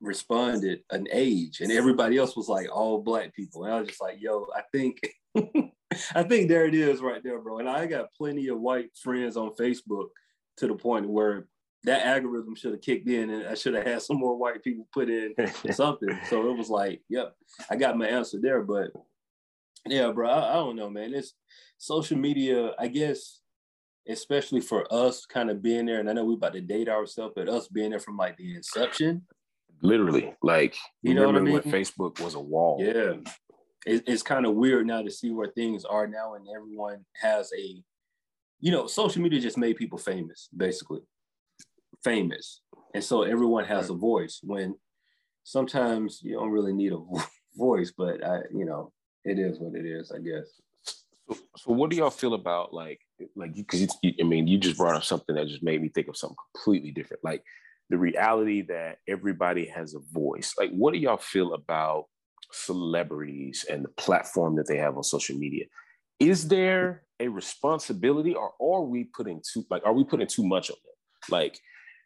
responded 0.00 0.80
an 0.90 1.08
age, 1.12 1.60
and 1.60 1.70
everybody 1.70 2.16
else 2.16 2.34
was 2.34 2.48
like 2.48 2.74
all 2.74 3.02
black 3.02 3.34
people. 3.34 3.64
And 3.64 3.74
I 3.74 3.80
was 3.80 3.88
just 3.88 4.00
like, 4.00 4.16
yo, 4.18 4.46
I 4.56 4.62
think 4.72 4.98
I 6.14 6.22
think 6.22 6.48
there 6.48 6.64
it 6.64 6.74
is 6.74 7.02
right 7.02 7.22
there, 7.22 7.38
bro. 7.38 7.58
And 7.58 7.68
I 7.68 7.84
got 7.84 8.12
plenty 8.16 8.48
of 8.48 8.58
white 8.58 8.96
friends 8.96 9.36
on 9.36 9.50
Facebook 9.60 10.08
to 10.56 10.68
the 10.68 10.74
point 10.74 11.06
where 11.06 11.48
that 11.84 12.06
algorithm 12.06 12.54
should 12.54 12.72
have 12.72 12.80
kicked 12.80 13.08
in 13.08 13.28
and 13.28 13.46
I 13.46 13.54
should 13.54 13.74
have 13.74 13.86
had 13.86 14.02
some 14.02 14.18
more 14.18 14.38
white 14.38 14.64
people 14.64 14.88
put 14.92 15.10
in 15.10 15.34
something. 15.72 16.18
so 16.30 16.50
it 16.50 16.56
was 16.56 16.70
like, 16.70 17.02
yep, 17.10 17.34
I 17.68 17.76
got 17.76 17.98
my 17.98 18.06
answer 18.06 18.38
there. 18.40 18.62
But 18.62 18.90
yeah, 19.86 20.10
bro, 20.12 20.30
I, 20.30 20.52
I 20.52 20.54
don't 20.54 20.76
know, 20.76 20.88
man. 20.88 21.12
It's 21.12 21.34
social 21.76 22.16
media, 22.16 22.72
I 22.78 22.88
guess, 22.88 23.39
especially 24.10 24.60
for 24.60 24.92
us 24.92 25.24
kind 25.26 25.50
of 25.50 25.62
being 25.62 25.86
there, 25.86 26.00
and 26.00 26.10
I 26.10 26.12
know 26.12 26.24
we're 26.24 26.34
about 26.34 26.52
to 26.54 26.60
date 26.60 26.88
ourselves, 26.88 27.32
but 27.36 27.48
us 27.48 27.68
being 27.68 27.90
there 27.90 28.00
from 28.00 28.16
like 28.16 28.36
the 28.36 28.54
inception. 28.54 29.22
Literally, 29.82 30.34
like 30.42 30.76
you 31.02 31.14
know 31.14 31.26
what 31.26 31.36
I 31.36 31.40
mean? 31.40 31.54
when 31.54 31.62
Facebook 31.62 32.20
was 32.20 32.34
a 32.34 32.40
wall. 32.40 32.78
Yeah, 32.80 33.14
it, 33.86 34.04
it's 34.06 34.22
kind 34.22 34.44
of 34.44 34.54
weird 34.54 34.86
now 34.86 35.02
to 35.02 35.10
see 35.10 35.30
where 35.30 35.48
things 35.48 35.84
are 35.84 36.06
now, 36.06 36.34
and 36.34 36.46
everyone 36.54 37.04
has 37.22 37.50
a, 37.56 37.82
you 38.58 38.72
know, 38.72 38.86
social 38.86 39.22
media 39.22 39.40
just 39.40 39.56
made 39.56 39.76
people 39.76 39.98
famous, 39.98 40.48
basically, 40.54 41.00
famous, 42.04 42.60
and 42.94 43.02
so 43.02 43.22
everyone 43.22 43.64
has 43.64 43.88
a 43.88 43.94
voice. 43.94 44.40
When 44.42 44.74
sometimes 45.44 46.20
you 46.22 46.34
don't 46.34 46.50
really 46.50 46.72
need 46.72 46.92
a 46.92 47.00
voice, 47.56 47.92
but 47.96 48.24
I, 48.24 48.40
you 48.52 48.66
know, 48.66 48.92
it 49.24 49.38
is 49.38 49.58
what 49.58 49.74
it 49.74 49.86
is, 49.86 50.12
I 50.12 50.18
guess. 50.18 50.60
So, 50.82 51.38
so 51.56 51.72
what 51.72 51.90
do 51.90 51.96
y'all 51.96 52.10
feel 52.10 52.34
about 52.34 52.74
like, 52.74 53.00
like, 53.36 53.54
because 53.54 53.96
I 54.04 54.22
mean, 54.22 54.46
you 54.46 54.58
just 54.58 54.76
brought 54.76 54.96
up 54.96 55.04
something 55.04 55.34
that 55.34 55.48
just 55.48 55.62
made 55.62 55.82
me 55.82 55.88
think 55.88 56.08
of 56.08 56.16
something 56.16 56.36
completely 56.54 56.90
different, 56.90 57.24
like 57.24 57.42
the 57.88 57.98
reality 57.98 58.62
that 58.62 58.98
everybody 59.08 59.66
has 59.66 59.94
a 59.94 60.00
voice. 60.12 60.54
Like, 60.58 60.70
what 60.70 60.94
do 60.94 61.00
y'all 61.00 61.16
feel 61.16 61.54
about 61.54 62.06
celebrities 62.52 63.64
and 63.70 63.84
the 63.84 63.88
platform 63.90 64.56
that 64.56 64.66
they 64.66 64.76
have 64.76 64.96
on 64.96 65.02
social 65.02 65.36
media. 65.36 65.64
Is 66.18 66.48
there 66.48 67.04
a 67.18 67.28
responsibility 67.28 68.34
or 68.34 68.52
are 68.60 68.82
we 68.82 69.04
putting 69.04 69.42
too 69.52 69.64
like 69.70 69.82
are 69.84 69.92
we 69.92 70.04
putting 70.04 70.26
too 70.26 70.46
much 70.46 70.70
on 70.70 70.76
them? 70.84 70.94
Like, 71.30 71.58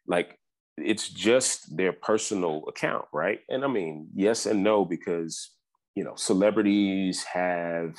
like 0.07 0.38
it's 0.77 1.09
just 1.09 1.77
their 1.77 1.92
personal 1.92 2.64
account, 2.68 3.07
right? 3.12 3.40
And 3.48 3.64
I 3.64 3.68
mean, 3.68 4.09
yes 4.14 4.46
and 4.46 4.62
no, 4.62 4.85
because 4.85 5.50
you 5.94 6.05
know, 6.05 6.14
celebrities 6.16 7.22
have 7.24 7.96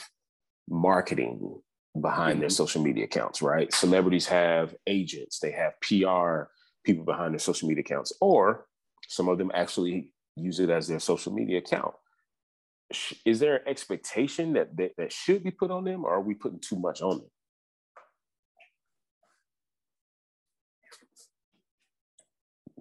marketing 0.69 1.61
behind 1.99 2.33
mm-hmm. 2.33 2.41
their 2.41 2.49
social 2.49 2.81
media 2.81 3.05
accounts, 3.05 3.41
right? 3.41 3.73
Celebrities 3.73 4.27
have 4.27 4.75
agents, 4.87 5.39
they 5.39 5.51
have 5.51 5.79
PR 5.81 6.49
people 6.83 7.05
behind 7.05 7.33
their 7.33 7.39
social 7.39 7.67
media 7.67 7.81
accounts, 7.81 8.13
or 8.21 8.67
some 9.07 9.29
of 9.29 9.37
them 9.37 9.51
actually 9.53 10.11
use 10.35 10.59
it 10.59 10.69
as 10.69 10.87
their 10.87 10.99
social 10.99 11.33
media 11.33 11.59
account 11.59 11.93
is 13.25 13.39
there 13.39 13.57
an 13.57 13.67
expectation 13.67 14.53
that, 14.53 14.75
that 14.77 14.91
that 14.97 15.11
should 15.11 15.43
be 15.43 15.51
put 15.51 15.71
on 15.71 15.83
them, 15.83 16.05
or 16.05 16.13
are 16.13 16.21
we 16.21 16.33
putting 16.35 16.59
too 16.59 16.77
much 16.77 17.01
on 17.01 17.17
them? 17.17 17.29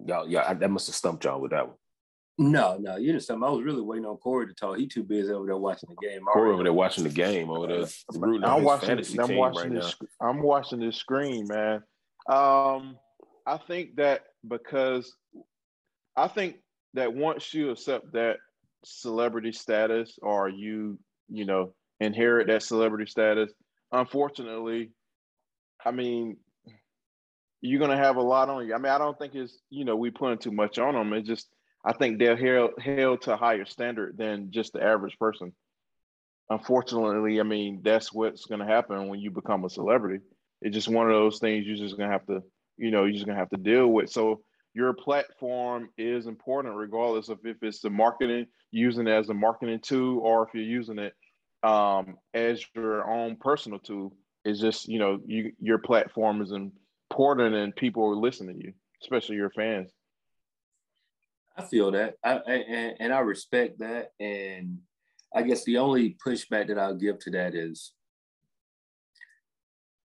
Y'all, 0.07 0.29
yeah, 0.29 0.53
that 0.53 0.69
must 0.69 0.87
have 0.87 0.95
stumped 0.95 1.23
y'all 1.23 1.41
with 1.41 1.51
that 1.51 1.67
one. 1.67 1.77
No, 2.37 2.77
no, 2.77 2.97
you 2.97 3.13
didn't 3.13 3.43
I 3.43 3.49
was 3.49 3.63
really 3.63 3.81
waiting 3.81 4.05
on 4.05 4.17
Corey 4.17 4.47
to 4.47 4.53
talk. 4.53 4.77
He 4.77 4.87
too 4.87 5.03
busy 5.03 5.31
over 5.31 5.45
there 5.45 5.57
watching 5.57 5.89
the 5.89 6.07
game. 6.07 6.21
Corey 6.25 6.51
over 6.51 6.63
there 6.63 6.73
watching 6.73 7.05
the 7.05 7.09
game 7.23 7.49
over 7.49 7.67
there. 7.67 7.85
I'm 8.13 8.63
watching. 8.63 8.99
I'm 9.19 9.35
watching 9.37 9.73
right 9.73 9.81
this. 9.81 9.95
Now. 10.01 10.27
I'm 10.29 10.41
watching 10.41 10.79
this 10.81 10.97
screen, 10.97 11.47
man. 11.47 11.75
Um, 12.27 12.97
I 13.45 13.57
think 13.57 13.95
that 13.95 14.23
because 14.45 15.15
I 16.17 16.27
think 16.27 16.57
that 16.93 17.13
once 17.13 17.53
you 17.53 17.71
accept 17.71 18.11
that 18.13 18.37
celebrity 18.83 19.53
status 19.53 20.19
or 20.21 20.49
you, 20.49 20.99
you 21.29 21.45
know, 21.45 21.73
inherit 22.01 22.47
that 22.47 22.63
celebrity 22.63 23.09
status, 23.09 23.51
unfortunately, 23.93 24.91
I 25.85 25.91
mean, 25.91 26.35
you're 27.61 27.79
gonna 27.79 27.95
have 27.95 28.17
a 28.17 28.21
lot 28.21 28.49
on 28.49 28.67
you. 28.67 28.73
I 28.73 28.77
mean, 28.77 28.91
I 28.91 28.97
don't 28.97 29.17
think 29.17 29.35
it's 29.35 29.57
you 29.69 29.85
know 29.85 29.95
we 29.95 30.11
putting 30.11 30.37
too 30.37 30.51
much 30.51 30.79
on 30.79 30.95
them. 30.95 31.13
It's 31.13 31.27
just 31.27 31.47
I 31.85 31.93
think 31.93 32.17
they're 32.17 32.35
held 32.35 32.71
held 32.81 33.21
to 33.23 33.33
a 33.33 33.37
higher 33.37 33.65
standard 33.65 34.17
than 34.17 34.51
just 34.51 34.73
the 34.73 34.83
average 34.83 35.17
person. 35.19 35.53
Unfortunately, 36.49 37.39
I 37.39 37.43
mean 37.43 37.81
that's 37.83 38.11
what's 38.11 38.45
gonna 38.45 38.65
happen 38.65 39.07
when 39.07 39.19
you 39.19 39.29
become 39.31 39.63
a 39.65 39.69
celebrity. 39.69 40.23
It's 40.61 40.73
just 40.73 40.87
one 40.87 41.05
of 41.05 41.13
those 41.13 41.39
things 41.39 41.65
you're 41.65 41.77
just 41.77 41.97
gonna 41.97 42.11
have 42.11 42.25
to 42.27 42.41
you 42.77 42.91
know 42.91 43.03
you're 43.03 43.13
just 43.13 43.25
gonna 43.25 43.37
have 43.37 43.49
to 43.51 43.57
deal 43.57 43.87
with. 43.87 44.09
So 44.09 44.41
your 44.73 44.93
platform 44.93 45.89
is 45.97 46.27
important 46.27 46.75
regardless 46.75 47.29
of 47.29 47.39
if 47.45 47.57
it's 47.61 47.79
the 47.79 47.89
marketing 47.89 48.45
using 48.71 49.07
it 49.07 49.11
as 49.11 49.29
a 49.29 49.33
marketing 49.33 49.79
tool 49.79 50.19
or 50.19 50.45
if 50.45 50.53
you're 50.53 50.63
using 50.63 50.99
it 50.99 51.13
um, 51.63 52.17
as 52.33 52.63
your 52.75 53.09
own 53.09 53.37
personal 53.37 53.79
tool 53.79 54.15
it's 54.43 54.59
just 54.59 54.87
you 54.87 54.99
know 54.99 55.19
you, 55.25 55.51
your 55.59 55.77
platform 55.77 56.41
is 56.41 56.51
important 56.51 57.55
and 57.55 57.75
people 57.75 58.05
are 58.05 58.17
listening 58.17 58.59
to 58.59 58.65
you 58.65 58.73
especially 59.01 59.37
your 59.37 59.49
fans 59.49 59.94
i 61.57 61.63
feel 61.63 61.91
that 61.91 62.15
I, 62.23 62.33
and, 62.35 62.95
and 62.99 63.13
i 63.13 63.19
respect 63.19 63.79
that 63.79 64.11
and 64.19 64.79
i 65.35 65.41
guess 65.41 65.63
the 65.63 65.77
only 65.77 66.17
pushback 66.25 66.67
that 66.67 66.79
i'll 66.79 66.95
give 66.95 67.19
to 67.19 67.31
that 67.31 67.55
is 67.55 67.93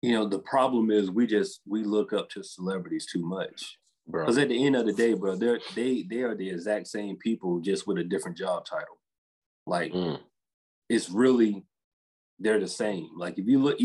you 0.03 0.13
know 0.13 0.29
the 0.29 0.39
problem 0.41 0.91
is 0.91 1.11
we 1.11 1.27
just 1.27 1.61
we 1.67 1.85
look 1.85 2.13
up 2.13 2.31
to 2.31 2.43
celebrities 2.43 3.07
too 3.07 3.23
much 3.23 3.79
because 4.11 4.39
at 4.39 4.49
the 4.49 4.67
end 4.67 4.75
of 4.75 4.87
the 4.87 4.93
day, 4.93 5.13
bro, 5.13 5.37
they're 5.37 5.61
they 5.75 6.03
they 6.09 6.23
are 6.23 6.35
the 6.35 6.49
exact 6.49 6.87
same 6.87 7.17
people, 7.17 7.61
just 7.61 7.87
with 7.87 7.99
a 7.99 8.05
different 8.05 8.39
job 8.39 8.65
title. 8.65 8.99
Like 9.67 9.93
mm. 9.93 10.19
it's 10.89 11.11
really 11.11 11.65
they're 12.39 12.61
the 12.61 12.69
same. 12.69 13.11
Like 13.17 13.39
if 13.39 13.47
you 13.47 13.63
look, 13.63 13.77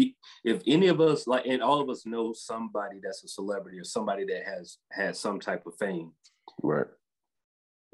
if 0.45 0.62
any 0.65 0.88
of 0.88 1.02
us 1.02 1.28
like, 1.28 1.45
and 1.45 1.62
all 1.62 1.82
of 1.82 1.89
us 1.89 2.06
know 2.06 2.32
somebody 2.32 2.99
that's 3.04 3.23
a 3.23 3.28
celebrity 3.28 3.80
or 3.80 3.84
somebody 3.84 4.26
that 4.26 4.43
has 4.45 4.78
had 4.91 5.17
some 5.17 5.41
type 5.41 5.65
of 5.65 5.76
fame, 5.76 6.13
right? 6.62 6.88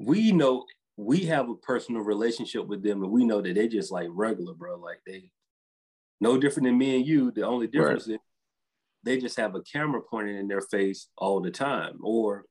We 0.00 0.32
know 0.32 0.64
we 0.96 1.26
have 1.26 1.48
a 1.48 1.54
personal 1.54 2.02
relationship 2.02 2.66
with 2.66 2.82
them, 2.82 3.02
and 3.02 3.12
we 3.12 3.24
know 3.24 3.40
that 3.40 3.54
they 3.54 3.68
just 3.68 3.92
like 3.92 4.08
regular, 4.10 4.54
bro. 4.54 4.78
Like 4.78 5.00
they 5.06 5.30
no 6.20 6.38
different 6.38 6.66
than 6.66 6.78
me 6.78 6.96
and 6.96 7.06
you. 7.06 7.30
The 7.30 7.46
only 7.46 7.66
difference 7.66 8.06
right. 8.08 8.14
is 8.14 8.20
they 9.04 9.18
just 9.18 9.38
have 9.38 9.54
a 9.54 9.62
camera 9.62 10.00
pointed 10.02 10.36
in 10.36 10.48
their 10.48 10.60
face 10.60 11.08
all 11.16 11.40
the 11.40 11.50
time 11.50 11.98
or 12.02 12.44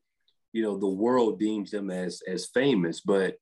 you 0.52 0.64
know 0.64 0.76
the 0.76 0.88
world 0.88 1.38
deems 1.38 1.70
them 1.70 1.90
as 1.92 2.22
as 2.26 2.48
famous 2.52 3.00
but 3.00 3.36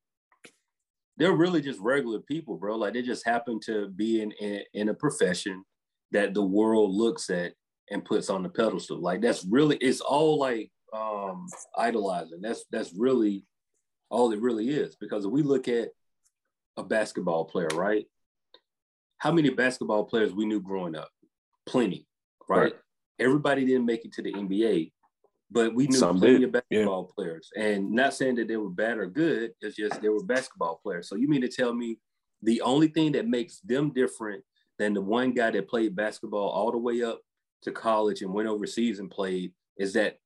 they're 1.19 1.33
really 1.33 1.61
just 1.61 1.81
regular 1.81 2.21
people, 2.21 2.57
bro. 2.57 2.77
Like 2.77 2.95
they 2.95 3.03
just 3.03 3.27
happen 3.27 3.59
to 3.67 3.89
be 3.89 4.23
in, 4.23 4.31
in 4.33 4.63
in 4.73 4.89
a 4.89 4.95
profession 4.95 5.65
that 6.13 6.33
the 6.33 6.45
world 6.45 6.95
looks 6.95 7.29
at 7.29 7.53
and 7.91 8.05
puts 8.05 8.31
on 8.31 8.43
the 8.43 8.49
pedestal. 8.49 9.01
Like 9.01 9.21
that's 9.21 9.45
really 9.45 9.77
it's 9.79 10.01
all 10.01 10.39
like 10.39 10.71
um 10.95 11.49
idolizing. 11.77 12.41
That's 12.41 12.65
that's 12.71 12.95
really 12.97 13.45
all 14.11 14.33
it 14.33 14.41
really 14.41 14.69
is. 14.69 14.97
Because 14.97 15.25
if 15.25 15.31
we 15.31 15.43
look 15.43 15.69
at 15.69 15.91
a 16.77 16.83
basketball 16.83 17.45
player, 17.45 17.69
right? 17.75 18.07
How 19.19 19.33
many 19.33 19.51
basketball 19.51 20.05
players 20.05 20.33
we 20.33 20.47
knew 20.47 20.61
growing 20.61 20.97
up? 20.97 21.11
Plenty, 21.67 22.07
right? 22.49 22.59
right. 22.59 22.73
Everybody 23.19 23.65
didn't 23.65 23.87
make 23.87 24.05
it 24.05 24.13
to 24.15 24.23
the 24.23 24.33
NBA, 24.33 24.93
but 25.51 25.75
we 25.75 25.89
knew 25.89 25.97
Some 25.97 26.19
plenty 26.19 26.39
did. 26.39 26.45
of 26.45 26.53
basketball 26.53 27.09
yeah. 27.09 27.15
players. 27.15 27.51
And 27.57 27.91
not 27.91 28.15
saying 28.15 28.37
that 28.37 28.49
they 28.49 28.57
were 28.57 28.71
bad 28.71 28.99
or 28.99 29.07
good, 29.07 29.53
it's 29.61 29.77
just 29.77 30.01
they 30.01 30.09
were 30.09 30.23
basketball 30.23 30.81
players. 30.83 31.09
So 31.09 31.17
you 31.17 31.29
mean 31.29 31.41
to 31.41 31.49
tell 31.49 31.75
me 31.75 31.99
the 32.43 32.61
only 32.61 32.89
thing 32.89 33.13
that 33.13 33.27
makes 33.27 33.61
them 33.61 33.93
different 33.93 34.45
than 34.79 34.95
the 34.95 35.01
one 35.01 35.33
guy 35.33 35.51
that 35.51 35.69
played 35.69 35.97
basketball 35.97 36.49
all 36.51 36.71
the 36.71 36.79
way 36.79 37.03
up 37.03 37.21
to 37.63 37.73
college 37.73 38.23
and 38.23 38.33
went 38.33 38.49
overseas 38.49 39.01
and 39.01 39.11
played 39.11 39.53
is 39.77 39.93
that 39.95 40.19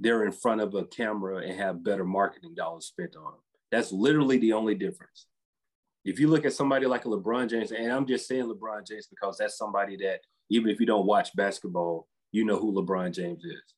they're 0.00 0.24
in 0.24 0.32
front 0.32 0.62
of 0.62 0.74
a 0.74 0.84
camera 0.84 1.38
and 1.38 1.58
have 1.58 1.84
better 1.84 2.04
marketing 2.04 2.54
dollars 2.54 2.86
spent 2.86 3.14
on 3.16 3.24
them. 3.24 3.40
That's 3.70 3.92
literally 3.92 4.38
the 4.38 4.54
only 4.54 4.74
difference. 4.74 5.26
If 6.04 6.18
you 6.18 6.28
look 6.28 6.46
at 6.46 6.54
somebody 6.54 6.86
like 6.86 7.04
a 7.04 7.08
LeBron 7.08 7.50
James, 7.50 7.70
and 7.70 7.92
I'm 7.92 8.06
just 8.06 8.26
saying 8.26 8.44
LeBron 8.44 8.86
James 8.86 9.06
because 9.06 9.36
that's 9.36 9.58
somebody 9.58 9.96
that 9.98 10.20
even 10.48 10.70
if 10.70 10.80
you 10.80 10.86
don't 10.86 11.06
watch 11.06 11.36
basketball, 11.36 12.08
you 12.32 12.44
know 12.44 12.58
who 12.58 12.72
LeBron 12.72 13.12
James 13.12 13.44
is. 13.44 13.74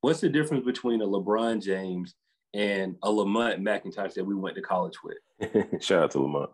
What's 0.00 0.20
the 0.20 0.28
difference 0.28 0.64
between 0.64 1.02
a 1.02 1.06
LeBron 1.06 1.60
James 1.60 2.14
and 2.54 2.96
a 3.02 3.10
Lamont 3.10 3.60
McIntosh 3.60 4.14
that 4.14 4.24
we 4.24 4.36
went 4.36 4.54
to 4.54 4.62
college 4.62 4.98
with? 5.02 5.82
Shout 5.82 6.04
out 6.04 6.10
to 6.12 6.20
Lamont. 6.20 6.50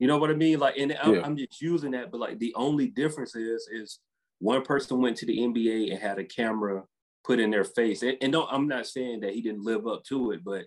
You 0.00 0.08
know 0.08 0.18
what 0.18 0.30
I 0.30 0.34
mean? 0.34 0.58
Like, 0.58 0.76
and 0.76 0.96
I'm, 1.00 1.14
yeah. 1.14 1.22
I'm 1.24 1.36
just 1.36 1.60
using 1.60 1.92
that, 1.92 2.10
but 2.10 2.20
like 2.20 2.38
the 2.40 2.54
only 2.56 2.88
difference 2.88 3.36
is 3.36 3.68
is 3.72 4.00
one 4.40 4.62
person 4.62 5.00
went 5.00 5.16
to 5.18 5.26
the 5.26 5.38
NBA 5.38 5.92
and 5.92 6.00
had 6.00 6.18
a 6.18 6.24
camera 6.24 6.82
put 7.28 7.38
in 7.38 7.50
their 7.50 7.64
face. 7.64 8.02
And, 8.02 8.16
and 8.22 8.32
don't, 8.32 8.48
I'm 8.50 8.66
not 8.66 8.86
saying 8.86 9.20
that 9.20 9.34
he 9.34 9.42
didn't 9.42 9.64
live 9.64 9.86
up 9.86 10.02
to 10.04 10.32
it, 10.32 10.42
but 10.42 10.64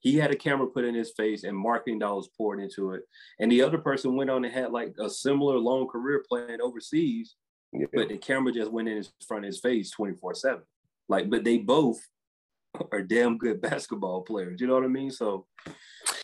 he 0.00 0.16
had 0.16 0.30
a 0.30 0.36
camera 0.36 0.66
put 0.66 0.84
in 0.84 0.94
his 0.94 1.12
face 1.16 1.42
and 1.42 1.56
marketing 1.56 1.98
dollars 1.98 2.28
poured 2.36 2.60
into 2.60 2.92
it. 2.92 3.02
And 3.40 3.50
the 3.50 3.62
other 3.62 3.78
person 3.78 4.14
went 4.14 4.30
on 4.30 4.44
and 4.44 4.52
had 4.52 4.70
like 4.70 4.94
a 5.00 5.08
similar 5.08 5.56
long 5.56 5.88
career 5.88 6.22
playing 6.28 6.60
overseas, 6.60 7.34
yeah. 7.72 7.86
but 7.94 8.10
the 8.10 8.18
camera 8.18 8.52
just 8.52 8.70
went 8.70 8.88
in 8.88 8.98
his 8.98 9.10
front 9.26 9.44
of 9.44 9.48
his 9.48 9.58
face 9.58 9.90
24 9.90 10.34
7. 10.34 10.62
Like, 11.08 11.30
but 11.30 11.44
they 11.44 11.58
both 11.58 11.98
are 12.92 13.02
damn 13.02 13.38
good 13.38 13.62
basketball 13.62 14.20
players. 14.20 14.60
You 14.60 14.66
know 14.66 14.74
what 14.74 14.84
I 14.84 14.88
mean? 14.88 15.10
So 15.10 15.46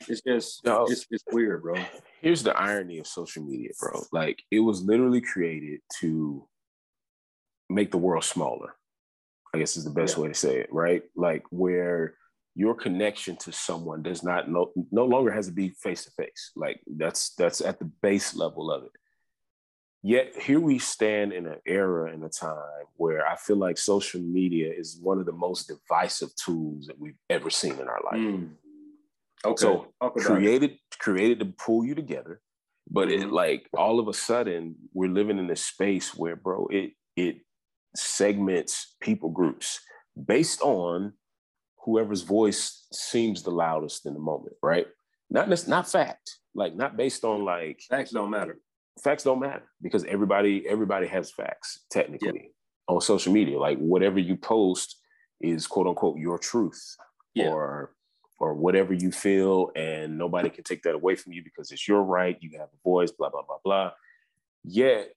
it's 0.07 0.21
just 0.21 0.65
no, 0.67 0.85
it's, 0.85 1.07
it's 1.11 1.25
weird, 1.33 1.63
bro. 1.63 1.77
Here's 2.21 2.43
the 2.43 2.57
irony 2.57 2.99
of 2.99 3.07
social 3.07 3.43
media, 3.43 3.71
bro. 3.81 4.03
Like 4.13 4.43
it 4.51 4.61
was 4.61 4.83
literally 4.83 5.23
created 5.23 5.81
to 6.01 6.47
make 7.71 7.91
the 7.91 7.99
world 7.99 8.25
smaller. 8.25 8.75
I 9.55 9.59
guess 9.59 9.77
is 9.77 9.85
the 9.85 9.91
best 9.91 10.17
yeah. 10.17 10.23
way 10.23 10.29
to 10.29 10.35
say 10.35 10.59
it, 10.59 10.73
right? 10.73 11.03
Like 11.15 11.45
where 11.51 12.15
your 12.55 12.75
connection 12.75 13.37
to 13.37 13.53
someone 13.53 14.03
does 14.03 14.23
not 14.23 14.51
no, 14.51 14.73
no 14.91 15.05
longer 15.05 15.31
has 15.31 15.47
to 15.47 15.53
be 15.53 15.71
face 15.71 16.05
to 16.05 16.11
face. 16.11 16.53
Like 16.57 16.81
that's 16.87 17.35
that's 17.35 17.61
at 17.61 17.79
the 17.79 17.91
base 18.03 18.35
level 18.35 18.71
of 18.71 18.85
it. 18.85 18.93
Yet 20.03 20.37
here 20.37 20.59
we 20.59 20.79
stand 20.79 21.33
in 21.33 21.47
an 21.47 21.59
era 21.65 22.13
and 22.13 22.25
a 22.25 22.29
time 22.29 22.87
where 22.97 23.27
I 23.27 23.37
feel 23.37 23.57
like 23.57 23.79
social 23.79 24.21
media 24.21 24.73
is 24.77 24.99
one 25.01 25.19
of 25.19 25.27
the 25.27 25.33
most 25.33 25.69
divisive 25.69 26.35
tools 26.35 26.87
that 26.87 26.99
we've 26.99 27.19
ever 27.31 27.51
seen 27.51 27.75
in 27.75 27.89
our 27.89 28.01
life. 28.05 28.21
Mm. 28.21 28.51
Okay. 29.45 29.61
So 29.61 29.93
created 30.17 30.79
created 30.99 31.39
to 31.41 31.47
pull 31.47 31.85
you 31.85 31.95
together, 31.95 32.41
but 32.91 33.09
mm-hmm. 33.09 33.29
it 33.29 33.33
like 33.33 33.69
all 33.77 34.01
of 34.01 34.09
a 34.09 34.13
sudden 34.13 34.75
we're 34.93 35.11
living 35.11 35.39
in 35.39 35.47
this 35.47 35.65
space 35.65 36.15
where, 36.15 36.37
bro, 36.37 36.67
it 36.71 36.93
it 37.17 37.37
segments 37.95 38.97
people 39.01 39.31
groups 39.31 39.81
based 40.27 40.61
on 40.63 41.13
whoever's 41.85 42.23
voice 42.23 42.87
seems 42.93 43.43
the 43.43 43.51
loudest 43.51 44.07
in 44.07 44.15
the 44.15 44.21
moment, 44.21 44.55
right? 44.63 44.87
Not 45.31 45.49
not 45.67 45.91
fact, 45.91 46.39
like 46.55 46.75
not 46.75 46.97
based 46.97 47.25
on 47.25 47.45
like 47.45 47.81
facts 47.89 48.11
don't 48.11 48.31
matter. 48.31 48.59
Facts 49.03 49.25
don't 49.25 49.41
matter 49.41 49.65
because 49.81 50.05
everybody 50.05 50.69
everybody 50.69 51.07
has 51.07 51.31
facts 51.31 51.85
technically 51.91 52.43
yep. 52.43 52.51
on 52.89 53.01
social 53.01 53.33
media. 53.33 53.59
Like 53.59 53.79
whatever 53.79 54.19
you 54.19 54.37
post 54.37 54.99
is 55.41 55.67
quote 55.67 55.87
unquote 55.87 56.19
your 56.19 56.39
truth 56.39 56.97
yep. 57.35 57.51
or 57.51 57.95
or 58.39 58.55
whatever 58.55 58.93
you 58.93 59.11
feel, 59.11 59.71
and 59.75 60.19
nobody 60.19 60.51
can 60.51 60.65
take 60.65 60.83
that 60.83 60.95
away 60.95 61.15
from 61.15 61.33
you 61.33 61.43
because 61.43 61.71
it's 61.71 61.89
your 61.89 62.03
right. 62.03 62.37
You 62.41 62.51
have 62.59 62.69
a 62.69 62.81
voice, 62.85 63.11
blah 63.11 63.31
blah 63.31 63.43
blah 63.43 63.59
blah. 63.65 63.93
Yet 64.65 65.15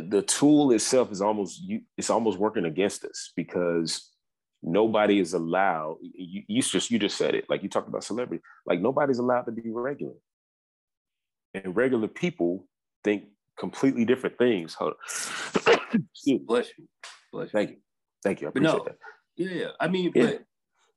the 0.00 0.22
tool 0.22 0.72
itself 0.72 1.10
is 1.10 1.20
almost 1.20 1.62
it's 1.96 2.10
almost 2.10 2.38
working 2.38 2.64
against 2.64 3.04
us 3.04 3.32
because 3.36 4.10
nobody 4.62 5.18
is 5.18 5.32
allowed 5.32 5.96
you, 6.02 6.42
you 6.46 6.62
just 6.62 6.90
you 6.90 6.98
just 6.98 7.16
said 7.16 7.34
it 7.34 7.46
like 7.48 7.62
you 7.62 7.68
talked 7.68 7.88
about 7.88 8.04
celebrity 8.04 8.42
like 8.66 8.80
nobody's 8.80 9.18
allowed 9.18 9.42
to 9.42 9.52
be 9.52 9.62
regular. 9.66 10.14
And 11.52 11.74
regular 11.74 12.06
people 12.06 12.66
think 13.02 13.24
completely 13.58 14.04
different 14.04 14.38
things. 14.38 14.74
Hold 14.74 14.92
on. 14.92 15.80
bless 16.46 16.68
you. 16.78 16.86
Bless 17.32 17.46
you. 17.46 17.50
Thank 17.52 17.70
you. 17.70 17.76
Thank 18.22 18.40
you. 18.40 18.46
I 18.46 18.50
appreciate 18.50 18.72
no, 18.72 18.84
that. 18.84 18.96
yeah. 19.36 19.68
I 19.80 19.88
mean 19.88 20.12
yeah. 20.14 20.26
but 20.26 20.44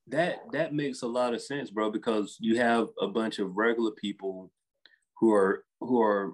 that 0.08 0.40
that 0.52 0.74
makes 0.74 1.02
a 1.02 1.08
lot 1.08 1.34
of 1.34 1.42
sense 1.42 1.70
bro 1.70 1.90
because 1.90 2.38
you 2.40 2.58
have 2.58 2.90
a 3.02 3.08
bunch 3.08 3.40
of 3.40 3.56
regular 3.56 3.92
people 3.92 4.52
who 5.18 5.34
are 5.34 5.64
who 5.80 6.02
are 6.02 6.34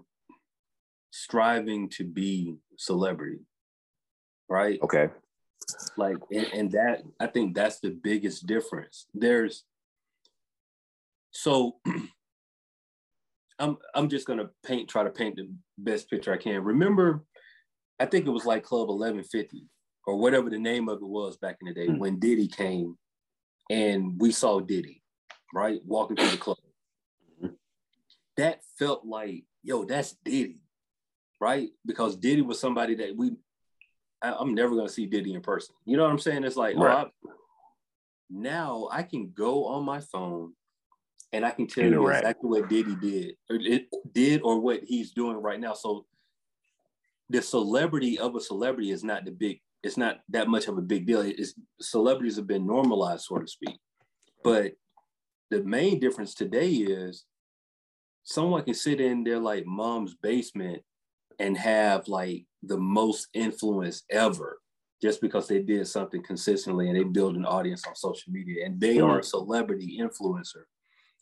striving 1.12 1.90
to 1.90 2.04
be 2.04 2.56
celebrity, 2.78 3.40
right? 4.50 4.80
Okay. 4.82 5.10
Like, 5.98 6.18
and, 6.32 6.48
and 6.54 6.72
that 6.72 7.04
I 7.20 7.28
think 7.28 7.56
that's 7.56 7.80
the 7.80 7.92
biggest 7.92 8.48
difference. 8.48 9.06
There's 9.14 9.64
so 11.32 11.78
I'm 13.60 13.78
I'm 13.94 14.10
just 14.10 14.26
gonna 14.26 14.50
paint 14.66 14.90
try 14.90 15.04
to 15.04 15.10
paint 15.10 15.36
the 15.36 15.50
best 15.78 16.10
picture 16.10 16.34
I 16.34 16.38
can. 16.38 16.64
Remember, 16.64 17.24
I 18.00 18.06
think 18.06 18.26
it 18.26 18.32
was 18.32 18.46
like 18.46 18.64
Club 18.64 18.88
1150 18.88 19.66
or 20.08 20.18
whatever 20.18 20.50
the 20.50 20.58
name 20.58 20.90
of 20.90 20.98
it 21.02 21.08
was 21.08 21.38
back 21.38 21.58
in 21.62 21.68
the 21.68 21.74
day 21.74 21.88
mm-hmm. 21.88 22.00
when 22.00 22.20
Diddy 22.20 22.48
came 22.48 22.98
and 23.70 24.20
we 24.20 24.32
saw 24.32 24.60
Diddy, 24.60 25.04
right, 25.54 25.80
walking 25.86 26.16
through 26.16 26.32
the 26.32 26.38
club. 26.38 26.58
Mm-hmm. 27.44 27.54
That 28.38 28.62
felt 28.80 29.06
like, 29.06 29.44
yo, 29.62 29.84
that's 29.84 30.16
Diddy 30.26 30.62
right? 31.40 31.70
Because 31.86 32.16
Diddy 32.16 32.42
was 32.42 32.60
somebody 32.60 32.96
that 32.96 33.16
we, 33.16 33.32
I, 34.22 34.34
am 34.40 34.54
never 34.54 34.76
gonna 34.76 34.90
see 34.90 35.06
Diddy 35.06 35.34
in 35.34 35.42
person. 35.42 35.76
You 35.86 35.98
know 35.98 36.04
what 36.04 36.12
I'm 36.12 36.20
saying? 36.20 36.44
It's 36.44 36.58
like, 36.58 36.76
oh, 36.78 36.84
right. 36.84 37.08
oh, 37.08 37.30
I, 37.30 37.34
now 38.30 38.90
I 38.92 39.04
can 39.04 39.32
go 39.36 39.66
on 39.66 39.86
my 39.86 40.00
phone 40.00 40.54
and 41.32 41.46
I 41.46 41.52
can 41.52 41.68
tell 41.68 41.86
you 41.86 42.08
exactly 42.08 42.50
what 42.50 42.70
Diddy 42.70 42.96
did, 42.96 43.36
or 43.50 43.58
it 43.58 43.88
did, 44.14 44.42
or 44.44 44.60
what 44.60 44.82
he's 44.84 45.12
doing 45.12 45.38
right 45.38 45.60
now. 45.60 45.74
So 45.74 46.06
the 47.30 47.42
celebrity 47.42 48.18
of 48.18 48.36
a 48.36 48.42
celebrity 48.42 48.92
is 48.92 49.04
not 49.04 49.26
the 49.26 49.32
big. 49.32 49.62
It's 49.84 49.98
not 49.98 50.20
that 50.30 50.48
much 50.48 50.68
of 50.68 50.78
a 50.78 50.82
big 50.82 51.06
deal. 51.06 51.22
It's 51.22 51.54
celebrities 51.80 52.36
have 52.36 52.48
been 52.48 52.66
normalized, 52.66 53.26
so 53.26 53.38
to 53.38 53.48
speak. 53.48 53.78
But 54.44 54.74
the 55.50 55.64
main 55.64 56.00
difference 56.00 56.34
today 56.34 56.70
is 56.70 57.26
someone 58.24 58.64
can 58.64 58.74
sit 58.74 59.00
in 59.00 59.24
their 59.24 59.40
like 59.40 59.66
mom's 59.66 60.16
basement 60.16 60.82
and 61.40 61.58
have 61.58 62.08
like 62.08 62.46
the 62.64 62.78
most 62.78 63.28
influence 63.34 64.04
ever 64.10 64.60
just 65.02 65.22
because 65.22 65.48
they 65.48 65.62
did 65.62 65.88
something 65.88 66.22
consistently 66.22 66.90
and 66.90 66.98
they 66.98 67.04
build 67.04 67.36
an 67.36 67.46
audience 67.46 67.86
on 67.88 67.96
social 67.96 68.32
media 68.32 68.66
and 68.66 68.80
they 68.80 69.00
are 69.00 69.18
a 69.18 69.22
mm-hmm. 69.22 69.24
celebrity 69.24 69.98
influencer. 70.02 70.64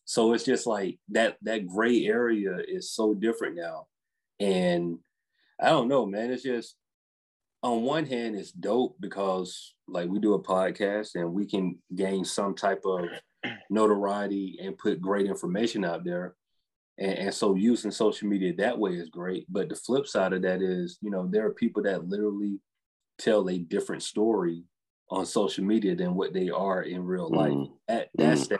So 0.06 0.34
it's 0.34 0.45
just 0.45 0.65
like 0.65 0.97
that 1.10 1.38
that 1.43 1.67
gray 1.67 2.06
area 2.06 2.58
is 2.67 2.91
so 2.91 3.13
different 3.13 3.56
now. 3.56 3.88
And 4.39 4.99
I 5.62 5.69
don't 5.69 5.89
know, 5.89 6.06
man. 6.06 6.32
It's 6.32 6.43
just 6.43 6.75
on 7.62 7.84
one 7.84 8.06
hand, 8.06 8.36
it's 8.36 8.51
dope 8.51 8.95
because 8.99 9.73
like 9.88 10.10
we 10.10 10.19
do 10.19 10.34
a 10.34 10.41
podcast 10.41 11.15
and 11.15 11.34
we 11.34 11.45
can 11.45 11.77
gain 11.93 12.23
some 12.23 12.56
type 12.56 12.82
of 12.86 13.06
notoriety 13.69 14.60
and 14.62 14.77
put 14.77 15.01
great 15.01 15.25
information 15.25 15.84
out 15.84 16.03
there. 16.03 16.36
And, 17.00 17.14
and, 17.14 17.34
so 17.34 17.56
using 17.56 17.92
social 17.92 18.28
media 18.28 18.54
that 18.58 18.78
way 18.78 18.92
is 18.92 19.10
great. 19.10 19.46
But 19.50 19.70
the 19.70 19.76
flip 19.76 20.08
side 20.08 20.34
of 20.34 20.42
that 20.42 20.62
is, 20.62 20.98
you 21.02 21.12
know, 21.12 21.28
there 21.30 21.46
are 21.46 21.54
people 21.54 21.84
that 21.84 22.08
literally 22.08 22.60
tell 23.20 23.48
a 23.50 23.58
different 23.58 24.04
story 24.04 24.64
on 25.10 25.26
social 25.26 25.64
media 25.64 25.96
than 25.96 26.16
what 26.16 26.34
they 26.34 26.50
are 26.50 26.82
in 26.82 27.04
real 27.04 27.30
life. 27.30 27.54
Mm. 27.54 27.72
That, 27.88 28.10
that's 28.16 28.46
mm. 28.46 28.50
that. 28.50 28.60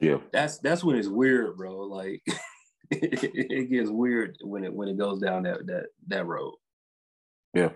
Yeah. 0.00 0.18
That's 0.32 0.58
that's 0.58 0.84
when 0.84 0.96
it's 0.96 1.08
weird, 1.08 1.56
bro. 1.56 1.78
Like 1.78 2.22
it 2.90 3.70
gets 3.70 3.90
weird 3.90 4.36
when 4.42 4.64
it 4.64 4.72
when 4.72 4.88
it 4.88 4.98
goes 4.98 5.20
down 5.20 5.44
that 5.44 5.66
that 5.66 5.86
that 6.08 6.26
road. 6.26 6.54
Yeah. 7.54 7.70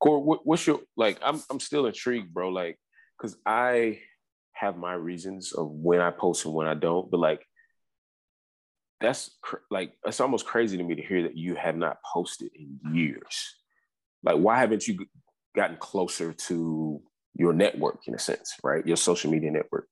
Core, 0.00 0.22
what, 0.22 0.46
what's 0.46 0.66
your 0.66 0.80
like? 0.96 1.18
I'm 1.22 1.42
I'm 1.50 1.60
still 1.60 1.86
intrigued, 1.86 2.32
bro. 2.32 2.50
Like, 2.50 2.78
cause 3.20 3.36
I 3.44 4.00
have 4.52 4.76
my 4.76 4.92
reasons 4.92 5.52
of 5.52 5.70
when 5.70 6.00
I 6.00 6.10
post 6.10 6.44
and 6.44 6.54
when 6.54 6.66
I 6.66 6.74
don't, 6.74 7.10
but 7.10 7.18
like 7.18 7.44
that's 9.00 9.36
cr- 9.42 9.56
like 9.70 9.92
it's 10.04 10.20
almost 10.20 10.46
crazy 10.46 10.76
to 10.76 10.82
me 10.82 10.94
to 10.94 11.02
hear 11.02 11.22
that 11.22 11.36
you 11.36 11.54
have 11.54 11.76
not 11.76 11.98
posted 12.12 12.50
in 12.54 12.78
years. 12.94 13.56
Like, 14.22 14.36
why 14.36 14.58
haven't 14.58 14.86
you 14.86 15.06
gotten 15.56 15.76
closer 15.78 16.32
to 16.32 17.00
your 17.34 17.52
network 17.52 18.06
in 18.06 18.14
a 18.14 18.18
sense, 18.18 18.54
right? 18.62 18.86
Your 18.86 18.96
social 18.96 19.30
media 19.30 19.50
network. 19.50 19.88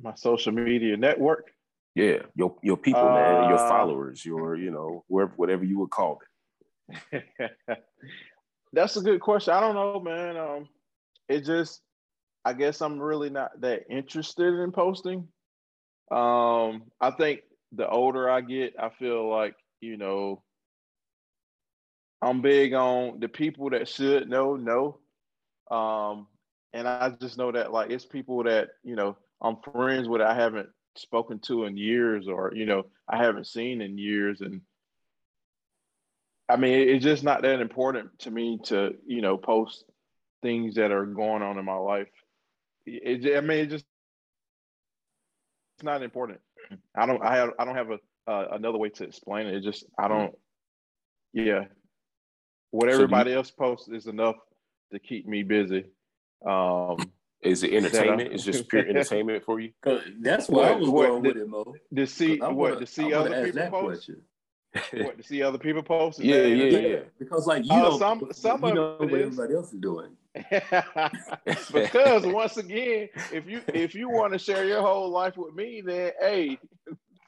My 0.00 0.14
social 0.14 0.52
media 0.52 0.96
network. 0.96 1.50
Yeah, 1.94 2.22
your 2.34 2.56
your 2.62 2.76
people, 2.76 3.08
uh, 3.08 3.12
man, 3.12 3.48
your 3.48 3.58
Uh, 3.58 3.68
followers, 3.68 4.24
your 4.24 4.56
you 4.56 4.70
know, 4.70 5.04
wherever 5.08 5.32
whatever 5.36 5.64
you 5.64 5.78
would 5.80 5.90
call 5.90 6.20
it. 7.12 7.24
That's 8.72 8.96
a 8.96 9.02
good 9.02 9.20
question. 9.20 9.54
I 9.54 9.60
don't 9.60 9.74
know, 9.76 10.00
man. 10.00 10.36
Um, 10.36 10.68
it 11.28 11.44
just, 11.44 11.80
I 12.44 12.52
guess 12.52 12.82
I'm 12.82 12.98
really 12.98 13.30
not 13.30 13.60
that 13.60 13.84
interested 13.88 14.54
in 14.54 14.72
posting. 14.72 15.28
Um, 16.10 16.84
I 17.00 17.10
think 17.16 17.40
the 17.72 17.88
older 17.88 18.30
I 18.30 18.40
get, 18.40 18.74
I 18.78 18.90
feel 18.90 19.28
like 19.28 19.54
you 19.80 19.96
know, 19.96 20.42
I'm 22.22 22.40
big 22.40 22.72
on 22.72 23.20
the 23.20 23.28
people 23.28 23.70
that 23.70 23.88
should 23.88 24.28
know 24.28 24.56
know. 24.56 24.98
Um, 25.70 26.26
and 26.72 26.86
I 26.88 27.10
just 27.10 27.38
know 27.38 27.52
that 27.52 27.72
like 27.72 27.90
it's 27.90 28.04
people 28.04 28.44
that 28.44 28.70
you 28.82 28.96
know 28.96 29.16
I'm 29.40 29.56
friends 29.72 30.08
with. 30.08 30.20
I 30.20 30.34
haven't 30.34 30.68
spoken 30.96 31.38
to 31.40 31.64
in 31.64 31.76
years, 31.76 32.28
or 32.28 32.52
you 32.54 32.66
know, 32.66 32.84
I 33.08 33.18
haven't 33.18 33.46
seen 33.46 33.80
in 33.80 33.98
years, 33.98 34.40
and 34.40 34.60
I 36.48 36.56
mean, 36.56 36.88
it's 36.88 37.04
just 37.04 37.24
not 37.24 37.42
that 37.42 37.60
important 37.60 38.18
to 38.20 38.30
me 38.30 38.58
to, 38.64 38.94
you 39.06 39.22
know, 39.22 39.36
post 39.36 39.84
things 40.42 40.74
that 40.74 40.92
are 40.92 41.06
going 41.06 41.42
on 41.42 41.58
in 41.58 41.64
my 41.64 41.76
life. 41.76 42.08
It, 42.86 43.36
I 43.36 43.40
mean, 43.40 43.60
it 43.60 43.70
just 43.70 43.86
not 45.84 46.02
important. 46.02 46.40
I 46.96 47.06
don't. 47.06 47.22
I 47.22 47.36
have. 47.36 47.50
I 47.58 47.64
don't 47.64 47.76
have 47.76 47.90
a 47.90 47.98
uh, 48.26 48.48
another 48.52 48.78
way 48.78 48.88
to 48.90 49.04
explain 49.04 49.46
it. 49.46 49.54
It 49.54 49.60
just. 49.62 49.84
I 49.98 50.08
don't. 50.08 50.34
Yeah. 51.32 51.64
What 52.70 52.84
So 52.84 52.88
do 52.88 52.96
you- 52.96 53.02
everybody 53.04 53.32
else 53.34 53.50
posts 53.50 53.88
is 53.88 54.06
enough 54.06 54.36
to 54.92 54.98
keep 54.98 55.26
me 55.26 55.42
busy. 55.42 55.84
Um, 56.46 57.12
Is 57.42 57.62
it 57.62 57.72
entertainment? 57.74 58.32
It's 58.32 58.44
just 58.44 58.68
pure 58.68 58.86
entertainment 58.86 59.44
for 59.44 59.60
you? 59.60 59.72
That's 60.20 60.48
why 60.48 60.70
I 60.70 60.74
was 60.76 60.88
what 60.88 61.08
going 61.08 61.22
the- 61.22 61.28
with 61.28 61.36
it, 61.38 61.48
Mo. 61.48 61.64
'Cause 61.64 61.74
to 61.94 62.06
see 62.06 62.38
what 62.38 62.54
wanna- 62.56 62.80
to 62.80 62.86
see 62.86 63.12
other 63.12 63.44
people 63.44 63.60
that 63.60 63.70
post. 63.70 63.84
question. 64.06 64.22
What 65.06 65.16
to 65.18 65.22
see 65.22 65.42
other 65.42 65.58
people 65.58 65.82
post? 65.82 66.18
Is 66.20 66.24
Yeah, 66.26 66.42
yeah, 66.46 66.78
yeah. 66.78 67.00
Because 67.18 67.46
like 67.46 67.64
you 67.64 67.72
Uh, 67.72 67.90
don't, 67.90 67.98
some- 67.98 68.32
some 68.32 68.62
you 68.62 68.68
of 68.70 68.74
know 68.74 68.92
it 68.94 69.00
what 69.10 69.20
is. 69.20 69.26
everybody 69.26 69.54
else 69.54 69.72
is 69.72 69.80
doing. 69.80 70.16
because 71.72 72.26
once 72.26 72.56
again, 72.56 73.08
if 73.32 73.48
you 73.48 73.60
if 73.68 73.94
you 73.94 74.08
want 74.08 74.32
to 74.32 74.38
share 74.38 74.64
your 74.64 74.82
whole 74.82 75.10
life 75.10 75.36
with 75.36 75.54
me, 75.54 75.80
then 75.84 76.12
hey, 76.20 76.58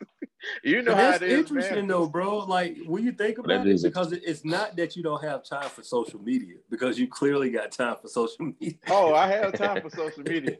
you 0.64 0.82
know 0.82 0.92
But 0.92 0.96
how 0.96 1.10
that's 1.12 1.22
it 1.22 1.30
is, 1.30 1.38
interesting 1.40 1.76
man. 1.76 1.86
though, 1.88 2.06
bro. 2.08 2.38
Like 2.38 2.76
when 2.86 3.04
you 3.04 3.12
think 3.12 3.36
That 3.36 3.44
about 3.44 3.66
it, 3.66 3.74
is 3.74 3.84
because 3.84 4.12
it- 4.12 4.22
it's 4.24 4.44
not 4.44 4.76
that 4.76 4.96
you 4.96 5.02
don't 5.02 5.22
have 5.22 5.44
time 5.44 5.68
for 5.70 5.82
social 5.82 6.20
media, 6.20 6.56
because 6.70 6.98
you 6.98 7.06
clearly 7.06 7.50
got 7.50 7.70
time 7.72 7.96
for 8.00 8.08
social 8.08 8.46
media. 8.60 8.78
Oh, 8.90 9.14
I 9.14 9.28
have 9.28 9.54
time 9.56 9.80
for 9.82 9.90
social 9.90 10.22
media. 10.24 10.56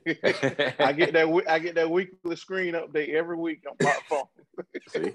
I 0.79 0.93
get 0.93 1.13
that. 1.15 1.43
I 1.49 1.59
get 1.59 1.75
that 1.75 1.91
weekly 1.91 2.37
screen 2.37 2.75
update 2.75 3.11
every 3.11 3.37
week 3.37 3.65
on 3.69 3.77
my 3.81 3.93
phone, 4.09 4.27
See? 4.89 5.15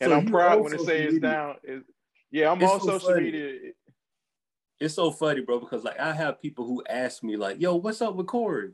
and 0.00 0.10
So 0.10 0.12
I'm 0.12 0.26
proud 0.26 0.62
when 0.62 0.72
it 0.72 0.78
social 0.78 0.86
says 0.86 1.14
media. 1.14 1.20
down. 1.20 1.56
It, 1.64 1.82
yeah, 2.30 2.50
I'm 2.50 2.62
It's 2.62 2.72
on 2.72 2.80
so 2.80 2.86
social 2.98 3.08
funny. 3.14 3.24
media. 3.24 3.72
It's 4.82 4.94
so 4.94 5.12
funny, 5.12 5.42
bro, 5.42 5.60
because 5.60 5.84
like 5.84 6.00
I 6.00 6.12
have 6.12 6.42
people 6.42 6.66
who 6.66 6.82
ask 6.88 7.22
me, 7.22 7.36
like, 7.36 7.60
yo, 7.60 7.76
what's 7.76 8.02
up 8.02 8.16
with 8.16 8.26
Corey? 8.26 8.72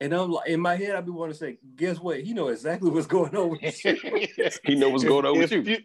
And 0.00 0.12
I'm 0.12 0.30
like, 0.30 0.48
in 0.48 0.60
my 0.60 0.76
head, 0.76 0.94
I 0.94 1.00
be 1.00 1.10
wanting 1.10 1.32
to 1.32 1.38
say, 1.38 1.58
guess 1.74 1.98
what? 1.98 2.20
He 2.20 2.32
know 2.32 2.46
exactly 2.46 2.90
what's 2.90 3.08
going 3.08 3.34
on 3.34 3.50
with 3.50 3.84
you. 3.84 3.96
He 4.64 4.76
know 4.76 4.90
what's 4.90 5.02
going 5.02 5.26
on 5.26 5.36
with 5.36 5.50
If 5.50 5.66
you, 5.66 5.78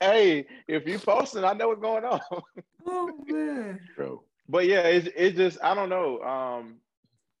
Hey, 0.00 0.46
if 0.66 0.88
you 0.88 0.98
posting, 0.98 1.44
I 1.44 1.52
know 1.52 1.68
what's 1.68 1.82
going 1.82 2.04
on. 2.06 2.20
oh 2.86 3.12
man. 3.26 3.78
bro. 3.94 4.22
But 4.48 4.66
yeah, 4.66 4.80
it's 4.80 5.08
it 5.14 5.36
just 5.36 5.58
I 5.62 5.74
don't 5.74 5.90
know. 5.90 6.22
Um, 6.22 6.76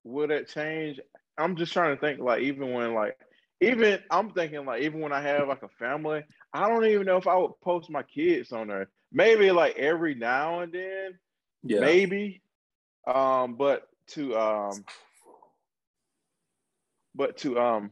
will 0.04 0.30
it 0.30 0.48
change? 0.48 1.00
I'm 1.38 1.56
just 1.56 1.72
trying 1.72 1.96
to 1.96 2.00
think 2.00 2.20
like 2.20 2.42
even 2.42 2.74
when 2.74 2.92
like 2.92 3.16
even 3.62 4.00
I'm 4.10 4.32
thinking 4.32 4.66
like 4.66 4.82
even 4.82 5.00
when 5.00 5.12
I 5.12 5.22
have 5.22 5.48
like 5.48 5.62
a 5.62 5.68
family, 5.68 6.24
I 6.52 6.68
don't 6.68 6.84
even 6.84 7.06
know 7.06 7.16
if 7.16 7.26
I 7.26 7.36
would 7.36 7.58
post 7.62 7.88
my 7.88 8.02
kids 8.02 8.52
on 8.52 8.68
there. 8.68 8.90
Maybe 9.10 9.50
like 9.50 9.78
every 9.78 10.14
now 10.14 10.60
and 10.60 10.70
then, 10.70 11.18
Yeah. 11.64 11.80
maybe. 11.80 12.42
Um, 13.06 13.54
but 13.54 13.88
to 14.08 14.36
um, 14.36 14.84
but 17.14 17.38
to 17.38 17.58
um, 17.58 17.90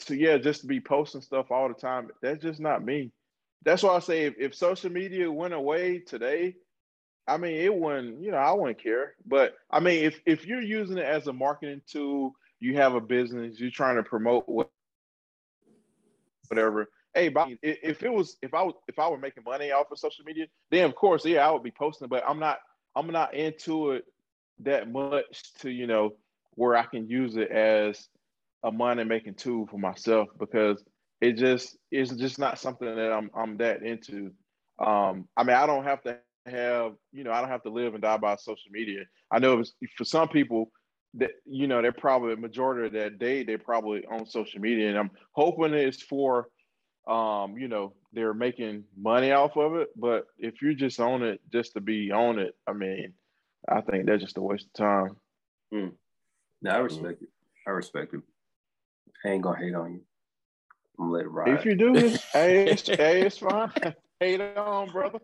to 0.00 0.16
yeah, 0.16 0.38
just 0.38 0.62
to 0.62 0.66
be 0.66 0.80
posting 0.80 1.20
stuff 1.22 1.50
all 1.50 1.68
the 1.68 1.74
time. 1.74 2.10
That's 2.22 2.42
just 2.42 2.60
not 2.60 2.84
me. 2.84 3.12
That's 3.64 3.82
why 3.82 3.96
I 3.96 4.00
say 4.00 4.24
if, 4.26 4.34
if 4.38 4.54
social 4.54 4.90
media 4.92 5.30
went 5.30 5.54
away 5.54 5.98
today, 5.98 6.56
I 7.26 7.36
mean, 7.38 7.56
it 7.56 7.74
wouldn't, 7.74 8.22
you 8.22 8.30
know, 8.30 8.38
I 8.38 8.52
wouldn't 8.52 8.82
care. 8.82 9.14
But 9.26 9.56
I 9.70 9.80
mean, 9.80 10.04
if 10.04 10.20
if 10.26 10.46
you're 10.46 10.62
using 10.62 10.98
it 10.98 11.04
as 11.04 11.26
a 11.26 11.32
marketing 11.32 11.82
tool, 11.86 12.34
you 12.60 12.76
have 12.76 12.94
a 12.94 13.00
business, 13.00 13.58
you're 13.60 13.70
trying 13.70 13.96
to 13.96 14.02
promote 14.04 14.46
whatever. 16.48 16.88
Hey, 17.14 17.30
i- 17.64 17.78
if 17.82 18.02
it 18.02 18.12
was, 18.12 18.36
if 18.42 18.54
I 18.54 18.62
was, 18.62 18.74
if 18.88 18.98
I 18.98 19.08
were 19.08 19.18
making 19.18 19.44
money 19.44 19.72
off 19.72 19.90
of 19.90 19.98
social 19.98 20.24
media, 20.24 20.46
then 20.70 20.84
of 20.84 20.94
course, 20.94 21.24
yeah, 21.24 21.46
I 21.48 21.50
would 21.50 21.62
be 21.62 21.70
posting. 21.72 22.08
But 22.08 22.24
I'm 22.28 22.38
not, 22.38 22.60
I'm 22.96 23.08
not 23.08 23.34
into 23.34 23.90
it 23.92 24.04
that 24.60 24.90
much 24.90 25.52
to, 25.60 25.70
you 25.70 25.86
know, 25.86 26.14
where 26.52 26.76
I 26.76 26.84
can 26.84 27.08
use 27.08 27.36
it 27.36 27.50
as 27.50 28.08
a 28.64 28.72
money 28.72 29.04
making 29.04 29.34
tool 29.34 29.66
for 29.66 29.78
myself 29.78 30.28
because 30.40 30.82
it 31.20 31.34
just 31.34 31.76
it's 31.90 32.10
just 32.12 32.38
not 32.38 32.58
something 32.58 32.94
that 32.94 33.12
I'm 33.12 33.30
I'm 33.34 33.58
that 33.58 33.82
into. 33.82 34.32
Um, 34.78 35.28
I 35.36 35.44
mean, 35.44 35.56
I 35.56 35.66
don't 35.66 35.84
have 35.84 36.02
to 36.02 36.18
have 36.46 36.92
you 37.12 37.24
know 37.24 37.32
I 37.32 37.40
don't 37.40 37.50
have 37.50 37.62
to 37.64 37.70
live 37.70 37.94
and 37.94 38.02
die 38.02 38.16
by 38.16 38.36
social 38.36 38.70
media. 38.70 39.04
I 39.30 39.38
know 39.38 39.62
for 39.96 40.04
some 40.04 40.28
people 40.28 40.70
that 41.14 41.30
you 41.44 41.66
know 41.66 41.82
they're 41.82 41.92
probably 41.92 42.36
majority 42.36 42.86
of 42.86 42.92
that 42.92 43.18
day 43.18 43.42
they're 43.42 43.58
probably 43.58 44.04
on 44.06 44.26
social 44.26 44.60
media, 44.60 44.88
and 44.88 44.98
I'm 44.98 45.10
hoping 45.32 45.74
it's 45.74 46.02
for 46.02 46.48
um, 47.06 47.56
you 47.58 47.68
know 47.68 47.92
they're 48.12 48.34
making 48.34 48.84
money 48.96 49.32
off 49.32 49.56
of 49.56 49.76
it. 49.76 49.90
But 49.96 50.26
if 50.38 50.62
you're 50.62 50.74
just 50.74 51.00
on 51.00 51.22
it 51.22 51.40
just 51.52 51.74
to 51.74 51.80
be 51.80 52.10
on 52.10 52.38
it, 52.38 52.56
I 52.66 52.72
mean, 52.72 53.12
I 53.68 53.80
think 53.80 54.06
that's 54.06 54.22
just 54.22 54.38
a 54.38 54.42
waste 54.42 54.66
of 54.66 54.72
time. 54.72 55.16
No, 56.62 56.70
I 56.70 56.78
respect 56.78 57.22
it. 57.22 57.28
I 57.66 57.70
respect 57.70 58.14
it. 58.14 58.20
I 59.24 59.30
ain't 59.30 59.42
gonna 59.42 59.58
hate 59.58 59.74
on 59.74 59.94
you. 59.94 60.00
I'm 60.98 61.06
gonna 61.06 61.12
let 61.12 61.24
it 61.24 61.28
ride. 61.28 61.48
If 61.58 61.64
you 61.64 61.74
do, 61.74 61.94
hey, 62.32 62.70
it's, 62.70 62.86
hey, 62.86 63.22
it's 63.22 63.38
fine. 63.38 63.70
Hate 64.18 64.40
on, 64.40 64.90
brother. 64.92 65.18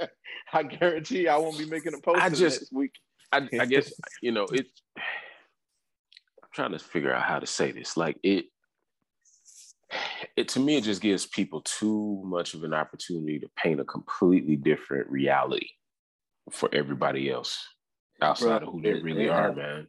I 0.52 0.64
guarantee 0.64 1.28
I 1.28 1.38
won't 1.38 1.56
be 1.56 1.64
making 1.64 1.94
a 1.94 1.98
post 1.98 2.20
I 2.20 2.28
just- 2.28 2.60
next 2.60 2.72
week. 2.74 2.92
I, 3.32 3.48
I 3.58 3.64
guess 3.64 3.90
you 4.22 4.30
know 4.30 4.44
it's. 4.52 4.70
I'm 4.96 6.50
trying 6.52 6.72
to 6.72 6.78
figure 6.78 7.12
out 7.12 7.22
how 7.22 7.40
to 7.40 7.46
say 7.46 7.72
this. 7.72 7.96
Like 7.96 8.18
it, 8.22 8.44
it 10.36 10.48
to 10.48 10.60
me, 10.60 10.76
it 10.76 10.84
just 10.84 11.00
gives 11.02 11.26
people 11.26 11.60
too 11.62 12.22
much 12.24 12.54
of 12.54 12.64
an 12.64 12.74
opportunity 12.74 13.38
to 13.40 13.48
paint 13.56 13.80
a 13.80 13.84
completely 13.84 14.56
different 14.56 15.08
reality 15.08 15.68
for 16.50 16.68
everybody 16.72 17.30
else 17.30 17.64
outside 18.20 18.60
Bro, 18.60 18.68
of 18.68 18.74
who 18.74 18.82
they 18.82 18.94
really 18.94 19.28
are, 19.28 19.52
man. 19.54 19.86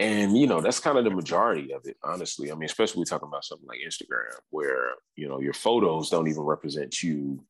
And 0.00 0.36
you 0.36 0.46
know 0.46 0.60
that's 0.60 0.80
kind 0.80 0.98
of 0.98 1.04
the 1.04 1.10
majority 1.10 1.72
of 1.72 1.82
it, 1.86 1.96
honestly. 2.02 2.50
I 2.50 2.54
mean, 2.54 2.64
especially 2.64 3.00
we 3.00 3.04
talking 3.04 3.28
about 3.28 3.44
something 3.44 3.68
like 3.68 3.78
Instagram, 3.86 4.34
where 4.50 4.90
you 5.16 5.28
know 5.28 5.38
your 5.40 5.52
photos 5.52 6.10
don't 6.10 6.28
even 6.28 6.42
represent 6.42 7.02
you 7.02 7.44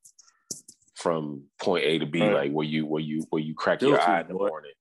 from 0.95 1.43
point 1.59 1.83
A 1.85 1.97
to 1.99 2.05
B, 2.05 2.21
Right. 2.21 2.33
like 2.33 2.51
where 2.51 2.65
you 2.65 2.85
where 2.85 3.01
you 3.01 3.25
where 3.31 3.41
you 3.41 3.55
crack 3.55 3.81
your 3.81 3.99
eye 3.99 4.21
in 4.21 4.27
the 4.27 4.33
boy. 4.35 4.47
morning. 4.47 4.71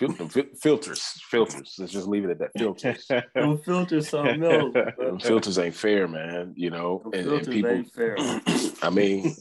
Fil- 0.00 0.28
fil- 0.28 0.54
filters, 0.58 1.02
filters. 1.30 1.74
Let's 1.78 1.92
just 1.92 2.08
leave 2.08 2.24
it 2.24 2.30
at 2.30 2.38
that. 2.38 2.50
Filters. 2.56 3.06
Filters 3.64 4.08
something 4.08 4.42
else. 4.42 4.72
bro. 4.72 5.18
Filters 5.18 5.58
ain't 5.58 5.74
fair, 5.74 6.08
man. 6.08 6.54
You 6.56 6.70
know, 6.70 7.02
and, 7.12 7.26
and 7.26 7.46
people. 7.46 7.70
ain't 7.70 7.92
fair. 7.92 8.16
I 8.82 8.88
mean, 8.88 9.34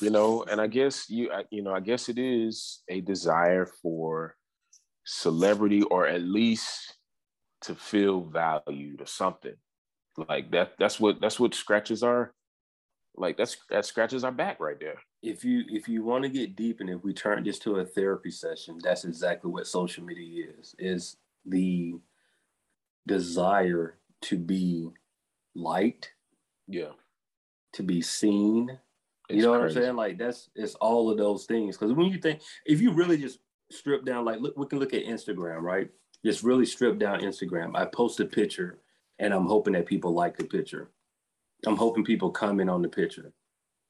you 0.00 0.10
know, 0.10 0.44
and 0.44 0.60
I 0.60 0.68
guess 0.68 1.10
you, 1.10 1.32
I, 1.32 1.42
you 1.50 1.62
know, 1.62 1.74
I 1.74 1.80
guess 1.80 2.08
it 2.08 2.18
is 2.18 2.82
a 2.88 3.00
desire 3.00 3.66
for 3.82 4.36
celebrity, 5.04 5.82
or 5.82 6.06
at 6.06 6.22
least 6.22 6.96
to 7.62 7.74
feel 7.74 8.20
valued 8.20 9.02
or 9.02 9.06
something 9.06 9.56
like 10.28 10.52
that. 10.52 10.74
That's 10.78 11.00
what 11.00 11.20
that's 11.20 11.40
what 11.40 11.52
scratches 11.52 12.04
are. 12.04 12.32
Like 13.20 13.36
that's 13.36 13.56
that 13.68 13.84
scratches 13.84 14.24
our 14.24 14.32
back 14.32 14.58
right 14.60 14.80
there. 14.80 14.98
if 15.22 15.44
you 15.44 15.64
if 15.68 15.88
you 15.88 16.02
want 16.02 16.22
to 16.24 16.30
get 16.30 16.56
deep 16.56 16.80
and 16.80 16.88
if 16.90 17.04
we 17.04 17.12
turn 17.12 17.44
this 17.44 17.58
to 17.60 17.76
a 17.76 17.84
therapy 17.84 18.30
session 18.30 18.78
that's 18.82 19.04
exactly 19.04 19.50
what 19.50 19.66
social 19.66 20.02
media 20.04 20.46
is. 20.58 20.74
Is 20.78 21.16
the 21.44 21.94
desire 23.06 23.98
to 24.22 24.38
be 24.38 24.88
liked. 25.54 26.12
Yeah, 26.66 26.92
to 27.74 27.82
be 27.82 28.00
seen. 28.02 28.78
You 29.28 29.36
It's 29.36 29.44
know 29.44 29.52
what 29.52 29.60
i'm 29.62 29.70
saying? 29.70 29.96
Like 29.96 30.18
that's 30.18 30.50
it's 30.54 30.74
all 30.76 31.10
of 31.10 31.18
those 31.18 31.44
things. 31.46 31.76
Because 31.76 31.92
when 31.94 32.06
you 32.06 32.18
think 32.18 32.40
if 32.66 32.80
you 32.80 32.92
really 32.92 33.16
just 33.16 33.38
strip 33.70 34.04
down 34.04 34.24
like 34.24 34.40
look 34.40 34.56
we 34.56 34.66
can 34.66 34.78
look 34.80 34.94
at 34.94 35.04
instagram 35.04 35.60
right? 35.62 35.88
Just 36.24 36.42
really 36.42 36.66
strip 36.66 36.98
down 36.98 37.20
instagram. 37.20 37.76
I 37.76 37.84
post 37.86 38.20
a 38.20 38.24
picture 38.24 38.78
and 39.18 39.34
i'm 39.34 39.46
hoping 39.46 39.74
that 39.74 39.86
people 39.86 40.12
like 40.14 40.36
the 40.38 40.44
picture 40.44 40.90
I'm 41.66 41.76
hoping 41.76 42.04
people 42.04 42.30
comment 42.30 42.70
on 42.70 42.82
the 42.82 42.88
picture, 42.88 43.32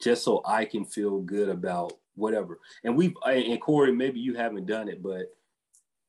just 0.00 0.24
so 0.24 0.42
I 0.44 0.64
can 0.64 0.84
feel 0.84 1.20
good 1.20 1.48
about 1.48 1.92
whatever. 2.14 2.58
And 2.84 2.96
we 2.96 3.14
and 3.24 3.60
Corey, 3.60 3.92
maybe 3.92 4.20
you 4.20 4.34
haven't 4.34 4.66
done 4.66 4.88
it, 4.88 5.02
but 5.02 5.26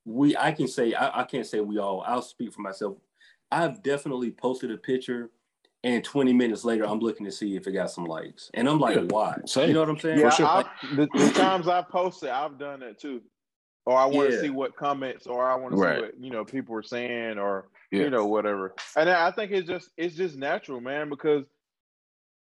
we 0.06 0.36
I 0.36 0.52
can 0.52 0.68
say 0.68 0.94
I, 0.94 1.22
I 1.22 1.24
can't 1.24 1.46
say 1.46 1.60
we 1.60 1.78
all. 1.78 2.04
I'll 2.06 2.22
speak 2.22 2.54
for 2.54 2.62
myself. 2.62 2.98
I've 3.52 3.84
definitely 3.84 4.32
posted 4.32 4.72
a 4.72 4.78
picture 4.78 5.30
and 5.84 6.04
20 6.04 6.34
minutes 6.34 6.64
later 6.64 6.86
i'm 6.86 7.00
looking 7.00 7.26
to 7.26 7.32
see 7.32 7.56
if 7.56 7.68
it 7.68 7.72
got 7.72 7.90
some 7.90 8.06
likes 8.06 8.50
and 8.54 8.68
i'm 8.68 8.80
like 8.80 8.96
yeah, 8.96 9.04
why 9.10 9.36
same. 9.46 9.70
you 9.70 9.74
know 9.74 9.80
what 9.80 9.90
i'm 9.90 10.00
saying 10.00 10.20
yeah 10.20 10.30
sure. 10.30 10.64
the, 10.96 11.08
the, 11.14 11.32
times 11.32 11.68
i 11.68 11.82
posted 11.82 12.30
i've 12.30 12.58
done 12.58 12.82
that 12.82 13.00
too 13.00 13.22
or 13.86 13.98
i 13.98 14.06
want 14.06 14.30
to 14.30 14.36
yeah. 14.36 14.42
see 14.42 14.50
what 14.50 14.76
comments 14.76 15.28
or 15.28 15.50
i 15.50 15.56
want 15.56 15.74
right. 15.74 15.94
to 15.94 15.96
see 15.96 16.02
what 16.02 16.20
you 16.20 16.32
know 16.32 16.46
people 16.46 16.76
are 16.76 16.84
saying 16.84 17.38
or 17.38 17.68
yeah. 17.92 18.04
you 18.04 18.10
know 18.10 18.26
whatever 18.26 18.74
and 18.96 19.10
i 19.10 19.32
think 19.32 19.52
it's 19.52 19.68
just 19.68 19.90
it's 19.98 20.16
just 20.16 20.38
natural 20.38 20.82
man 20.82 21.10
because 21.10 21.46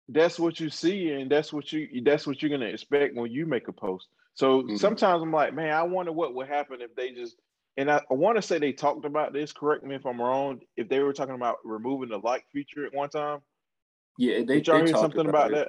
that's 0.08 0.38
what 0.38 0.58
you 0.58 0.70
see 0.70 1.10
and 1.10 1.30
that's 1.30 1.52
what 1.52 1.72
you 1.72 2.02
that's 2.04 2.26
what 2.26 2.42
you're 2.42 2.50
gonna 2.50 2.66
expect 2.66 3.14
when 3.14 3.30
you 3.30 3.46
make 3.46 3.68
a 3.68 3.72
post 3.72 4.08
so 4.34 4.62
mm-hmm. 4.62 4.76
sometimes 4.76 5.22
i'm 5.22 5.32
like 5.32 5.54
man 5.54 5.72
i 5.72 5.82
wonder 5.82 6.12
what 6.12 6.34
would 6.34 6.48
happen 6.48 6.80
if 6.80 6.94
they 6.94 7.10
just 7.10 7.36
and 7.76 7.90
I, 7.90 8.00
I 8.10 8.14
want 8.14 8.36
to 8.36 8.42
say 8.42 8.58
they 8.58 8.72
talked 8.72 9.04
about 9.04 9.32
this. 9.32 9.52
Correct 9.52 9.84
me 9.84 9.94
if 9.94 10.04
I'm 10.04 10.20
wrong. 10.20 10.60
If 10.76 10.88
they 10.88 10.98
were 10.98 11.12
talking 11.12 11.34
about 11.34 11.58
removing 11.64 12.10
the 12.10 12.18
like 12.18 12.44
feature 12.52 12.84
at 12.84 12.92
one 12.92 13.08
time. 13.08 13.40
Yeah, 14.18 14.38
they, 14.38 14.60
they 14.60 14.60
hear 14.60 14.86
something 14.88 15.26
about, 15.26 15.50
about 15.50 15.68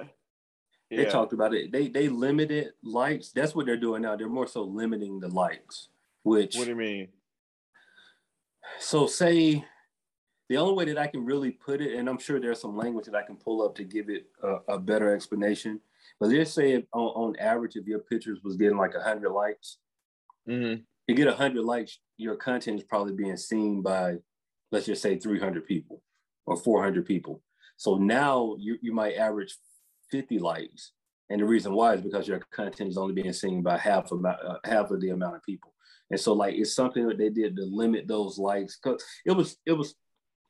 They 0.90 1.04
yeah. 1.04 1.08
talked 1.08 1.32
about 1.32 1.54
it. 1.54 1.72
They 1.72 1.88
they 1.88 2.08
limited 2.08 2.72
likes. 2.82 3.30
That's 3.30 3.54
what 3.54 3.64
they're 3.64 3.78
doing 3.78 4.02
now. 4.02 4.16
They're 4.16 4.28
more 4.28 4.46
so 4.46 4.62
limiting 4.62 5.20
the 5.20 5.28
likes. 5.28 5.88
Which 6.22 6.56
what 6.56 6.64
do 6.64 6.70
you 6.70 6.76
mean? 6.76 7.08
So 8.78 9.06
say 9.06 9.64
the 10.52 10.58
only 10.58 10.74
way 10.74 10.84
that 10.92 10.98
I 10.98 11.06
can 11.06 11.24
really 11.24 11.50
put 11.50 11.80
it, 11.80 11.94
and 11.98 12.08
I'm 12.08 12.18
sure 12.18 12.40
there's 12.40 12.60
some 12.60 12.76
language 12.76 13.06
that 13.06 13.14
I 13.14 13.22
can 13.22 13.36
pull 13.36 13.62
up 13.62 13.74
to 13.76 13.84
give 13.84 14.08
it 14.08 14.26
a, 14.42 14.74
a 14.74 14.78
better 14.78 15.14
explanation. 15.14 15.80
But 16.20 16.30
let's 16.30 16.52
say 16.52 16.76
on, 16.76 16.84
on 16.92 17.36
average, 17.36 17.76
if 17.76 17.86
your 17.86 18.00
pictures 18.00 18.40
was 18.44 18.56
getting 18.56 18.76
like 18.76 18.94
hundred 18.94 19.30
likes, 19.30 19.78
mm-hmm 20.48 20.82
you 21.06 21.14
get 21.14 21.26
100 21.26 21.64
likes, 21.64 21.98
your 22.16 22.36
content 22.36 22.78
is 22.78 22.84
probably 22.84 23.14
being 23.14 23.36
seen 23.36 23.82
by, 23.82 24.16
let's 24.70 24.86
just 24.86 25.02
say 25.02 25.18
300 25.18 25.66
people 25.66 26.02
or 26.46 26.56
400 26.56 27.04
people. 27.04 27.42
So 27.76 27.96
now 27.96 28.56
you, 28.58 28.78
you 28.80 28.92
might 28.94 29.16
average 29.16 29.56
50 30.10 30.38
likes. 30.38 30.92
And 31.30 31.40
the 31.40 31.46
reason 31.46 31.72
why 31.72 31.94
is 31.94 32.02
because 32.02 32.28
your 32.28 32.40
content 32.52 32.90
is 32.90 32.98
only 32.98 33.14
being 33.14 33.32
seen 33.32 33.62
by 33.62 33.78
half 33.78 34.12
of, 34.12 34.24
uh, 34.24 34.58
half 34.64 34.90
of 34.90 35.00
the 35.00 35.10
amount 35.10 35.36
of 35.36 35.42
people. 35.42 35.74
And 36.10 36.20
so 36.20 36.34
like, 36.34 36.54
it's 36.54 36.74
something 36.74 37.06
that 37.08 37.18
they 37.18 37.30
did 37.30 37.56
to 37.56 37.64
limit 37.64 38.06
those 38.06 38.38
likes. 38.38 38.76
Cause 38.76 39.02
it 39.24 39.32
was, 39.32 39.56
it 39.66 39.72
was, 39.72 39.94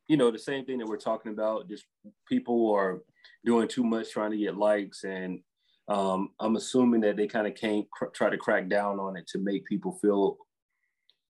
you 0.09 0.17
know, 0.17 0.31
the 0.31 0.39
same 0.39 0.65
thing 0.65 0.79
that 0.79 0.87
we're 0.87 0.97
talking 0.97 1.33
about, 1.33 1.69
just 1.69 1.85
people 2.29 2.73
are 2.75 3.03
doing 3.45 3.69
too 3.69 3.85
much 3.85 4.11
trying 4.11 4.31
to 4.31 4.37
get 4.37 4.57
likes 4.57 5.05
and 5.05 5.41
um, 5.89 6.31
I'm 6.39 6.57
assuming 6.57 7.01
that 7.03 7.17
they 7.17 7.27
kind 7.27 7.47
of 7.47 7.55
can't 7.55 7.91
cr- 7.91 8.07
try 8.07 8.31
to 8.31 8.37
crack 8.37 8.69
down 8.69 9.01
on 9.01 9.17
it 9.17 9.27
to 9.29 9.39
make 9.39 9.67
people 9.67 9.99
feel, 10.01 10.39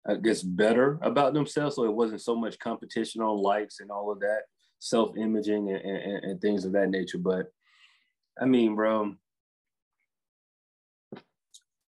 I 0.06 0.16
guess, 0.16 0.42
better 0.42 0.98
about 1.02 1.32
themselves. 1.34 1.76
So 1.76 1.84
it 1.84 1.94
wasn't 1.94 2.20
so 2.20 2.36
much 2.36 2.58
competition 2.58 3.22
on 3.22 3.42
likes 3.42 3.80
and 3.80 3.90
all 3.90 4.12
of 4.12 4.20
that, 4.20 4.42
self 4.78 5.16
imaging 5.16 5.70
and, 5.70 5.80
and, 5.80 6.24
and, 6.24 6.40
things 6.40 6.64
of 6.64 6.72
that 6.72 6.90
nature. 6.90 7.18
But 7.18 7.46
I 8.40 8.44
mean, 8.44 8.74
bro, 8.74 9.14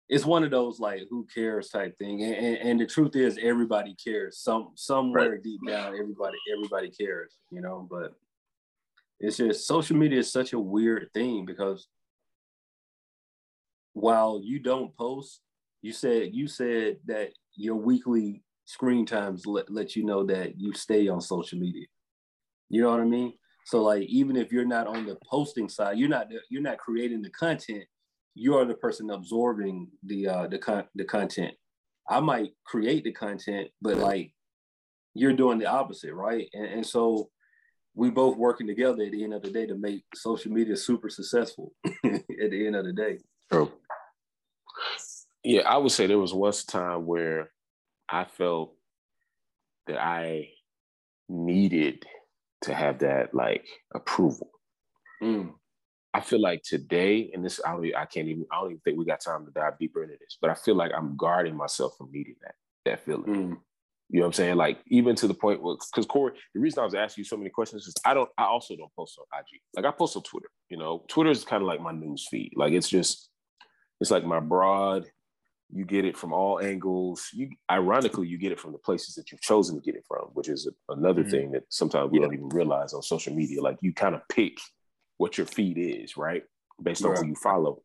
it's 0.09 0.25
one 0.25 0.43
of 0.43 0.51
those 0.51 0.79
like 0.79 1.03
who 1.09 1.25
cares 1.33 1.69
type 1.69 1.97
thing. 1.97 2.23
And, 2.23 2.35
and, 2.35 2.57
and 2.57 2.79
the 2.79 2.85
truth 2.85 3.15
is, 3.15 3.39
everybody 3.41 3.95
cares. 3.95 4.39
Some 4.39 4.71
somewhere 4.75 5.31
right. 5.31 5.43
deep 5.43 5.61
down, 5.67 5.95
everybody 5.97 6.37
everybody 6.53 6.89
cares, 6.89 7.37
you 7.51 7.61
know. 7.61 7.87
But 7.89 8.13
it's 9.19 9.37
just 9.37 9.67
social 9.67 9.95
media 9.95 10.19
is 10.19 10.31
such 10.31 10.53
a 10.53 10.59
weird 10.59 11.09
thing 11.13 11.45
because 11.45 11.87
while 13.93 14.41
you 14.43 14.59
don't 14.59 14.95
post, 14.97 15.41
you 15.81 15.93
said 15.93 16.33
you 16.33 16.47
said 16.47 16.97
that 17.05 17.29
your 17.55 17.75
weekly 17.75 18.43
screen 18.65 19.05
times 19.05 19.45
let, 19.45 19.69
let 19.69 19.95
you 19.95 20.03
know 20.05 20.23
that 20.25 20.59
you 20.59 20.73
stay 20.73 21.07
on 21.07 21.21
social 21.21 21.59
media. 21.59 21.85
You 22.69 22.81
know 22.81 22.91
what 22.91 23.01
I 23.01 23.05
mean? 23.05 23.33
So 23.65 23.83
like 23.83 24.03
even 24.03 24.35
if 24.35 24.51
you're 24.51 24.65
not 24.65 24.87
on 24.87 25.05
the 25.05 25.17
posting 25.25 25.69
side, 25.69 25.97
you're 25.97 26.09
not 26.09 26.27
you're 26.49 26.61
not 26.61 26.77
creating 26.77 27.21
the 27.21 27.29
content. 27.29 27.85
You 28.35 28.55
are 28.57 28.65
the 28.65 28.73
person 28.73 29.09
absorbing 29.09 29.89
the 30.03 30.27
uh, 30.27 30.47
the 30.47 30.57
con- 30.57 30.87
the 30.95 31.05
content. 31.05 31.53
I 32.09 32.19
might 32.19 32.51
create 32.65 33.03
the 33.03 33.11
content, 33.11 33.69
but 33.81 33.97
like 33.97 34.33
you're 35.13 35.33
doing 35.33 35.59
the 35.59 35.67
opposite, 35.67 36.13
right? 36.13 36.49
And, 36.53 36.65
and 36.65 36.85
so 36.85 37.29
we 37.95 38.09
both 38.09 38.37
working 38.37 38.67
together 38.67 39.03
at 39.03 39.11
the 39.11 39.23
end 39.23 39.33
of 39.33 39.43
the 39.43 39.51
day 39.51 39.67
to 39.67 39.75
make 39.75 40.03
social 40.15 40.51
media 40.51 40.75
super 40.75 41.09
successful 41.09 41.71
at 41.85 42.23
the 42.27 42.65
end 42.65 42.75
of 42.75 42.85
the 42.85 42.93
day. 42.93 43.19
True. 43.51 43.71
Yeah, 45.43 45.61
I 45.61 45.77
would 45.77 45.91
say 45.91 46.07
there 46.07 46.17
was 46.17 46.33
once 46.33 46.63
a 46.63 46.67
time 46.67 47.05
where 47.05 47.51
I 48.09 48.25
felt 48.25 48.75
that 49.87 50.01
I 50.01 50.49
needed 51.29 52.05
to 52.61 52.73
have 52.73 52.99
that 52.99 53.33
like 53.33 53.65
approval. 53.93 54.49
Mm. 55.21 55.51
I 56.13 56.21
feel 56.21 56.39
like 56.39 56.61
today, 56.63 57.31
and 57.33 57.43
this 57.43 57.59
I 57.65 57.71
don't, 57.71 57.95
I 57.95 58.05
can't 58.05 58.27
even 58.27 58.45
I 58.51 58.61
don't 58.61 58.71
even 58.71 58.81
think 58.81 58.97
we 58.97 59.05
got 59.05 59.21
time 59.21 59.45
to 59.45 59.51
dive 59.51 59.79
deeper 59.79 60.03
into 60.03 60.15
this, 60.19 60.37
but 60.39 60.49
I 60.49 60.53
feel 60.53 60.75
like 60.75 60.91
I'm 60.95 61.17
guarding 61.17 61.55
myself 61.55 61.97
from 61.97 62.11
needing 62.11 62.35
that 62.43 62.55
that 62.85 63.05
feeling. 63.05 63.23
Mm. 63.23 63.57
You 64.09 64.19
know 64.19 64.25
what 64.25 64.27
I'm 64.27 64.33
saying? 64.33 64.57
Like 64.57 64.79
even 64.87 65.15
to 65.15 65.27
the 65.27 65.33
point 65.33 65.63
where, 65.63 65.75
because 65.75 66.05
Corey, 66.05 66.33
the 66.53 66.59
reason 66.59 66.79
I 66.79 66.85
was 66.85 66.93
asking 66.93 67.23
you 67.23 67.25
so 67.25 67.37
many 67.37 67.49
questions 67.49 67.87
is 67.87 67.95
I 68.05 68.13
don't, 68.13 68.29
I 68.37 68.43
also 68.43 68.75
don't 68.75 68.93
post 68.95 69.17
on 69.17 69.39
IG. 69.39 69.59
Like 69.75 69.85
I 69.85 69.91
post 69.91 70.15
on 70.15 70.21
Twitter. 70.21 70.49
You 70.69 70.77
know, 70.77 71.03
Twitter 71.07 71.31
is 71.31 71.43
kind 71.43 71.63
of 71.63 71.67
like 71.67 71.81
my 71.81 71.93
news 71.93 72.27
feed. 72.29 72.51
Like 72.55 72.73
it's 72.73 72.89
just 72.89 73.29
it's 73.99 74.11
like 74.11 74.25
my 74.25 74.39
broad 74.39 75.05
you 75.71 75.85
get 75.85 76.05
it 76.05 76.15
from 76.15 76.33
all 76.33 76.59
angles 76.59 77.29
you 77.33 77.49
ironically 77.71 78.27
you 78.27 78.37
get 78.37 78.51
it 78.51 78.59
from 78.59 78.71
the 78.71 78.77
places 78.77 79.15
that 79.15 79.31
you've 79.31 79.41
chosen 79.41 79.75
to 79.75 79.81
get 79.81 79.95
it 79.95 80.03
from 80.07 80.27
which 80.33 80.47
is 80.47 80.67
a, 80.67 80.93
another 80.93 81.21
mm-hmm. 81.21 81.31
thing 81.31 81.51
that 81.51 81.63
sometimes 81.69 82.11
we 82.11 82.19
yeah. 82.19 82.25
don't 82.25 82.33
even 82.33 82.49
realize 82.49 82.93
on 82.93 83.01
social 83.01 83.33
media 83.33 83.61
like 83.61 83.77
you 83.81 83.93
kind 83.93 84.13
of 84.13 84.21
pick 84.29 84.57
what 85.23 85.37
your 85.37 85.47
feed 85.47 85.77
is 85.77 86.17
right? 86.17 86.43
Based 86.81 87.05
on 87.05 87.15
who 87.15 87.27
you 87.27 87.35
follow. 87.35 87.81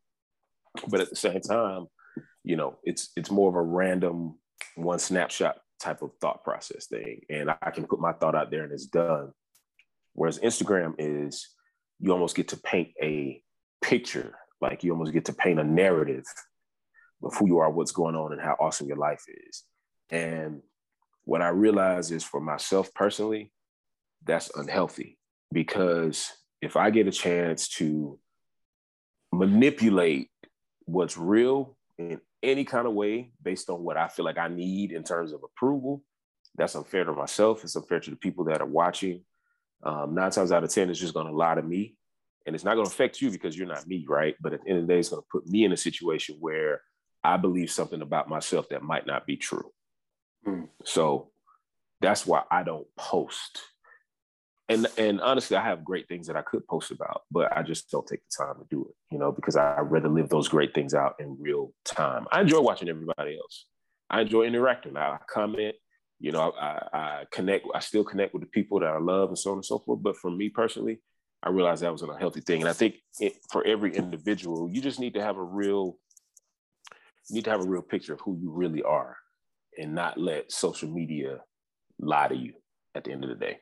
But 0.89 1.01
at 1.01 1.11
the 1.11 1.17
same 1.17 1.41
time 1.41 1.87
you 2.45 2.57
know 2.57 2.79
it's 2.83 3.11
it's 3.17 3.31
more 3.31 3.49
of 3.49 3.55
a 3.55 3.63
random 3.63 4.39
one 4.75 4.99
snapshot 4.99 5.57
type 5.79 6.03
of 6.03 6.11
thought 6.21 6.43
process 6.43 6.87
thing. 6.87 7.21
And 7.31 7.51
i 7.51 7.71
can 7.71 7.87
put 7.87 8.01
my 8.01 8.13
thought 8.13 8.35
out 8.35 8.51
there 8.51 8.65
and 8.65 8.73
it's 8.73 8.87
done. 8.87 9.31
Whereas 10.15 10.39
instagram 10.41 10.95
is 10.99 11.49
you 12.01 12.13
almost 12.13 12.35
get 12.35 12.49
to 12.49 12.57
paint 12.57 12.89
a 13.03 13.43
picture. 13.83 14.35
Like 14.61 14.83
you 14.83 14.91
almost 14.93 15.13
get 15.13 15.27
to 15.27 15.33
paint 15.33 15.61
a 15.61 15.65
narrative 15.65 16.25
of 17.23 17.37
who 17.37 17.47
you 17.47 17.59
are, 17.59 17.71
what's 17.71 17.93
going 17.93 18.17
on, 18.17 18.33
and 18.33 18.41
how 18.41 18.57
awesome 18.59 18.89
your 18.89 18.97
life 18.97 19.25
is. 19.47 19.65
And 20.11 20.63
what 21.25 21.43
I 21.43 21.49
realize 21.49 22.11
is 22.11 22.25
for 22.25 22.41
myself 22.41 22.93
personally, 22.95 23.53
that's 24.25 24.51
unhealthy 24.57 25.19
because 25.53 26.33
if 26.61 26.77
I 26.77 26.91
get 26.91 27.07
a 27.07 27.13
chance 27.13 27.69
to 27.69 28.19
manipulate 29.33 30.31
what's 30.85 31.17
real 31.17 31.77
in 31.99 32.21
any 32.43 32.65
kind 32.65 32.87
of 32.87 32.95
way 32.95 33.31
based 33.43 33.69
on 33.71 33.83
what 33.83 33.97
I 33.97 34.09
feel 34.09 34.25
like 34.25 34.39
I 34.39 34.49
need 34.49 34.93
in 34.93 35.05
terms 35.05 35.33
of 35.33 35.43
approval, 35.43 36.03
that's 36.57 36.75
unfair 36.75 37.05
to 37.05 37.13
myself. 37.13 37.63
It's 37.63 37.77
unfair 37.77 38.01
to 38.01 38.11
the 38.11 38.17
people 38.17 38.45
that 38.45 38.61
are 38.61 38.67
watching. 38.67 39.23
Um, 39.83 40.15
nine 40.15 40.31
times 40.31 40.51
out 40.51 40.65
of 40.65 40.71
10, 40.71 40.91
it's 40.91 40.99
just 40.99 41.15
going 41.15 41.27
to 41.27 41.33
lie 41.33 41.55
to 41.55 41.63
me 41.63 41.97
and 42.49 42.55
it's 42.55 42.65
not 42.65 42.75
going 42.75 42.87
to 42.87 42.91
affect 42.91 43.21
you 43.21 43.31
because 43.31 43.57
you're 43.57 43.69
not 43.69 43.87
me, 43.87 44.07
right? 44.09 44.35
But 44.41 44.55
at 44.55 44.63
the 44.63 44.71
end 44.71 44.79
of 44.79 44.87
the 44.87 44.95
day, 44.95 44.99
it's 44.99 45.11
going 45.11 45.21
to 45.21 45.29
put 45.31 45.47
me 45.47 45.65
in 45.65 45.73
a 45.73 45.77
situation 45.77 46.37
where 46.41 46.81
I 47.23 47.37
believe 47.37 47.71
something 47.71 48.01
about 48.01 48.31
myself 48.31 48.71
that 48.71 48.83
might 48.83 49.07
not 49.07 49.27
be 49.27 49.37
true. 49.37 49.71
Mm. 50.47 50.69
So 50.83 51.31
that's 52.01 52.27
why 52.27 52.45
I 52.51 52.63
don't 52.63 52.87
post. 52.97 53.61
And 54.69 54.87
and 54.99 55.21
honestly, 55.21 55.57
I 55.57 55.65
have 55.65 55.83
great 55.83 56.09
things 56.09 56.27
that 56.27 56.37
I 56.37 56.43
could 56.43 56.67
post 56.67 56.91
about, 56.91 57.23
but 57.31 57.57
I 57.57 57.63
just 57.63 57.91
don't 57.91 58.07
take 58.07 58.21
the 58.21 58.45
time 58.45 58.57
to 58.57 58.67
do 58.71 58.87
it, 58.87 58.95
you 59.11 59.19
know, 59.19 59.33
because 59.33 59.57
I 59.57 59.81
rather 59.81 60.09
live 60.11 60.29
those 60.29 60.49
great 60.49 60.75
things 60.75 60.93
out 60.93 61.15
in 61.19 61.39
real 61.41 61.73
time. 61.85 62.27
I 62.31 62.43
enjoy 62.43 62.61
watching 62.61 62.89
everybody 62.89 63.39
else. 63.39 63.67
I 64.11 64.21
enjoy 64.23 64.45
interacting. 64.45 64.97
I 64.97 65.19
comment, 65.29 65.75
you 66.21 66.33
know, 66.33 66.53
I, 66.53 66.89
I 66.93 67.25
connect. 67.31 67.67
I 67.75 67.81
still 67.81 68.05
connect 68.05 68.35
with 68.35 68.43
the 68.43 68.49
people 68.49 68.81
that 68.81 68.89
I 68.89 68.99
love 68.99 69.29
and 69.29 69.39
so 69.39 69.53
on 69.53 69.59
and 69.59 69.65
so 69.65 69.79
forth. 69.79 70.03
But 70.03 70.17
for 70.17 70.31
me 70.31 70.51
personally, 70.51 71.01
I 71.43 71.51
realized 71.51 71.83
that 71.83 71.93
was 71.93 72.03
a 72.03 72.19
healthy 72.19 72.41
thing. 72.41 72.61
And 72.61 72.69
I 72.69 72.73
think 72.73 72.97
it, 73.21 73.35
for 73.51 73.65
every 73.65 73.95
individual, 73.95 74.69
you 74.71 74.83
just 74.83 74.99
need 75.01 75.15
to 75.15 75.23
have 75.23 75.37
a 75.37 75.43
real, 75.43 75.97
need 77.31 77.45
to 77.45 77.51
have 77.51 77.61
a 77.61 77.69
real 77.69 77.83
picture 77.83 78.13
of 78.13 78.21
who 78.21 78.37
you 78.41 78.51
really 78.51 78.83
are 78.83 79.17
and 79.79 79.95
not 79.95 80.19
let 80.19 80.51
social 80.51 80.91
media 80.91 81.39
lie 82.01 82.29
to 82.29 82.37
you 82.37 82.55
at 82.95 83.05
the 83.05 83.13
end 83.13 83.23
of 83.25 83.31
the 83.31 83.37
day. 83.37 83.59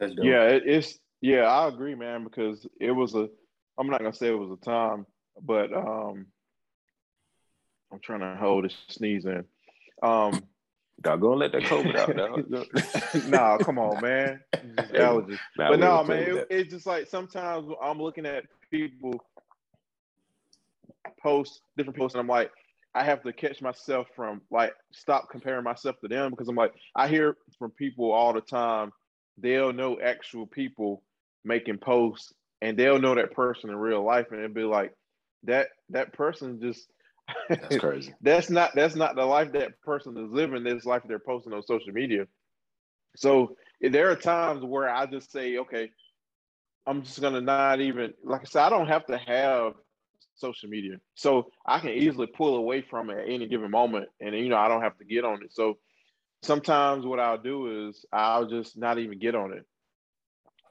Yeah, 0.00 0.44
it, 0.44 0.62
it's, 0.66 0.98
yeah, 1.20 1.42
I 1.42 1.68
agree, 1.68 1.94
man, 1.94 2.24
because 2.24 2.66
it 2.80 2.92
was 2.92 3.14
a, 3.14 3.28
I'm 3.78 3.88
not 3.88 3.98
to 3.98 4.12
say 4.12 4.28
it 4.28 4.38
was 4.38 4.50
a 4.50 4.64
time, 4.64 5.06
but 5.42 5.72
um, 5.72 6.26
I'm 7.92 8.00
trying 8.00 8.20
to 8.20 8.36
hold 8.36 8.66
a 8.66 8.70
sneeze 8.88 9.24
in. 9.24 9.44
Um, 10.02 10.44
Dog, 11.00 11.20
go 11.20 11.30
and 11.30 11.40
let 11.40 11.52
that 11.52 11.62
COVID 11.62 11.96
out. 11.96 12.50
dog. 12.50 13.24
nah, 13.28 13.58
come 13.58 13.78
on, 13.78 14.00
man. 14.00 14.40
Allergy. 14.96 15.38
Nah, 15.56 15.70
but 15.70 15.78
no, 15.78 15.96
don't 15.98 16.08
man, 16.08 16.18
it, 16.18 16.46
it's 16.50 16.70
just 16.72 16.86
like 16.86 17.06
sometimes 17.06 17.68
I'm 17.80 18.02
looking 18.02 18.26
at 18.26 18.44
people 18.70 19.24
post 21.22 21.60
different 21.76 21.98
posts, 21.98 22.14
and 22.14 22.20
I'm 22.20 22.26
like, 22.26 22.50
I 22.94 23.04
have 23.04 23.22
to 23.22 23.32
catch 23.32 23.62
myself 23.62 24.08
from 24.16 24.40
like 24.50 24.74
stop 24.92 25.30
comparing 25.30 25.62
myself 25.62 26.00
to 26.00 26.08
them 26.08 26.30
because 26.30 26.48
I'm 26.48 26.56
like, 26.56 26.72
I 26.96 27.06
hear 27.06 27.36
from 27.58 27.70
people 27.70 28.10
all 28.10 28.32
the 28.32 28.40
time. 28.40 28.92
They'll 29.40 29.72
know 29.72 29.98
actual 30.00 30.46
people 30.46 31.02
making 31.44 31.78
posts, 31.78 32.32
and 32.60 32.76
they'll 32.76 33.00
know 33.00 33.14
that 33.14 33.32
person 33.32 33.70
in 33.70 33.76
real 33.76 34.04
life, 34.04 34.26
and 34.30 34.40
it'll 34.40 34.54
be 34.54 34.62
like 34.62 34.92
that. 35.44 35.68
That 35.90 36.12
person 36.12 36.60
just 36.60 36.88
That's 37.48 37.78
crazy. 37.78 38.14
that's 38.20 38.50
not 38.50 38.74
that's 38.74 38.96
not 38.96 39.16
the 39.16 39.24
life 39.24 39.52
that 39.52 39.80
person 39.82 40.16
is 40.16 40.30
living. 40.30 40.64
This 40.64 40.84
life 40.84 41.02
they're 41.06 41.18
posting 41.18 41.52
on 41.52 41.62
social 41.62 41.92
media. 41.92 42.26
So 43.16 43.56
there 43.80 44.10
are 44.10 44.16
times 44.16 44.64
where 44.64 44.88
I 44.88 45.06
just 45.06 45.30
say, 45.32 45.58
okay, 45.58 45.90
I'm 46.86 47.02
just 47.02 47.20
gonna 47.20 47.40
not 47.40 47.80
even 47.80 48.14
like 48.24 48.42
I 48.42 48.44
said, 48.44 48.62
I 48.62 48.70
don't 48.70 48.88
have 48.88 49.06
to 49.06 49.18
have 49.18 49.74
social 50.34 50.68
media, 50.68 50.96
so 51.14 51.50
I 51.66 51.80
can 51.80 51.90
easily 51.90 52.26
pull 52.26 52.56
away 52.56 52.82
from 52.82 53.10
it 53.10 53.18
at 53.18 53.28
any 53.28 53.46
given 53.46 53.70
moment, 53.70 54.08
and 54.20 54.34
you 54.34 54.48
know 54.48 54.56
I 54.56 54.68
don't 54.68 54.82
have 54.82 54.96
to 54.98 55.04
get 55.04 55.24
on 55.24 55.42
it. 55.42 55.52
So 55.52 55.78
sometimes 56.42 57.04
what 57.04 57.20
I'll 57.20 57.38
do 57.38 57.88
is 57.88 58.04
I'll 58.12 58.46
just 58.46 58.76
not 58.76 58.98
even 58.98 59.18
get 59.18 59.34
on 59.34 59.52
it, 59.52 59.66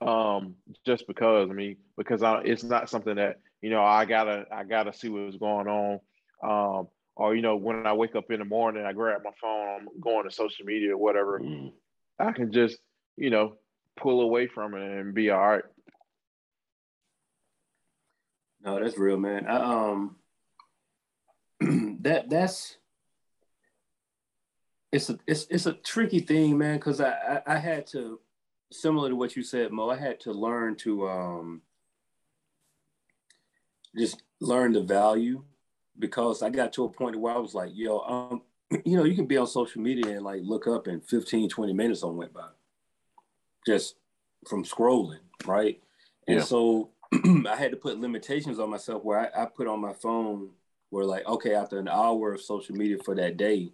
um, 0.08 0.56
just 0.86 1.08
because 1.08 1.50
I 1.50 1.54
mean 1.54 1.78
because 1.98 2.24
I, 2.24 2.42
it's 2.42 2.64
not 2.64 2.90
something 2.90 3.16
that 3.16 3.40
you 3.62 3.70
know 3.70 3.84
I 3.84 4.06
gotta 4.06 4.46
I 4.52 4.64
gotta 4.64 4.94
see 4.94 5.10
what's 5.10 5.38
going 5.38 5.68
on, 5.68 6.00
um, 6.44 6.88
or 7.16 7.36
you 7.36 7.42
know 7.42 7.56
when 7.56 7.86
I 7.88 7.94
wake 7.94 8.16
up 8.16 8.32
in 8.32 8.40
the 8.40 8.46
morning 8.46 8.86
I 8.86 8.94
grab 8.94 9.22
my 9.24 9.32
phone, 9.42 9.82
I'm 9.82 10.02
going 10.02 10.28
to 10.28 10.34
social 10.34 10.66
media 10.66 10.94
or 10.94 10.98
whatever. 10.98 11.40
Mm. 11.40 11.72
I 12.20 12.32
can 12.32 12.52
just, 12.52 12.78
you 13.16 13.30
know, 13.30 13.58
pull 13.96 14.22
away 14.22 14.48
from 14.48 14.74
it 14.74 14.82
and 14.82 15.14
be 15.14 15.30
all 15.30 15.40
right. 15.40 15.64
No, 18.62 18.80
that's 18.82 18.98
real, 18.98 19.18
man. 19.18 19.46
I, 19.48 19.92
um, 19.92 20.16
that 22.02 22.30
that's 22.30 22.78
it's 24.92 25.10
a 25.10 25.18
it's 25.28 25.48
it's 25.50 25.66
a 25.66 25.74
tricky 25.74 26.20
thing, 26.20 26.58
man, 26.58 26.78
because 26.78 27.02
I, 27.02 27.12
I 27.12 27.56
I 27.56 27.58
had 27.58 27.88
to 27.88 28.20
similar 28.72 29.10
to 29.10 29.16
what 29.16 29.36
you 29.36 29.44
said, 29.44 29.72
Mo. 29.72 29.90
I 29.90 29.98
had 29.98 30.20
to 30.22 30.32
learn 30.32 30.76
to 30.78 31.08
um 31.08 31.62
just 33.98 34.22
learn 34.40 34.74
the 34.74 34.82
value 34.82 35.44
because 35.98 36.44
I 36.44 36.50
got 36.50 36.74
to 36.74 36.86
a 36.86 36.90
point 36.90 37.16
where 37.16 37.34
I 37.34 37.38
was 37.38 37.56
like, 37.56 37.72
yo, 37.74 38.00
um, 38.00 38.42
you 38.86 38.98
know, 38.98 39.04
you 39.04 39.16
can 39.16 39.26
be 39.26 39.38
on 39.38 39.48
social 39.48 39.82
media 39.82 40.12
and 40.16 40.24
like 40.24 40.42
look 40.44 40.68
up 40.68 40.88
and 40.88 41.04
15, 41.04 41.50
20 41.50 41.74
minutes 41.74 42.04
on 42.04 42.18
went 42.18 42.34
by 42.34 42.48
just 43.66 43.96
from 44.48 44.64
scrolling, 44.64 45.20
right? 45.46 45.82
And 46.28 46.38
Yeah. 46.38 46.44
so 46.44 46.90
I 47.14 47.56
had 47.56 47.72
to 47.72 47.78
put 47.78 48.00
limitations 48.00 48.60
on 48.60 48.70
myself 48.70 49.04
where 49.04 49.20
I, 49.20 49.44
I 49.44 49.46
put 49.46 49.68
on 49.68 49.80
my 49.80 49.94
phone 49.94 50.50
where 50.90 51.06
like, 51.06 51.26
okay, 51.28 51.54
after 51.56 51.80
an 51.80 51.88
hour 51.88 52.34
of 52.34 52.42
social 52.42 52.76
media 52.76 52.98
for 53.04 53.16
that 53.16 53.38
day, 53.38 53.72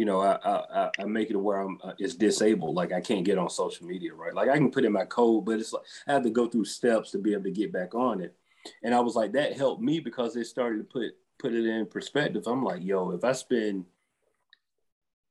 you 0.00 0.06
know, 0.06 0.22
I 0.22 0.38
I, 0.42 0.90
I- 0.98 1.04
make 1.04 1.28
it 1.28 1.36
where 1.36 1.58
I'm 1.60 1.76
uh, 1.84 1.92
it's 1.98 2.14
disabled. 2.14 2.74
Like 2.74 2.90
I 2.90 3.02
can't 3.02 3.22
get 3.22 3.36
on 3.36 3.50
social 3.50 3.86
media, 3.86 4.14
right? 4.14 4.34
Like 4.34 4.48
I 4.48 4.56
can 4.56 4.70
put 4.70 4.86
in 4.86 4.92
my 4.92 5.04
code, 5.04 5.44
but 5.44 5.60
it's 5.60 5.74
like 5.74 5.82
I 6.06 6.14
have 6.14 6.22
to 6.22 6.30
go 6.30 6.48
through 6.48 6.64
steps 6.64 7.10
to 7.10 7.18
be 7.18 7.34
able 7.34 7.42
to 7.44 7.50
get 7.50 7.70
back 7.70 7.94
on 7.94 8.22
it. 8.22 8.34
And 8.82 8.94
I 8.94 9.00
was 9.00 9.14
like, 9.14 9.32
that 9.32 9.58
helped 9.58 9.82
me 9.82 10.00
because 10.00 10.36
it 10.36 10.46
started 10.46 10.78
to 10.78 10.84
put 10.84 11.12
put 11.38 11.52
it 11.52 11.66
in 11.66 11.84
perspective. 11.84 12.44
I'm 12.46 12.64
like, 12.64 12.82
yo, 12.82 13.10
if 13.10 13.24
I 13.24 13.32
spend 13.32 13.84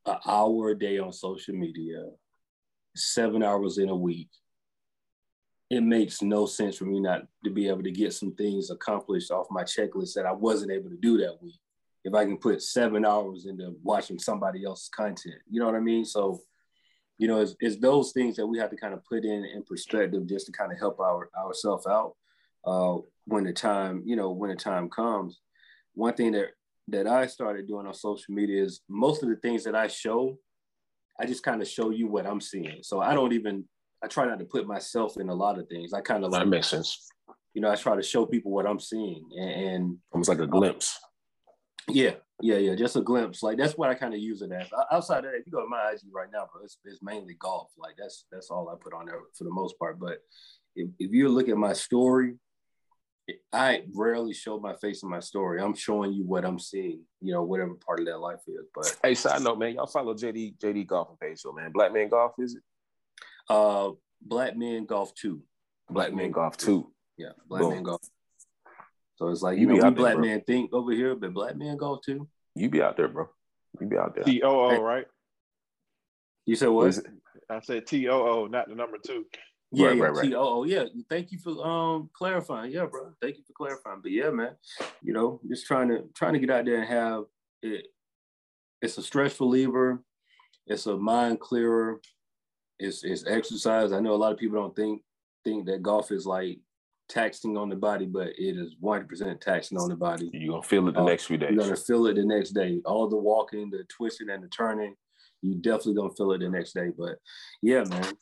an 0.05 0.17
hour 0.27 0.69
a 0.69 0.77
day 0.77 0.99
on 0.99 1.13
social 1.13 1.55
media, 1.55 2.05
seven 2.95 3.41
hours 3.41 3.79
in 3.79 3.89
a 3.89 3.95
week, 3.95 4.29
it 5.71 5.81
makes 5.81 6.21
no 6.21 6.45
sense 6.45 6.77
for 6.77 6.85
me 6.85 6.99
not 6.99 7.23
to 7.43 7.49
be 7.49 7.67
able 7.69 7.81
to 7.81 7.91
get 7.91 8.13
some 8.13 8.35
things 8.35 8.69
accomplished 8.69 9.31
off 9.31 9.47
my 9.49 9.63
checklist 9.63 10.13
that 10.13 10.27
I 10.27 10.31
wasn't 10.31 10.71
able 10.73 10.91
to 10.91 10.97
do 10.97 11.17
that 11.17 11.41
week. 11.41 11.59
If 12.03 12.13
I 12.13 12.25
can 12.25 12.37
put 12.37 12.61
seven 12.61 13.05
hours 13.05 13.45
into 13.45 13.75
watching 13.83 14.19
somebody 14.19 14.63
else's 14.65 14.89
content, 14.89 15.35
you 15.49 15.59
know 15.59 15.65
what 15.65 15.75
I 15.75 15.79
mean? 15.81 16.05
So, 16.05 16.39
you 17.17 17.27
know, 17.27 17.41
it's, 17.41 17.55
it's 17.59 17.75
those 17.77 18.11
things 18.13 18.35
that 18.37 18.47
we 18.47 18.57
have 18.59 18.69
to 18.69 18.77
kind 18.77 18.93
of 18.93 19.03
put 19.05 19.25
in 19.25 19.43
in 19.43 19.63
perspective 19.63 20.25
just 20.27 20.45
to 20.45 20.51
kind 20.53 20.71
of 20.71 20.79
help 20.79 20.99
our 20.99 21.29
ourselves 21.37 21.85
out 21.85 22.13
uh, 22.65 22.97
when 23.25 23.43
the 23.43 23.53
time, 23.53 24.01
you 24.05 24.15
know, 24.15 24.31
when 24.31 24.49
the 24.49 24.55
time 24.55 24.89
comes. 24.89 25.41
One 25.93 26.13
thing 26.13 26.31
that 26.33 26.51
that 26.87 27.05
I 27.05 27.27
started 27.27 27.67
doing 27.67 27.85
on 27.85 27.93
social 27.93 28.33
media 28.33 28.63
is 28.63 28.81
most 28.89 29.21
of 29.21 29.29
the 29.29 29.35
things 29.35 29.63
that 29.65 29.75
I 29.75 29.87
show, 29.87 30.37
I 31.19 31.25
just 31.25 31.43
kind 31.43 31.61
of 31.61 31.67
show 31.67 31.89
you 31.91 32.07
what 32.07 32.25
I'm 32.25 32.41
seeing. 32.41 32.79
So 32.81 33.01
I 33.01 33.13
don't 33.13 33.33
even 33.33 33.65
I 34.01 34.07
try 34.07 34.25
not 34.25 34.39
to 34.39 34.45
put 34.45 34.65
myself 34.65 35.17
in 35.19 35.27
a 35.27 35.35
lot 35.35 35.59
of 35.59 35.67
things. 35.67 35.91
I 35.93 35.99
kind 35.99 36.23
of 36.23 36.31
like 36.31 36.41
That 36.41 36.47
makes 36.47 36.67
sense. 36.69 37.09
you 37.53 37.61
know 37.61 37.69
I 37.69 37.75
try 37.75 37.95
to 37.97 38.01
show 38.01 38.25
people 38.25 38.51
what 38.51 38.65
I'm 38.65 38.79
seeing 38.79 39.29
and, 39.37 39.49
and 39.49 39.97
Almost 40.13 40.29
like 40.29 40.39
a 40.39 40.47
glimpse. 40.47 40.97
Yeah, 41.87 42.11
yeah, 42.41 42.57
yeah, 42.57 42.75
just 42.75 42.95
a 42.95 43.01
glimpse. 43.01 43.43
Like 43.43 43.57
that's 43.57 43.77
what 43.77 43.89
I 43.89 43.95
kind 43.95 44.13
of 44.13 44.19
use 44.19 44.41
it 44.41 44.51
as. 44.51 44.67
Outside 44.91 45.19
of 45.19 45.23
that, 45.25 45.35
if 45.35 45.45
you 45.45 45.51
go 45.51 45.61
to 45.61 45.67
my 45.67 45.91
IG 45.91 46.01
right 46.13 46.29
now, 46.31 46.47
bro, 46.51 46.63
it's, 46.63 46.77
it's 46.85 47.01
mainly 47.01 47.35
golf. 47.39 47.71
Like 47.77 47.95
that's 47.97 48.25
that's 48.31 48.49
all 48.49 48.69
I 48.69 48.75
put 48.81 48.93
on 48.93 49.05
there 49.05 49.19
for 49.37 49.43
the 49.43 49.51
most 49.51 49.77
part. 49.79 49.99
But 49.99 50.19
if, 50.75 50.89
if 50.99 51.11
you 51.11 51.29
look 51.29 51.49
at 51.49 51.57
my 51.57 51.73
story, 51.73 52.35
I 53.53 53.83
rarely 53.93 54.33
show 54.33 54.59
my 54.59 54.75
face 54.75 55.03
in 55.03 55.09
my 55.09 55.19
story. 55.19 55.61
I'm 55.61 55.75
showing 55.75 56.13
you 56.13 56.23
what 56.23 56.45
I'm 56.45 56.59
seeing, 56.59 57.01
you 57.21 57.33
know, 57.33 57.43
whatever 57.43 57.73
part 57.75 57.99
of 57.99 58.05
that 58.07 58.17
life 58.19 58.39
is. 58.47 58.65
But 58.73 58.97
Hey, 59.03 59.15
side 59.15 59.41
note, 59.41 59.59
man, 59.59 59.75
y'all 59.75 59.87
follow 59.87 60.13
JD 60.13 60.57
JD 60.57 60.87
golfing 60.87 61.17
page, 61.21 61.39
so 61.39 61.51
man, 61.51 61.71
Black 61.71 61.93
Man 61.93 62.09
Golf 62.09 62.33
is 62.39 62.55
it? 62.55 62.63
uh 63.49 63.91
Black 64.21 64.55
Men 64.55 64.85
Golf 64.85 65.13
Two. 65.13 65.41
Black 65.89 66.13
Man 66.13 66.31
Golf 66.31 66.57
too. 66.57 66.91
Yeah, 67.17 67.29
Black. 67.47 67.67
Men 67.67 67.83
Golf. 67.83 68.01
So 69.19 69.27
it's 69.27 69.41
like, 69.41 69.57
You 69.57 69.61
you, 69.63 69.67
know, 69.67 69.73
be 69.73 69.79
we 69.81 69.85
out 69.85 69.95
there, 69.95 70.03
black 70.03 70.13
bro. 70.15 70.23
men 70.25 70.41
think 70.47 70.73
over 70.73 70.91
here, 70.93 71.13
but 71.13 71.33
black 71.33 71.55
men 71.57 71.75
golf 71.75 71.99
too. 72.05 72.27
You 72.55 72.69
be 72.69 72.81
out 72.81 72.95
there, 72.95 73.09
bro. 73.09 73.27
You 73.79 73.87
be 73.87 73.97
out 73.97 74.15
there. 74.15 74.23
T 74.23 74.41
O 74.43 74.49
O, 74.49 74.81
right? 74.81 75.05
You 76.45 76.55
said 76.55 76.67
What 76.69 76.75
what? 76.85 76.87
is? 76.87 77.03
I 77.49 77.59
said 77.59 77.85
T 77.85 78.07
O 78.07 78.17
O, 78.21 78.47
not 78.47 78.69
the 78.69 78.75
number 78.75 78.97
two. 79.05 79.25
Yeah, 79.71 79.87
Right, 79.89 79.97
yeah, 79.97 80.03
right, 80.03 80.13
right. 80.13 80.29
T- 80.29 80.35
oh, 80.35 80.59
oh, 80.59 80.63
yeah. 80.63 80.85
Thank 81.09 81.31
you 81.31 81.37
for 81.37 81.51
um 81.67 82.09
clarifying. 82.13 82.71
Yeah, 82.71 82.85
bro. 82.85 83.11
Thank 83.21 83.37
you 83.37 83.43
for 83.45 83.53
clarifying. 83.53 83.99
But 84.01 84.11
yeah, 84.11 84.29
man, 84.31 84.55
you 85.03 85.13
know, 85.13 85.41
just 85.47 85.67
trying 85.67 85.89
to 85.89 86.05
trying 86.15 86.33
to 86.33 86.39
get 86.39 86.49
out 86.49 86.65
there 86.65 86.79
and 86.79 86.87
have 86.87 87.25
it. 87.61 87.87
It's 88.81 88.97
a 88.97 89.03
stress 89.03 89.37
reliever. 89.39 90.01
It's 90.65 90.85
a 90.85 90.95
mind 90.97 91.39
clearer. 91.41 91.99
It's 92.79 93.03
it's 93.03 93.27
exercise. 93.27 93.91
I 93.91 93.99
know 93.99 94.13
a 94.13 94.15
lot 94.15 94.31
of 94.31 94.39
people 94.39 94.57
don't 94.59 94.75
think 94.75 95.01
think 95.43 95.65
that 95.65 95.83
golf 95.83 96.11
is 96.11 96.25
like 96.25 96.59
taxing 97.09 97.57
on 97.57 97.67
the 97.67 97.75
body, 97.75 98.05
but 98.05 98.29
it 98.37 98.55
is 98.57 98.75
one 98.79 98.97
hundred 98.97 99.09
percent 99.09 99.41
taxing 99.41 99.77
on 99.77 99.89
the 99.89 99.95
body. 99.95 100.29
You're 100.31 100.53
gonna 100.53 100.63
feel 100.63 100.87
it 100.87 100.93
the 100.93 101.01
Uh, 101.01 101.05
next 101.05 101.25
few 101.25 101.37
days. 101.37 101.51
You're 101.51 101.63
gonna 101.63 101.75
feel 101.75 102.05
it 102.05 102.15
the 102.15 102.25
next 102.25 102.51
day. 102.51 102.79
All 102.85 103.09
the 103.09 103.17
walking, 103.17 103.69
the 103.69 103.83
twisting, 103.89 104.29
and 104.29 104.43
the 104.43 104.47
turning, 104.47 104.95
you 105.41 105.55
definitely 105.55 105.95
gonna 105.95 106.13
feel 106.13 106.31
it 106.31 106.39
the 106.39 106.49
next 106.49 106.73
day. 106.73 106.91
But 106.97 107.17
yeah, 107.61 107.83
man. 107.83 108.13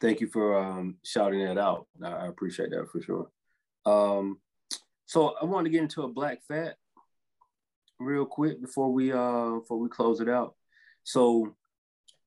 Thank 0.00 0.20
you 0.20 0.28
for 0.28 0.56
um, 0.56 0.98
shouting 1.04 1.44
that 1.44 1.58
out. 1.58 1.88
I, 2.04 2.10
I 2.10 2.26
appreciate 2.28 2.70
that 2.70 2.88
for 2.92 3.00
sure. 3.00 3.30
Um, 3.84 4.38
so 5.06 5.34
I 5.40 5.44
want 5.44 5.64
to 5.64 5.70
get 5.70 5.82
into 5.82 6.02
a 6.02 6.08
black 6.08 6.38
fat 6.46 6.76
real 7.98 8.24
quick 8.24 8.60
before 8.60 8.92
we 8.92 9.12
uh 9.12 9.58
before 9.58 9.78
we 9.78 9.88
close 9.88 10.20
it 10.20 10.28
out. 10.28 10.54
So, 11.02 11.56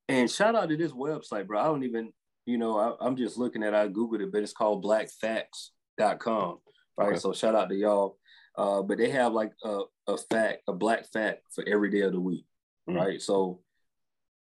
and 0.09 0.29
shout 0.29 0.55
out 0.55 0.67
to 0.67 0.75
this 0.75 0.91
website, 0.91 1.47
bro. 1.47 1.61
I 1.61 1.65
don't 1.65 1.83
even, 1.83 2.11
you 2.45 2.57
know, 2.57 2.77
I, 2.77 3.05
I'm 3.05 3.15
just 3.15 3.37
looking 3.37 3.63
at. 3.63 3.73
I 3.75 3.87
googled 3.87 4.21
it, 4.21 4.31
but 4.31 4.41
it's 4.43 4.53
called 4.53 4.83
blackfacts.com. 4.83 6.57
Right. 6.97 7.09
Okay. 7.09 7.17
So 7.19 7.33
shout 7.33 7.55
out 7.55 7.69
to 7.69 7.75
y'all. 7.75 8.17
Uh, 8.57 8.81
but 8.81 8.97
they 8.97 9.09
have 9.09 9.33
like 9.33 9.51
a, 9.63 9.81
a 10.07 10.17
fact, 10.17 10.63
a 10.67 10.73
black 10.73 11.05
fact 11.11 11.43
for 11.55 11.63
every 11.67 11.89
day 11.89 12.01
of 12.01 12.11
the 12.13 12.19
week. 12.19 12.45
Mhm. 12.89 12.95
Right. 12.95 13.21
So 13.21 13.61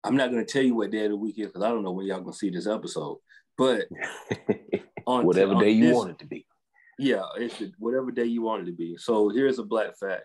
I'm 0.04 0.16
not 0.16 0.30
gonna 0.30 0.44
tell 0.46 0.62
you 0.62 0.74
what 0.74 0.90
day 0.90 1.04
of 1.04 1.10
the 1.10 1.16
week 1.16 1.38
is 1.38 1.48
because 1.48 1.62
I 1.62 1.68
don't 1.68 1.82
know 1.82 1.90
when 1.92 2.06
y'all 2.06 2.20
gonna 2.20 2.32
see 2.32 2.50
this 2.50 2.66
episode. 2.66 3.18
But 3.58 3.88
on 5.06 5.26
Whatever 5.26 5.54
on 5.54 5.62
day 5.62 5.70
you 5.70 5.88
this- 5.88 5.96
want 5.96 6.10
it 6.12 6.18
to 6.20 6.26
be. 6.26 6.46
yeah, 6.98 7.24
it's 7.36 7.58
the- 7.58 7.72
whatever 7.78 8.10
day 8.10 8.24
you 8.24 8.40
want 8.42 8.62
it 8.62 8.66
to 8.66 8.72
be. 8.76 8.96
So 8.96 9.28
here's 9.28 9.58
a 9.58 9.64
black 9.64 9.98
fact. 9.98 10.24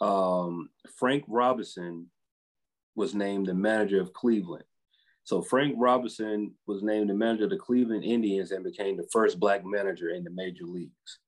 Um, 0.00 0.68
Frank 0.98 1.24
Robinson 1.26 2.10
was 2.94 3.14
named 3.14 3.46
the 3.46 3.54
manager 3.54 4.00
of 4.00 4.12
Cleveland. 4.12 4.64
So 5.24 5.40
Frank 5.40 5.74
Robinson 5.78 6.52
was 6.66 6.82
named 6.82 7.08
the 7.08 7.14
manager 7.14 7.44
of 7.44 7.50
the 7.50 7.56
Cleveland 7.56 8.04
Indians 8.04 8.50
and 8.50 8.62
became 8.62 8.96
the 8.96 9.08
first 9.10 9.40
black 9.40 9.64
manager 9.64 10.10
in 10.10 10.22
the 10.22 10.30
major 10.30 10.64
leagues 10.64 11.18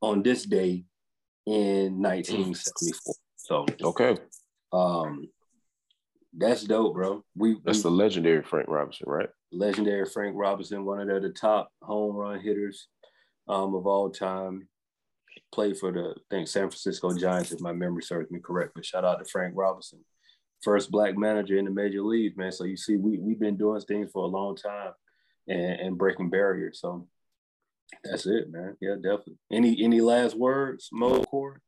on 0.00 0.22
this 0.22 0.44
day 0.44 0.84
in 1.46 2.00
1974. 2.00 3.14
So 3.36 3.66
Okay. 3.82 4.16
um, 4.72 5.28
that's 6.36 6.64
dope, 6.64 6.94
bro. 6.94 7.24
We, 7.36 7.56
That's 7.64 7.78
we 7.78 7.82
the 7.82 7.90
legendary 7.90 8.42
Frank 8.42 8.68
Robinson, 8.68 9.06
right? 9.08 9.28
legendary 9.52 10.04
Frank 10.06 10.34
Robinson, 10.36 10.84
one 10.84 11.08
of 11.08 11.22
the, 11.22 11.30
top 11.30 11.68
home 11.82 12.16
run 12.16 12.40
hitters 12.40 12.88
um, 13.48 13.74
of 13.74 13.86
all 13.86 14.10
time. 14.10 14.68
Played 15.52 15.78
for 15.78 15.92
the 15.92 16.14
I 16.16 16.20
think 16.30 16.48
San 16.48 16.62
Francisco 16.70 17.16
Giants, 17.16 17.52
if 17.52 17.60
my 17.60 17.72
memory 17.72 18.02
serves 18.02 18.30
me 18.30 18.40
correctly. 18.40 18.82
Shout 18.82 19.04
out 19.04 19.18
to 19.18 19.24
Frank 19.24 19.54
Robinson. 19.56 20.04
First 20.64 20.90
black 20.90 21.16
manager 21.16 21.56
in 21.58 21.64
the 21.66 21.70
major 21.70 22.02
leagues, 22.02 22.36
man. 22.36 22.52
So 22.52 22.64
you 22.64 22.76
see, 22.76 22.96
we 22.96 23.18
we've 23.18 23.38
been 23.38 23.56
doing 23.56 23.80
things 23.82 24.10
for 24.12 24.24
a 24.24 24.28
long 24.28 24.56
time 24.56 24.92
and, 25.48 25.80
and 25.80 25.98
breaking 25.98 26.30
barriers. 26.30 26.80
So 26.80 27.06
that's 28.02 28.26
it, 28.26 28.50
man. 28.50 28.76
Yeah, 28.80 28.94
definitely. 28.96 29.38
Any 29.52 29.82
any 29.82 30.00
last 30.00 30.36
words, 30.36 30.88
Mo 30.92 31.22
Corey? 31.24 31.58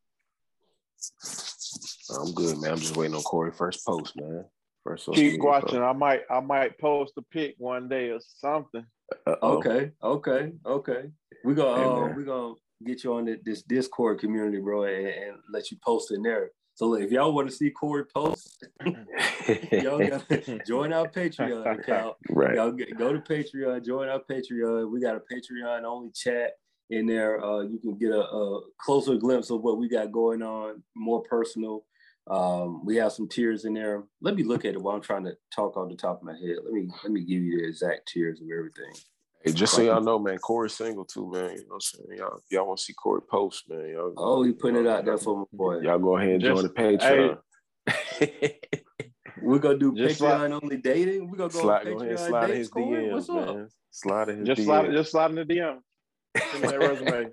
I'm 2.10 2.32
good, 2.34 2.58
man. 2.58 2.72
I'm 2.72 2.78
just 2.78 2.96
waiting 2.96 3.14
on 3.14 3.22
Corey 3.22 3.52
first 3.52 3.84
post, 3.86 4.14
man. 4.16 4.44
First 4.84 5.08
Keep 5.12 5.42
watching. 5.42 5.80
Post. 5.80 5.82
I 5.82 5.92
might 5.92 6.22
I 6.30 6.40
might 6.40 6.78
post 6.78 7.14
a 7.18 7.22
pic 7.22 7.54
one 7.58 7.88
day 7.88 8.10
or 8.10 8.20
something. 8.20 8.86
Uh-oh. 9.26 9.58
Okay, 9.58 9.92
okay, 10.02 10.52
okay. 10.64 11.10
We 11.44 11.54
gonna 11.54 11.80
hey, 11.80 12.12
uh, 12.12 12.16
we 12.16 12.24
gonna 12.24 12.54
get 12.84 13.04
you 13.04 13.14
on 13.14 13.24
the, 13.26 13.38
this 13.44 13.62
Discord 13.62 14.20
community, 14.20 14.58
bro, 14.58 14.84
and, 14.84 15.06
and, 15.06 15.36
let 15.50 15.70
you 15.70 15.78
post 15.84 16.10
in 16.10 16.22
there. 16.22 16.50
So 16.76 16.92
if 16.94 17.10
y'all 17.10 17.32
want 17.32 17.48
to 17.48 17.56
see 17.56 17.70
Corey 17.70 18.04
post, 18.04 18.62
y'all 19.72 19.98
gotta 19.98 20.60
join 20.66 20.92
our 20.92 21.08
Patreon 21.08 21.80
account. 21.80 22.16
Right. 22.28 22.56
Y'all 22.56 22.70
go 22.70 23.14
to 23.14 23.18
Patreon, 23.18 23.82
join 23.82 24.10
our 24.10 24.20
Patreon. 24.20 24.90
We 24.92 25.00
got 25.00 25.16
a 25.16 25.20
Patreon 25.20 25.84
only 25.84 26.10
chat 26.14 26.52
in 26.90 27.06
there. 27.06 27.42
Uh, 27.42 27.62
you 27.62 27.78
can 27.78 27.96
get 27.96 28.10
a, 28.10 28.20
a, 28.20 28.60
closer 28.78 29.16
glimpse 29.16 29.48
of 29.48 29.62
what 29.62 29.78
we 29.78 29.88
got 29.88 30.12
going 30.12 30.42
on, 30.42 30.82
more 30.94 31.22
personal. 31.22 31.86
Um, 32.30 32.84
we 32.84 32.96
have 32.96 33.12
some 33.12 33.26
tiers 33.26 33.64
in 33.64 33.72
there. 33.72 34.04
Let 34.20 34.34
me 34.34 34.42
look 34.42 34.66
at 34.66 34.74
it 34.74 34.82
while 34.82 34.96
I'm 34.96 35.00
trying 35.00 35.24
to 35.24 35.32
talk 35.54 35.78
off 35.78 35.88
the 35.88 35.96
top 35.96 36.20
of 36.20 36.24
my 36.24 36.34
head. 36.34 36.56
Let 36.62 36.74
me 36.74 36.90
let 37.02 37.10
me 37.10 37.20
give 37.20 37.42
you 37.42 37.62
the 37.62 37.68
exact 37.68 38.08
tiers 38.08 38.42
of 38.42 38.48
everything. 38.50 38.92
Hey, 39.46 39.52
just 39.52 39.74
so 39.74 39.82
y'all 39.82 40.02
know, 40.02 40.18
man, 40.18 40.38
Corey's 40.38 40.74
single 40.74 41.04
too, 41.04 41.30
man. 41.30 41.50
You 41.52 41.58
know 41.58 41.64
what 41.68 41.74
I'm 41.74 41.80
saying? 41.80 42.18
Y'all, 42.18 42.40
y'all 42.50 42.66
want 42.66 42.78
to 42.78 42.84
see 42.84 42.92
Corey 42.94 43.22
post, 43.30 43.68
man. 43.68 43.88
Y'all, 43.90 44.12
oh, 44.16 44.42
he 44.42 44.52
putting 44.52 44.84
it 44.84 44.88
out 44.88 45.04
there 45.04 45.16
for 45.18 45.38
my 45.38 45.44
boy. 45.52 45.78
Y'all 45.82 46.00
go 46.00 46.16
ahead 46.16 46.30
and 46.30 46.40
just, 46.40 46.52
join 46.52 46.62
the 46.64 46.68
Patreon. 46.70 47.38
Hey. 48.18 48.58
We're 49.42 49.60
gonna 49.60 49.78
do 49.78 49.94
just 49.94 50.20
Patreon 50.20 50.38
slide, 50.38 50.50
only 50.50 50.76
dating. 50.78 51.30
We're 51.30 51.36
gonna 51.36 51.52
go 51.52 51.60
slide, 51.60 51.84
go 51.84 52.00
ahead, 52.00 52.18
slide 52.18 52.50
his 52.50 52.70
DMs, 52.72 53.12
What's 53.12 53.28
man. 53.28 53.48
Up? 53.48 53.68
Slide 53.92 54.28
in 54.30 54.38
his 54.38 54.46
just 54.48 54.60
DMs. 54.62 54.64
slide, 54.64 54.90
just 54.90 55.10
slide 55.12 55.30
in 55.30 55.36
the 55.36 55.44
DM. 55.44 55.78
Send 56.50 56.64
that 56.64 56.78
resume. 56.80 57.30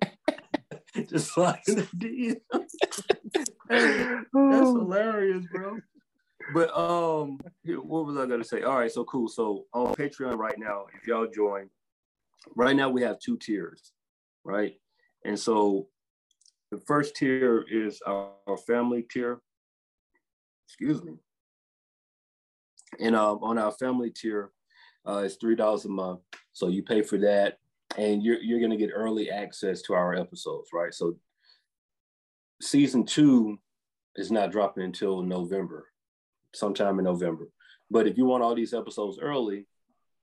just 1.09 1.33
slide 1.33 1.61
in 1.67 1.75
the 1.77 1.87
DM. 1.97 2.35
That's 3.69 4.69
hilarious, 4.69 5.47
bro. 5.51 5.79
But 6.53 6.77
um, 6.77 7.39
what 7.65 8.05
was 8.05 8.17
I 8.17 8.27
gonna 8.27 8.43
say? 8.43 8.61
All 8.61 8.77
right, 8.77 8.91
so 8.91 9.03
cool. 9.05 9.27
So 9.27 9.65
on 9.73 9.95
Patreon 9.95 10.37
right 10.37 10.59
now, 10.59 10.85
if 10.93 11.07
y'all 11.07 11.25
join, 11.33 11.69
right 12.55 12.75
now 12.75 12.89
we 12.89 13.01
have 13.01 13.19
two 13.19 13.37
tiers, 13.37 13.91
right? 14.43 14.73
And 15.25 15.39
so 15.39 15.87
the 16.71 16.79
first 16.79 17.15
tier 17.15 17.65
is 17.69 18.01
our, 18.05 18.31
our 18.47 18.57
family 18.57 19.05
tier. 19.09 19.39
Excuse 20.67 21.03
me. 21.03 21.13
And 22.99 23.15
um, 23.15 23.39
on 23.41 23.57
our 23.57 23.71
family 23.71 24.09
tier, 24.09 24.51
uh, 25.07 25.23
it's 25.25 25.35
three 25.35 25.55
dollars 25.55 25.85
a 25.85 25.89
month. 25.89 26.21
So 26.53 26.67
you 26.67 26.83
pay 26.83 27.01
for 27.01 27.17
that, 27.19 27.57
and 27.97 28.23
you're 28.23 28.39
you're 28.41 28.59
gonna 28.59 28.77
get 28.77 28.91
early 28.93 29.29
access 29.29 29.81
to 29.83 29.93
our 29.93 30.13
episodes, 30.13 30.69
right? 30.73 30.93
So 30.93 31.17
season 32.61 33.05
two 33.05 33.59
is 34.15 34.31
not 34.31 34.51
dropping 34.51 34.83
until 34.83 35.21
November, 35.21 35.87
sometime 36.53 36.99
in 36.99 37.05
November. 37.05 37.49
But 37.89 38.07
if 38.07 38.17
you 38.17 38.25
want 38.25 38.43
all 38.43 38.55
these 38.55 38.73
episodes 38.73 39.19
early, 39.19 39.67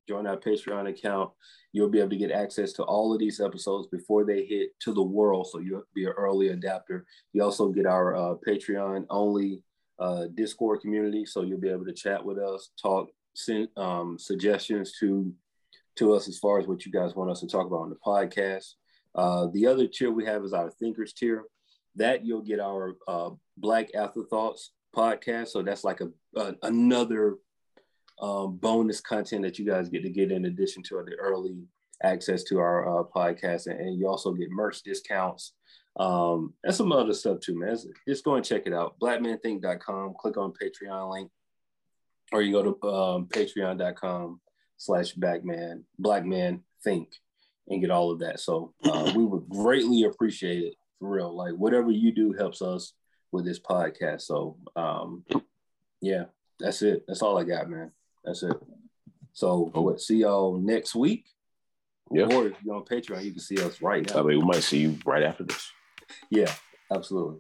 join 0.09 0.27
our 0.27 0.37
Patreon 0.37 0.89
account. 0.89 1.31
You'll 1.73 1.89
be 1.89 2.01
able 2.01 2.11
to 2.11 2.17
get 2.17 2.33
access 2.33 2.73
to 2.75 2.83
all 2.85 3.13
of 3.13 3.21
these 3.21 3.41
episodes 3.41 3.89
before 3.89 4.25
they 4.25 4.45
hit 4.45 4.71
to 4.81 4.93
the 4.93 5.03
world. 5.03 5.49
So 5.51 5.59
you'll 5.61 5.85
be 5.95 6.05
an 6.05 6.13
early 6.17 6.49
adapter. 6.49 7.07
You 7.33 7.43
also 7.43 7.69
get 7.69 7.87
our 7.87 8.17
uh, 8.17 8.35
Patreon 8.47 9.07
only 9.09 9.63
uh, 9.99 10.27
Discord 10.35 10.81
community. 10.81 11.25
So 11.25 11.43
you'll 11.43 11.61
be 11.61 11.69
able 11.69 11.85
to 11.85 11.93
chat 11.93 12.25
with 12.25 12.39
us, 12.39 12.71
talk, 12.81 13.09
send 13.35 13.69
um, 13.77 14.19
suggestions 14.19 14.95
to 15.01 15.33
to 15.97 16.15
us 16.15 16.29
as 16.29 16.39
far 16.39 16.59
as 16.59 16.67
what 16.67 16.87
you 16.87 16.93
guys 16.93 17.15
want 17.15 17.31
us 17.31 17.41
to 17.41 17.47
talk 17.47 17.67
about 17.67 17.83
on 17.83 17.91
the 17.91 17.97
podcast. 17.97 18.75
Uh, 19.15 19.49
the 19.53 19.67
other 19.67 19.87
tier 19.87 20.11
we 20.11 20.25
have 20.25 20.43
is 20.45 20.53
our 20.53 20.71
thinkers 20.71 21.13
tier. 21.13 21.45
That 21.97 22.25
you'll 22.25 22.43
get 22.43 22.61
our 22.61 22.97
uh, 23.09 23.31
Black 23.57 23.95
Afterthoughts 23.95 24.73
podcast. 24.97 25.49
So 25.49 25.63
that's 25.63 25.85
like 25.85 26.01
a, 26.01 26.09
a 26.37 26.55
another 26.63 27.37
um, 28.21 28.57
bonus 28.57 29.01
content 29.01 29.43
that 29.43 29.59
you 29.59 29.67
guys 29.67 29.89
get 29.89 30.03
to 30.03 30.11
get 30.11 30.31
in 30.31 30.45
addition 30.45 30.83
to 30.85 31.03
the 31.07 31.15
early 31.17 31.65
access 32.03 32.43
to 32.45 32.59
our 32.59 33.01
uh, 33.01 33.05
podcast, 33.05 33.67
and, 33.67 33.81
and, 33.81 33.99
you 33.99 34.09
also 34.09 34.33
get 34.33 34.51
merch 34.51 34.83
discounts 34.83 35.53
um, 35.99 36.55
and 36.65 36.75
some 36.75 36.93
other 36.93 37.13
stuff 37.13 37.41
too, 37.41 37.59
man. 37.59 37.77
Just 38.09 38.25
go 38.25 38.35
and 38.35 38.45
check 38.45 38.63
it 38.67 38.73
out. 38.73 38.99
Blackmanthink.com. 39.01 40.15
Click 40.19 40.37
on 40.37 40.53
Patreon 40.53 41.11
link, 41.11 41.31
or 42.33 42.43
you 42.43 42.53
go 42.53 42.63
to 42.63 42.89
um, 42.89 43.27
Patreon.com 43.27 44.41
slash 44.77 45.13
Blackman 45.13 45.85
Blackman 45.99 46.63
Think 46.83 47.11
and 47.69 47.81
get 47.81 47.91
all 47.91 48.11
of 48.11 48.21
that. 48.21 48.41
So 48.41 48.73
uh, 48.85 49.13
we 49.15 49.25
would 49.25 49.49
greatly 49.49 50.05
appreciate 50.05 50.63
it 50.65 50.75
for 50.99 51.11
real. 51.11 51.37
Like 51.37 51.53
whatever 51.53 51.91
you 51.91 52.13
do 52.13 52.33
helps 52.33 52.63
us 52.63 52.95
with 53.33 53.45
this 53.45 53.61
podcast. 53.61 54.23
So 54.23 54.57
um, 54.77 55.25
yeah, 56.01 56.25
that's 56.59 56.83
it. 56.83 57.05
That's 57.07 57.23
all 57.23 57.39
I 57.39 57.45
got, 57.45 57.69
man. 57.69 57.93
That's 58.25 58.43
it. 58.43 58.57
So 59.33 59.71
oh. 59.75 59.81
what? 59.81 60.01
See 60.01 60.19
y'all 60.19 60.59
next 60.59 60.95
week. 60.95 61.27
Yeah. 62.11 62.25
Or 62.25 62.49
if 62.49 62.55
you're 62.65 62.75
on 62.75 62.85
Patreon, 62.85 63.25
you 63.25 63.31
can 63.31 63.41
see 63.41 63.63
us 63.63 63.81
right 63.81 64.09
now. 64.09 64.21
I 64.21 64.23
mean, 64.23 64.41
we 64.41 64.45
might 64.45 64.63
see 64.63 64.79
you 64.79 64.99
right 65.07 65.23
after 65.23 65.45
this. 65.45 65.71
Yeah, 66.29 66.53
absolutely. 66.93 67.39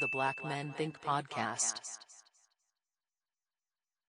The 0.00 0.08
Black 0.12 0.36
Men 0.44 0.74
Think 0.76 1.00
podcast. 1.00 1.80